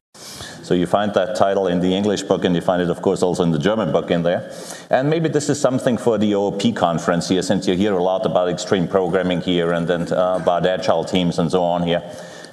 So 0.68 0.74
you 0.74 0.86
find 0.86 1.14
that 1.14 1.38
title 1.38 1.68
in 1.68 1.80
the 1.80 1.96
English 1.96 2.24
book, 2.24 2.44
and 2.44 2.54
you 2.54 2.60
find 2.60 2.82
it, 2.82 2.90
of 2.90 3.02
course, 3.02 3.24
also 3.24 3.42
in 3.42 3.52
the 3.52 3.58
German 3.58 3.94
book 3.94 4.12
in 4.12 4.24
there. 4.24 4.52
And 4.90 5.10
maybe 5.10 5.30
this 5.30 5.48
is 5.48 5.58
something 5.58 5.98
for 5.98 6.18
the 6.18 6.34
OOP 6.34 6.76
conference 6.76 7.30
here, 7.30 7.42
since 7.42 7.70
you 7.70 7.76
hear 7.78 7.94
a 7.94 8.04
lot 8.04 8.26
about 8.26 8.50
extreme 8.50 8.86
programming 8.86 9.40
here 9.40 9.72
and 9.72 9.88
then 9.88 10.12
uh, 10.12 10.40
about 10.42 10.66
agile 10.66 11.06
teams 11.06 11.40
and 11.40 11.50
so 11.50 11.64
on 11.64 11.84
here. 11.84 12.04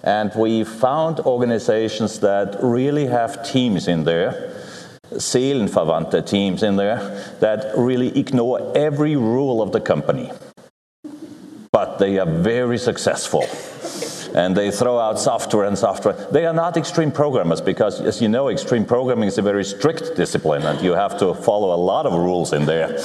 And 0.04 0.30
we 0.36 0.62
found 0.62 1.18
organizations 1.18 2.20
that 2.20 2.56
really 2.62 3.06
have 3.06 3.44
teams 3.44 3.88
in 3.88 4.04
there, 4.04 4.54
Seelenverwandte 5.14 6.24
teams 6.24 6.62
in 6.62 6.76
there, 6.76 6.98
that 7.40 7.76
really 7.76 8.16
ignore 8.16 8.60
every 8.76 9.16
rule 9.16 9.60
of 9.60 9.72
the 9.72 9.80
company. 9.80 10.30
But 11.72 11.98
they 11.98 12.20
are 12.20 12.30
very 12.30 12.78
successful 12.78 13.42
and 14.35 14.57
they 14.57 14.70
throw 14.70 14.99
out 14.99 15.18
software 15.18 15.64
and 15.64 15.78
software. 15.78 16.14
They 16.30 16.45
are 16.45 16.53
not 16.53 16.76
extreme 16.76 17.12
programmers 17.12 17.61
because, 17.61 18.01
as 18.01 18.20
you 18.20 18.28
know, 18.28 18.49
extreme 18.49 18.85
programming 18.85 19.28
is 19.28 19.39
a 19.39 19.43
very 19.43 19.64
strict 19.64 20.16
discipline 20.16 20.62
and 20.62 20.80
you 20.82 20.93
have 20.93 21.18
to 21.20 21.35
follow 21.35 21.72
a 21.74 21.80
lot 21.80 22.05
of 22.07 22.12
rules 22.12 22.53
in 22.53 22.66
there. 22.66 22.99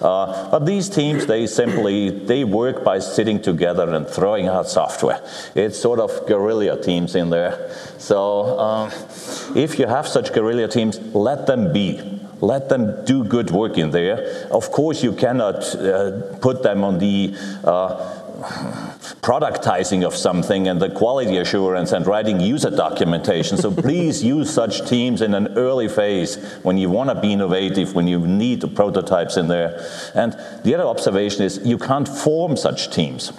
Uh, 0.00 0.50
but 0.50 0.66
these 0.66 0.88
teams, 0.88 1.26
they 1.26 1.46
simply, 1.46 2.10
they 2.10 2.44
work 2.44 2.84
by 2.84 2.98
sitting 2.98 3.40
together 3.40 3.88
and 3.94 4.06
throwing 4.06 4.46
out 4.46 4.68
software. 4.68 5.20
It's 5.54 5.78
sort 5.78 6.00
of 6.00 6.26
guerrilla 6.26 6.80
teams 6.82 7.14
in 7.14 7.30
there. 7.30 7.70
So 7.98 8.58
um, 8.58 8.92
if 9.56 9.78
you 9.78 9.86
have 9.86 10.06
such 10.06 10.32
guerrilla 10.32 10.68
teams, 10.68 10.98
let 11.14 11.46
them 11.46 11.72
be. 11.72 12.20
let 12.40 12.68
them 12.68 13.04
do 13.04 13.24
good 13.24 13.50
work 13.50 13.78
in 13.78 13.90
there. 13.90 14.46
Of 14.50 14.70
course, 14.70 15.02
you 15.02 15.12
cannot 15.12 15.74
uh, 15.74 16.36
put 16.40 16.62
them 16.62 16.84
on 16.84 16.98
the 16.98 17.34
uh, 17.64 18.93
productizing 19.24 20.04
of 20.04 20.14
something 20.14 20.68
and 20.68 20.82
the 20.82 20.90
quality 20.90 21.38
assurance 21.38 21.92
and 21.92 22.06
writing 22.06 22.40
user 22.40 22.68
documentation. 22.68 23.56
So 23.56 23.70
please 23.70 24.22
use 24.22 24.52
such 24.52 24.86
teams 24.86 25.22
in 25.22 25.32
an 25.32 25.56
early 25.56 25.88
phase 25.88 26.36
when 26.62 26.76
you 26.76 26.90
want 26.90 27.08
to 27.08 27.18
be 27.18 27.32
innovative, 27.32 27.94
when 27.94 28.06
you 28.06 28.18
need 28.26 28.60
the 28.60 28.68
prototypes 28.68 29.38
in 29.38 29.48
there. 29.48 29.82
And 30.14 30.34
the 30.62 30.74
other 30.74 30.84
observation 30.84 31.42
is 31.42 31.58
you 31.64 31.78
can't 31.78 32.06
form 32.06 32.58
such 32.58 32.90
teams. 32.90 33.32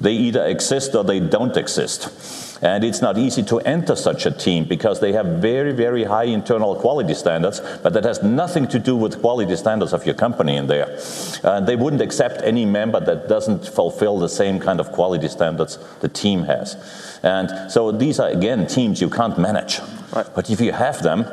They 0.00 0.12
either 0.12 0.44
exist 0.44 0.96
or 0.96 1.04
they 1.04 1.20
don't 1.20 1.56
exist. 1.56 2.47
And 2.62 2.84
it's 2.84 3.00
not 3.00 3.16
easy 3.18 3.42
to 3.44 3.60
enter 3.60 3.94
such 3.94 4.26
a 4.26 4.30
team 4.30 4.64
because 4.64 5.00
they 5.00 5.12
have 5.12 5.26
very, 5.40 5.72
very 5.72 6.04
high 6.04 6.24
internal 6.24 6.74
quality 6.74 7.14
standards, 7.14 7.60
but 7.82 7.92
that 7.92 8.04
has 8.04 8.22
nothing 8.22 8.66
to 8.68 8.78
do 8.78 8.96
with 8.96 9.20
quality 9.20 9.56
standards 9.56 9.92
of 9.92 10.04
your 10.04 10.14
company 10.14 10.56
in 10.56 10.66
there. 10.66 10.98
Uh, 11.44 11.60
they 11.60 11.76
wouldn't 11.76 12.02
accept 12.02 12.42
any 12.42 12.64
member 12.64 13.00
that 13.00 13.28
doesn't 13.28 13.66
fulfill 13.66 14.18
the 14.18 14.28
same 14.28 14.58
kind 14.58 14.80
of 14.80 14.90
quality 14.92 15.28
standards 15.28 15.78
the 16.00 16.08
team 16.08 16.44
has. 16.44 16.76
And 17.22 17.70
so 17.70 17.92
these 17.92 18.18
are, 18.18 18.28
again, 18.28 18.66
teams 18.66 19.00
you 19.00 19.10
can't 19.10 19.38
manage. 19.38 19.80
Right. 20.14 20.26
But 20.34 20.50
if 20.50 20.60
you 20.60 20.72
have 20.72 21.02
them, 21.02 21.26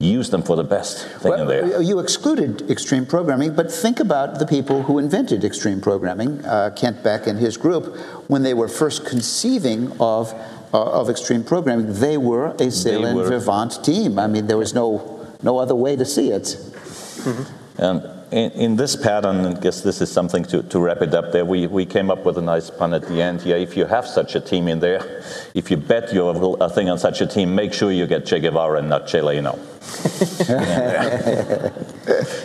use 0.00 0.30
them 0.30 0.42
for 0.42 0.56
the 0.56 0.64
best 0.64 1.06
thing 1.20 1.30
well, 1.30 1.42
in 1.42 1.48
there. 1.48 1.82
You 1.82 2.00
excluded 2.00 2.70
extreme 2.70 3.06
programming, 3.06 3.54
but 3.54 3.70
think 3.70 4.00
about 4.00 4.38
the 4.38 4.46
people 4.46 4.82
who 4.82 4.98
invented 4.98 5.44
extreme 5.44 5.80
programming, 5.80 6.44
uh, 6.44 6.70
Kent 6.76 7.02
Beck 7.02 7.26
and 7.26 7.38
his 7.38 7.56
group, 7.56 7.96
when 8.28 8.42
they 8.42 8.54
were 8.54 8.68
first 8.68 9.06
conceiving 9.06 9.92
of, 10.00 10.32
uh, 10.72 10.82
of 10.82 11.08
extreme 11.08 11.44
programming, 11.44 11.92
they 11.94 12.16
were 12.16 12.48
a 12.48 12.68
Seelenverwandte 12.68 13.84
team. 13.84 14.18
I 14.18 14.26
mean, 14.26 14.46
there 14.46 14.58
was 14.58 14.74
no, 14.74 15.26
no 15.42 15.58
other 15.58 15.74
way 15.74 15.96
to 15.96 16.04
see 16.04 16.30
it. 16.30 16.42
Mm-hmm. 16.42 17.82
And 17.82 18.13
in, 18.34 18.50
in, 18.52 18.76
this 18.76 18.96
pattern, 18.96 19.46
I 19.46 19.54
guess 19.54 19.82
this 19.82 20.00
is 20.00 20.10
something 20.10 20.44
to, 20.46 20.64
to 20.64 20.80
wrap 20.80 21.02
it 21.02 21.14
up 21.14 21.30
there, 21.30 21.44
we, 21.44 21.68
we 21.68 21.86
came 21.86 22.10
up 22.10 22.24
with 22.24 22.36
a 22.36 22.42
nice 22.42 22.68
pun 22.68 22.92
at 22.92 23.06
the 23.06 23.22
end 23.22 23.42
here. 23.42 23.56
If 23.56 23.76
you 23.76 23.84
have 23.84 24.08
such 24.08 24.34
a 24.34 24.40
team 24.40 24.66
in 24.66 24.80
there, 24.80 25.22
if 25.54 25.70
you 25.70 25.76
bet 25.76 26.12
your 26.12 26.34
thing 26.70 26.90
on 26.90 26.98
such 26.98 27.20
a 27.20 27.28
team, 27.28 27.54
make 27.54 27.72
sure 27.72 27.92
you 27.92 28.08
get 28.08 28.26
Che 28.26 28.40
Guevara 28.40 28.80
and 28.80 28.88
not 28.88 29.06
Che 29.06 29.22
Leno. 29.22 29.52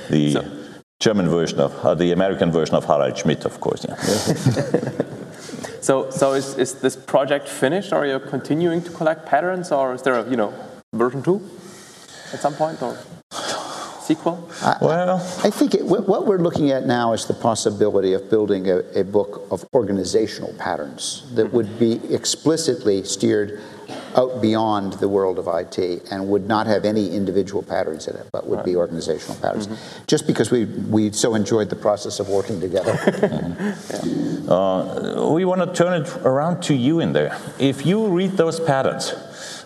the 0.09 0.31
so. 0.33 0.45
German 0.99 1.27
version 1.27 1.59
of, 1.59 1.73
uh, 1.83 1.95
the 1.95 2.11
American 2.11 2.51
version 2.51 2.75
of 2.75 2.85
Harald 2.85 3.17
Schmidt, 3.17 3.45
of 3.45 3.59
course. 3.59 3.83
Yeah. 3.89 3.95
so, 5.81 6.11
so 6.11 6.33
is, 6.33 6.55
is 6.55 6.75
this 6.75 6.95
project 6.95 7.47
finished? 7.47 7.91
Or 7.93 8.03
are 8.03 8.05
you 8.05 8.19
continuing 8.19 8.83
to 8.83 8.91
collect 8.91 9.25
patterns, 9.25 9.71
or 9.71 9.95
is 9.95 10.03
there 10.03 10.19
a 10.19 10.29
you 10.29 10.37
know 10.37 10.53
version 10.93 11.23
two 11.23 11.41
at 12.31 12.41
some 12.41 12.53
point? 12.53 12.79
Or 12.83 12.95
sequel? 14.09 14.49
I, 14.61 14.77
well, 14.81 15.17
I 15.43 15.51
think 15.51 15.75
it, 15.75 15.85
what 15.85 16.25
we're 16.25 16.43
looking 16.47 16.71
at 16.71 16.85
now 16.85 17.13
is 17.13 17.25
the 17.25 17.33
possibility 17.49 18.13
of 18.13 18.29
building 18.29 18.69
a, 18.69 18.77
a 19.01 19.03
book 19.03 19.47
of 19.51 19.65
organizational 19.73 20.53
patterns 20.53 21.03
that 21.35 21.53
would 21.53 21.77
be 21.77 21.93
explicitly 22.13 23.03
steered 23.03 23.61
out 24.15 24.41
beyond 24.41 24.93
the 24.93 25.07
world 25.07 25.37
of 25.37 25.47
IT 25.47 25.77
and 26.11 26.27
would 26.27 26.47
not 26.47 26.65
have 26.65 26.85
any 26.85 27.15
individual 27.15 27.61
patterns 27.61 28.07
in 28.07 28.15
it, 28.15 28.27
but 28.31 28.47
would 28.47 28.57
right. 28.57 28.65
be 28.65 28.75
organizational 28.75 29.35
patterns. 29.35 29.67
Mm-hmm. 29.67 30.05
Just 30.07 30.25
because 30.25 30.49
we, 30.49 30.65
we 30.65 31.11
so 31.11 31.35
enjoyed 31.35 31.69
the 31.69 31.75
process 31.75 32.19
of 32.19 32.27
working 32.29 32.59
together. 32.59 32.93
mm-hmm. 32.93 34.45
yeah. 34.45 34.51
uh, 34.51 35.29
we 35.31 35.45
want 35.45 35.61
to 35.61 35.71
turn 35.73 36.01
it 36.01 36.09
around 36.25 36.61
to 36.63 36.73
you 36.73 36.99
in 36.99 37.13
there. 37.13 37.37
If 37.59 37.85
you 37.85 38.07
read 38.07 38.31
those 38.31 38.59
patterns, 38.59 39.13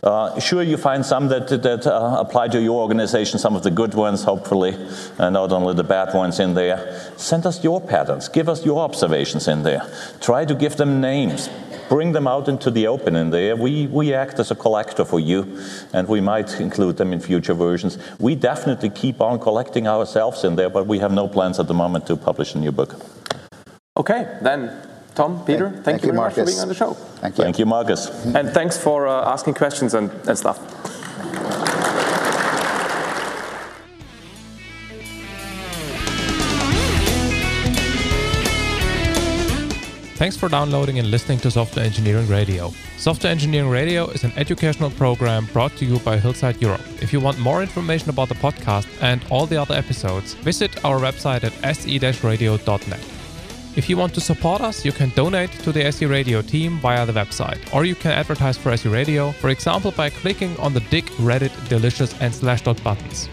uh, 0.04 0.38
sure, 0.40 0.62
you 0.62 0.76
find 0.76 1.06
some 1.06 1.30
that, 1.30 1.48
that 1.48 1.88
uh, 1.88 2.18
apply 2.20 2.50
to 2.50 2.62
your 2.62 2.82
organization, 2.82 3.40
some 3.40 3.56
of 3.56 3.64
the 3.64 3.72
good 3.72 3.94
ones, 3.94 4.24
hopefully, 4.24 4.76
and 5.18 5.34
not 5.34 5.54
only 5.54 5.74
the 5.74 5.84
bad 5.84 6.14
ones 6.14 6.40
in 6.40 6.54
there. 6.54 7.10
Send 7.16 7.46
us 7.46 7.64
your 7.64 7.80
patterns, 7.80 8.28
give 8.28 8.50
us 8.50 8.66
your 8.66 8.82
observations 8.82 9.48
in 9.48 9.64
there. 9.64 9.90
Try 10.20 10.44
to 10.44 10.56
give 10.56 10.76
them 10.76 11.00
names, 11.00 11.50
bring 11.88 12.12
them 12.12 12.28
out 12.28 12.50
into 12.50 12.70
the 12.70 12.86
open 12.88 13.16
in 13.16 13.30
there. 13.30 13.56
We, 13.56 13.88
we 13.88 14.14
act 14.14 14.40
as 14.40 14.52
a 14.52 14.56
collector 14.56 15.06
for 15.06 15.22
you, 15.22 15.58
and 15.94 16.06
we 16.10 16.20
might 16.20 16.60
include 16.60 16.98
them 16.98 17.14
in 17.14 17.22
future 17.22 17.54
versions. 17.54 17.98
We 18.20 18.36
definitely 18.36 18.90
keep 18.90 19.22
on 19.22 19.40
collecting 19.40 19.88
ourselves 19.88 20.44
in 20.44 20.58
there, 20.58 20.70
but 20.70 20.86
we 20.86 21.00
have 21.00 21.14
no 21.14 21.30
plans 21.30 21.60
at 21.60 21.68
the 21.68 21.74
moment 21.74 22.08
to 22.08 22.18
publish 22.18 22.56
a 22.56 22.58
new 22.58 22.74
book. 22.74 22.96
Okay, 23.96 24.38
then 24.42 24.93
Tom, 25.16 25.46
Peter, 25.46 25.70
thank, 25.70 25.84
thank 25.86 26.02
you, 26.02 26.08
very 26.08 26.18
Markus. 26.18 26.38
much 26.38 26.46
for 26.46 26.52
being 26.52 26.60
on 26.60 26.68
the 26.68 26.74
show. 26.74 26.94
Thank 26.94 27.38
you. 27.38 27.44
Thank 27.44 27.60
you, 27.60 27.66
Markus. 27.66 28.10
And 28.26 28.50
thanks 28.50 28.78
for 28.78 29.08
uh, 29.08 29.32
asking 29.32 29.54
questions 29.54 29.94
and, 29.94 30.10
and 30.28 30.38
stuff. 30.38 30.60
Thanks 40.24 40.38
for 40.38 40.48
downloading 40.48 41.00
and 41.00 41.12
listening 41.12 41.40
to 41.40 41.52
Software 41.52 41.84
Engineering 41.84 42.30
Radio. 42.30 42.72
Software 42.98 43.30
Engineering 43.30 43.70
Radio 43.70 44.08
is 44.08 44.24
an 44.24 44.32
educational 44.38 44.90
program 44.92 45.48
brought 45.52 45.76
to 45.76 45.86
you 45.86 46.00
by 46.00 46.18
Hillside 46.18 46.62
Europe. 46.62 46.80
If 47.02 47.12
you 47.12 47.20
want 47.20 47.40
more 47.40 47.62
information 47.62 48.10
about 48.10 48.30
the 48.30 48.36
podcast 48.36 48.88
and 49.02 49.22
all 49.30 49.46
the 49.46 49.58
other 49.58 49.76
episodes, 49.76 50.34
visit 50.36 50.86
our 50.86 50.98
website 50.98 51.44
at 51.44 51.76
se-radio.net. 51.76 53.23
If 53.76 53.90
you 53.90 53.98
want 53.98 54.14
to 54.14 54.22
support 54.22 54.62
us, 54.62 54.86
you 54.86 54.92
can 54.92 55.10
donate 55.16 55.52
to 55.64 55.72
the 55.72 55.84
SE 55.86 56.06
Radio 56.06 56.44
team 56.44 56.78
via 56.78 57.08
the 57.08 57.12
website, 57.12 57.60
or 57.74 57.86
you 57.86 57.96
can 57.96 58.12
advertise 58.12 58.56
for 58.56 58.70
SE 58.72 58.88
Radio, 58.88 59.32
for 59.32 59.50
example 59.50 59.92
by 59.92 60.12
clicking 60.12 60.56
on 60.58 60.74
the 60.74 60.80
Digg, 60.92 61.06
Reddit, 61.18 61.52
Delicious, 61.70 62.14
and 62.22 62.32
Slashdot 62.32 62.84
buttons. 62.84 63.30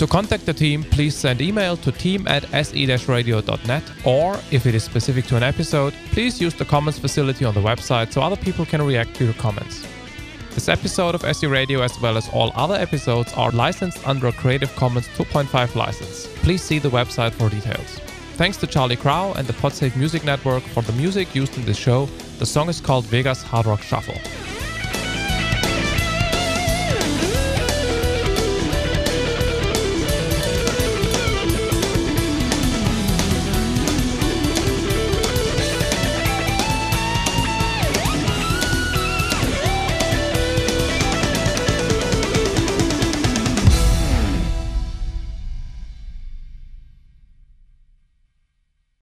To 0.00 0.06
contact 0.08 0.46
the 0.46 0.52
team, 0.52 0.82
please 0.82 1.14
send 1.14 1.40
email 1.40 1.76
to 1.76 1.92
team 1.92 2.26
at 2.26 2.42
se-radio.net, 2.50 3.84
or 4.04 4.36
if 4.50 4.66
it 4.66 4.74
is 4.74 4.82
specific 4.82 5.26
to 5.26 5.36
an 5.36 5.44
episode, 5.44 5.94
please 6.10 6.40
use 6.40 6.54
the 6.54 6.64
comments 6.64 6.98
facility 6.98 7.44
on 7.44 7.54
the 7.54 7.60
website 7.60 8.12
so 8.12 8.22
other 8.22 8.36
people 8.36 8.66
can 8.66 8.82
react 8.82 9.14
to 9.14 9.24
your 9.24 9.34
comments. 9.34 9.86
This 10.50 10.68
episode 10.68 11.14
of 11.14 11.24
SE 11.24 11.46
Radio, 11.46 11.82
as 11.82 12.00
well 12.00 12.16
as 12.16 12.28
all 12.30 12.50
other 12.56 12.74
episodes, 12.74 13.32
are 13.34 13.52
licensed 13.52 14.06
under 14.08 14.26
a 14.26 14.32
Creative 14.32 14.74
Commons 14.74 15.06
2.5 15.16 15.76
license. 15.76 16.26
Please 16.42 16.62
see 16.62 16.80
the 16.80 16.90
website 16.90 17.32
for 17.32 17.48
details. 17.48 18.00
Thanks 18.36 18.58
to 18.58 18.66
Charlie 18.66 18.96
Crow 18.96 19.32
and 19.34 19.46
the 19.46 19.54
Podsafe 19.54 19.96
Music 19.96 20.22
Network 20.22 20.62
for 20.62 20.82
the 20.82 20.92
music 20.92 21.34
used 21.34 21.56
in 21.56 21.64
this 21.64 21.78
show. 21.78 22.04
The 22.38 22.44
song 22.44 22.68
is 22.68 22.82
called 22.82 23.06
Vegas 23.06 23.42
Hard 23.42 23.64
Rock 23.64 23.80
Shuffle. 23.80 24.55